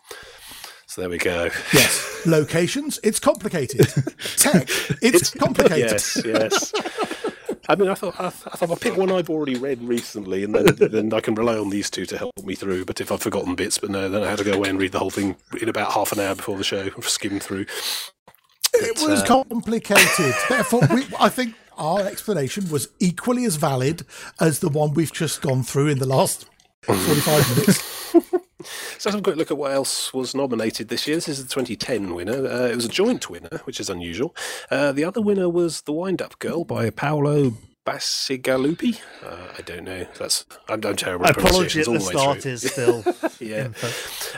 So 0.86 1.02
there 1.02 1.10
we 1.10 1.18
go. 1.18 1.50
Yes. 1.72 2.26
Locations, 2.26 2.98
it's 3.04 3.20
complicated. 3.20 3.86
Tech, 4.36 4.68
it's, 5.00 5.30
complicated. 5.30 5.90
Yes, 5.92 6.22
yes. 6.24 6.72
I 7.70 7.76
mean, 7.76 7.88
I 7.88 7.94
thought 7.94 8.18
I, 8.18 8.26
I 8.26 8.30
thought 8.30 8.68
I'll 8.68 8.76
pick 8.76 8.96
one 8.96 9.12
I've 9.12 9.30
already 9.30 9.56
read 9.56 9.80
recently, 9.80 10.42
and 10.42 10.52
then 10.52 10.74
then 10.90 11.14
I 11.14 11.20
can 11.20 11.36
rely 11.36 11.56
on 11.56 11.70
these 11.70 11.88
two 11.88 12.04
to 12.06 12.18
help 12.18 12.32
me 12.42 12.56
through. 12.56 12.84
But 12.84 13.00
if 13.00 13.12
I've 13.12 13.22
forgotten 13.22 13.54
bits, 13.54 13.78
but 13.78 13.90
no, 13.90 14.08
then 14.08 14.24
I 14.24 14.28
had 14.28 14.38
to 14.38 14.44
go 14.44 14.54
away 14.54 14.70
and 14.70 14.78
read 14.78 14.90
the 14.90 14.98
whole 14.98 15.10
thing 15.10 15.36
in 15.62 15.68
about 15.68 15.92
half 15.92 16.10
an 16.10 16.18
hour 16.18 16.34
before 16.34 16.58
the 16.58 16.64
show, 16.64 16.90
skim 17.02 17.38
through. 17.38 17.66
It 18.74 19.00
was 19.00 19.22
uh, 19.22 19.26
complicated. 19.26 20.34
Therefore, 20.48 20.82
we, 20.92 21.06
I 21.20 21.28
think 21.28 21.54
our 21.78 22.00
explanation 22.00 22.68
was 22.70 22.88
equally 22.98 23.44
as 23.44 23.54
valid 23.54 24.04
as 24.40 24.58
the 24.58 24.68
one 24.68 24.94
we've 24.94 25.12
just 25.12 25.40
gone 25.40 25.62
through 25.62 25.88
in 25.88 26.00
the 26.00 26.08
last 26.08 26.46
45 26.82 27.56
minutes. 27.56 28.34
So 28.64 28.68
let's 28.94 29.04
have 29.04 29.14
a 29.16 29.22
quick 29.22 29.36
look 29.36 29.50
at 29.50 29.56
what 29.58 29.72
else 29.72 30.12
was 30.12 30.34
nominated 30.34 30.88
this 30.88 31.06
year. 31.06 31.16
This 31.16 31.28
is 31.28 31.42
the 31.44 31.48
2010 31.48 32.14
winner. 32.14 32.46
Uh, 32.46 32.66
it 32.68 32.76
was 32.76 32.84
a 32.84 32.88
joint 32.88 33.30
winner, 33.30 33.60
which 33.64 33.80
is 33.80 33.88
unusual. 33.90 34.34
Uh, 34.70 34.92
the 34.92 35.04
other 35.04 35.20
winner 35.20 35.48
was 35.48 35.82
The 35.82 35.92
Wind 35.92 36.20
Up 36.22 36.38
Girl 36.38 36.64
by 36.64 36.90
Paolo 36.90 37.54
Bacigalupi. 37.86 39.00
Uh, 39.24 39.52
I 39.58 39.62
don't 39.62 39.84
know. 39.84 40.06
That's 40.18 40.44
I'm, 40.68 40.84
I'm 40.84 40.96
terrible. 40.96 41.26
at 41.26 41.36
Apology 41.36 41.80
at 41.80 41.86
the 41.86 41.92
way 41.92 41.98
start 41.98 42.42
through. 42.42 42.52
is 42.52 42.70
still. 42.70 43.04
Yeah. 43.40 43.68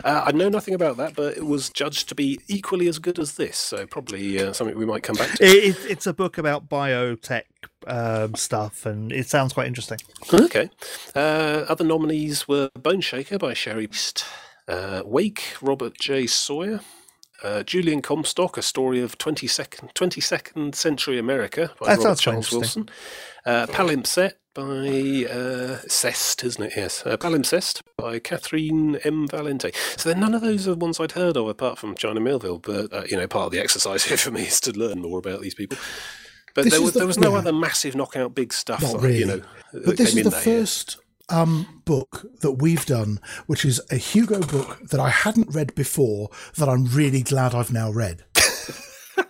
Uh, 0.04 0.22
I 0.26 0.30
know 0.30 0.48
nothing 0.48 0.74
about 0.74 0.96
that, 0.98 1.16
but 1.16 1.36
it 1.36 1.44
was 1.44 1.70
judged 1.70 2.08
to 2.10 2.14
be 2.14 2.38
equally 2.46 2.86
as 2.86 3.00
good 3.00 3.18
as 3.18 3.32
this, 3.34 3.58
so 3.58 3.84
probably 3.84 4.40
uh, 4.40 4.52
something 4.52 4.78
we 4.78 4.86
might 4.86 5.02
come 5.02 5.16
back 5.16 5.36
to. 5.38 5.44
It, 5.44 5.76
it's 5.88 6.06
a 6.06 6.12
book 6.14 6.38
about 6.38 6.68
biotech 6.68 7.42
um, 7.86 8.34
stuff, 8.34 8.86
and 8.86 9.12
it 9.12 9.28
sounds 9.28 9.52
quite 9.52 9.66
interesting. 9.66 9.98
Okay. 10.32 10.70
Uh, 11.14 11.64
other 11.68 11.84
nominees 11.84 12.46
were 12.46 12.70
Bone 12.74 13.00
Shaker 13.00 13.38
by 13.38 13.54
Cherie 13.54 13.86
Priest, 13.86 14.24
uh, 14.68 15.02
Wake, 15.04 15.42
Robert 15.60 15.98
J. 15.98 16.26
Sawyer, 16.26 16.80
uh, 17.42 17.62
Julian 17.62 18.02
Comstock, 18.02 18.56
A 18.56 18.62
Story 18.62 19.00
of 19.00 19.18
22nd, 19.18 19.92
22nd 19.94 20.74
Century 20.74 21.18
America 21.18 21.72
by 21.80 21.96
That 21.96 21.98
Robert 21.98 22.18
Charles. 22.18 22.52
Wilson, 22.52 22.88
uh, 23.44 23.66
Palimpsest 23.66 24.34
by 24.54 25.26
uh, 25.32 25.78
Cest, 25.88 26.44
isn't 26.44 26.62
it? 26.62 26.72
Yes. 26.76 27.04
Uh, 27.06 27.16
Palimpsest 27.16 27.82
by 27.96 28.18
Catherynne 28.18 29.00
M. 29.04 29.26
Valente. 29.26 29.74
So 29.98 30.10
then 30.10 30.20
none 30.20 30.34
of 30.34 30.42
those 30.42 30.68
are 30.68 30.74
ones 30.74 31.00
I'd 31.00 31.12
heard 31.12 31.36
of 31.36 31.48
apart 31.48 31.78
from 31.78 31.94
China 31.94 32.20
Miéville, 32.20 32.62
but, 32.62 32.92
uh, 32.92 33.04
you 33.08 33.16
know, 33.16 33.26
part 33.26 33.46
of 33.46 33.52
the 33.52 33.60
exercise 33.60 34.04
here 34.08 34.18
for 34.18 34.30
me 34.30 34.42
is 34.42 34.60
to 34.60 34.72
learn 34.72 35.00
more 35.00 35.18
about 35.18 35.40
these 35.40 35.54
people. 35.54 35.78
But 36.54 36.70
there 36.70 36.80
was, 36.82 36.92
the- 36.92 37.00
there 37.00 37.06
was 37.06 37.18
no 37.18 37.32
yeah. 37.32 37.38
other 37.38 37.52
massive 37.52 37.94
knockout 37.94 38.34
big 38.34 38.52
stuff, 38.52 38.82
Not 38.82 38.92
that, 39.00 39.06
really. 39.06 39.18
you 39.18 39.26
know, 39.26 39.42
But 39.72 39.96
this 39.96 40.14
is 40.14 40.24
the 40.24 40.30
first 40.30 40.98
um, 41.28 41.82
book 41.84 42.26
that 42.40 42.52
we've 42.52 42.84
done, 42.84 43.20
which 43.46 43.64
is 43.64 43.80
a 43.90 43.96
Hugo 43.96 44.40
book 44.40 44.78
that 44.90 45.00
I 45.00 45.08
hadn't 45.08 45.54
read 45.54 45.74
before, 45.74 46.28
that 46.56 46.68
I'm 46.68 46.84
really 46.86 47.22
glad 47.22 47.54
I've 47.54 47.72
now 47.72 47.90
read. 47.90 48.24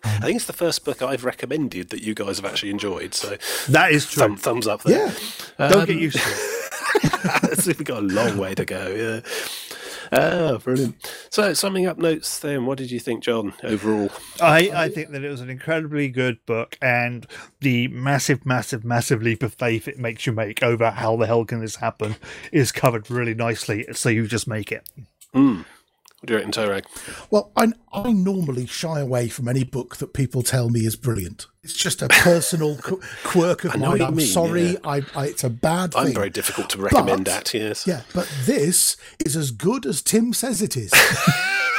I 0.04 0.18
think 0.26 0.36
it's 0.36 0.46
the 0.46 0.52
first 0.52 0.84
book 0.84 1.02
I've 1.02 1.24
recommended 1.24 1.90
that 1.90 2.02
you 2.02 2.14
guys 2.14 2.36
have 2.38 2.44
actually 2.44 2.70
enjoyed. 2.70 3.14
So 3.14 3.36
That 3.68 3.92
is 3.92 4.08
true. 4.08 4.22
thumb, 4.22 4.36
thumbs 4.36 4.66
up 4.66 4.82
there. 4.82 5.12
Yeah. 5.58 5.68
Don't 5.68 5.86
get 5.86 5.96
used 5.98 6.16
to 6.18 6.22
it. 6.24 7.58
so 7.60 7.68
we've 7.68 7.84
got 7.84 7.98
a 7.98 8.06
long 8.06 8.36
way 8.38 8.54
to 8.54 8.64
go. 8.64 8.88
Yeah. 8.88 9.20
Ah, 10.12 10.58
brilliant. 10.62 11.10
So, 11.30 11.54
summing 11.54 11.86
up 11.86 11.96
notes 11.96 12.38
then, 12.38 12.66
what 12.66 12.76
did 12.76 12.90
you 12.90 13.00
think, 13.00 13.22
John, 13.22 13.54
overall? 13.64 14.10
I, 14.42 14.70
I 14.74 14.88
think 14.90 15.10
that 15.10 15.24
it 15.24 15.30
was 15.30 15.40
an 15.40 15.48
incredibly 15.48 16.08
good 16.10 16.44
book, 16.44 16.76
and 16.82 17.26
the 17.60 17.88
massive, 17.88 18.44
massive, 18.44 18.84
massive 18.84 19.22
leap 19.22 19.42
of 19.42 19.54
faith 19.54 19.88
it 19.88 19.98
makes 19.98 20.26
you 20.26 20.32
make 20.32 20.62
over 20.62 20.90
how 20.90 21.16
the 21.16 21.26
hell 21.26 21.46
can 21.46 21.60
this 21.60 21.76
happen 21.76 22.16
is 22.52 22.72
covered 22.72 23.10
really 23.10 23.34
nicely. 23.34 23.86
So 23.92 24.10
you 24.10 24.26
just 24.26 24.46
make 24.46 24.70
it. 24.70 24.86
What 26.22 26.28
do 26.28 26.34
you 26.34 26.38
reckon, 26.38 26.52
Torag? 26.52 26.84
Well, 27.32 27.50
I, 27.56 27.72
I 27.92 28.12
normally 28.12 28.64
shy 28.66 29.00
away 29.00 29.26
from 29.28 29.48
any 29.48 29.64
book 29.64 29.96
that 29.96 30.12
people 30.12 30.44
tell 30.44 30.68
me 30.70 30.86
is 30.86 30.94
brilliant. 30.94 31.48
It's 31.64 31.72
just 31.74 32.00
a 32.00 32.06
personal 32.06 32.76
qu- 32.76 33.00
quirk 33.24 33.64
of 33.64 33.76
mine. 33.76 34.00
I'm 34.00 34.14
mean, 34.14 34.26
sorry. 34.28 34.66
yeah. 34.74 34.76
I, 34.84 35.02
I, 35.16 35.26
it's 35.26 35.42
a 35.42 35.50
bad 35.50 35.96
I'm 35.96 36.06
thing. 36.06 36.14
very 36.14 36.30
difficult 36.30 36.70
to 36.70 36.78
recommend 36.80 37.24
But- 37.24 37.32
that, 37.46 37.54
yes. 37.54 37.88
Yeah, 37.88 38.02
but 38.14 38.32
this 38.44 38.96
is 39.26 39.34
as 39.34 39.50
good 39.50 39.84
as 39.84 40.00
Tim 40.00 40.32
says 40.32 40.62
it 40.62 40.76
is. 40.76 40.92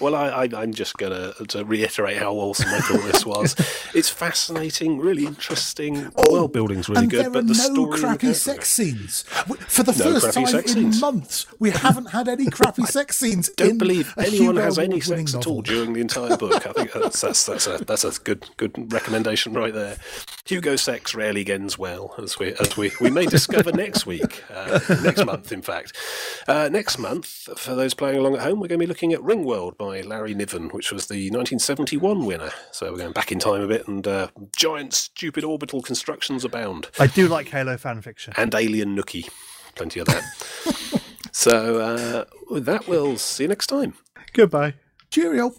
well, 0.00 0.14
I, 0.14 0.28
I, 0.28 0.48
I'm 0.54 0.72
just 0.72 0.96
going 0.96 1.12
to 1.12 1.44
to 1.46 1.64
reiterate 1.64 2.16
how 2.16 2.32
awesome 2.34 2.68
I 2.68 2.78
thought 2.80 3.04
this 3.12 3.26
was. 3.26 3.56
It's 3.92 4.08
fascinating, 4.08 4.98
really 5.00 5.26
interesting. 5.26 6.12
world 6.30 6.52
building's 6.52 6.88
really 6.88 6.98
Oh, 6.98 7.02
and 7.02 7.10
good, 7.10 7.20
there 7.24 7.30
but 7.30 7.38
are 7.40 7.42
the 7.42 7.54
no 7.54 7.54
story 7.54 7.82
and 7.82 7.92
the 7.92 7.98
crappy 8.06 8.34
sex 8.34 8.70
scenes. 8.70 9.22
For 9.66 9.82
the 9.82 9.92
No 9.92 10.20
first 10.20 10.32
time 10.32 10.44
in 10.46 10.68
scenes. 10.68 11.00
months, 11.00 11.46
we 11.58 11.70
haven't 11.70 12.06
had 12.10 12.28
any 12.28 12.46
crappy 12.50 12.84
sex 12.84 13.18
scenes. 13.18 13.48
Don't 13.56 13.70
in 13.70 13.78
believe 13.78 14.14
anyone 14.16 14.56
has 14.56 14.78
any 14.78 15.00
sex 15.00 15.34
at 15.34 15.46
all 15.48 15.60
during 15.62 15.92
the 15.94 16.00
entire 16.00 16.36
book. 16.36 16.64
I 16.68 16.72
think 16.72 16.92
that's 16.92 17.20
that's 17.20 17.44
that's 17.46 17.66
a 17.66 17.78
that's 17.84 18.04
a 18.04 18.12
good 18.22 18.48
good 18.56 18.92
recommendation 18.92 19.54
right 19.54 19.74
there. 19.74 19.96
Hugo 20.44 20.76
sex 20.76 21.14
rarely 21.14 21.44
ends 21.50 21.76
well, 21.76 22.14
as 22.22 22.38
we 22.38 22.54
as 22.54 22.76
we, 22.76 22.92
we 23.00 23.10
may 23.10 23.26
discover 23.26 23.72
next 23.72 24.06
week, 24.06 24.44
uh, 24.54 24.78
next 25.02 25.24
month, 25.26 25.50
in 25.50 25.62
fact. 25.62 25.96
Uh, 26.46 26.68
next 26.70 26.96
month, 26.98 27.26
for 27.58 27.74
those 27.74 27.94
playing 27.94 28.18
along 28.18 28.34
at 28.36 28.42
home, 28.42 28.60
we're 28.60 28.68
going 28.68 28.78
to 28.78 28.84
be 28.84 28.86
looking 28.86 29.12
at 29.12 29.22
Ringworld 29.50 29.76
by 29.76 30.00
Larry 30.02 30.34
Niven, 30.34 30.68
which 30.68 30.92
was 30.92 31.06
the 31.06 31.30
1971 31.30 32.24
winner. 32.24 32.50
So 32.70 32.90
we're 32.92 32.98
going 32.98 33.12
back 33.12 33.32
in 33.32 33.38
time 33.38 33.60
a 33.62 33.66
bit, 33.66 33.88
and 33.88 34.06
uh, 34.06 34.28
giant, 34.56 34.92
stupid 34.94 35.44
orbital 35.44 35.82
constructions 35.82 36.44
abound, 36.44 36.88
I 36.98 37.06
do 37.08 37.26
like 37.28 37.48
Halo 37.48 37.76
fan 37.76 38.00
fiction. 38.00 38.32
and 38.36 38.54
alien 38.54 38.96
nookie, 38.96 39.28
plenty 39.74 40.00
of 40.00 40.06
that. 40.06 41.02
so 41.32 41.80
uh, 41.80 42.24
with 42.50 42.64
that, 42.66 42.86
we'll 42.86 43.18
see 43.18 43.44
you 43.44 43.48
next 43.48 43.66
time. 43.66 43.94
Goodbye. 44.32 44.74
Cheerio. 45.10 45.52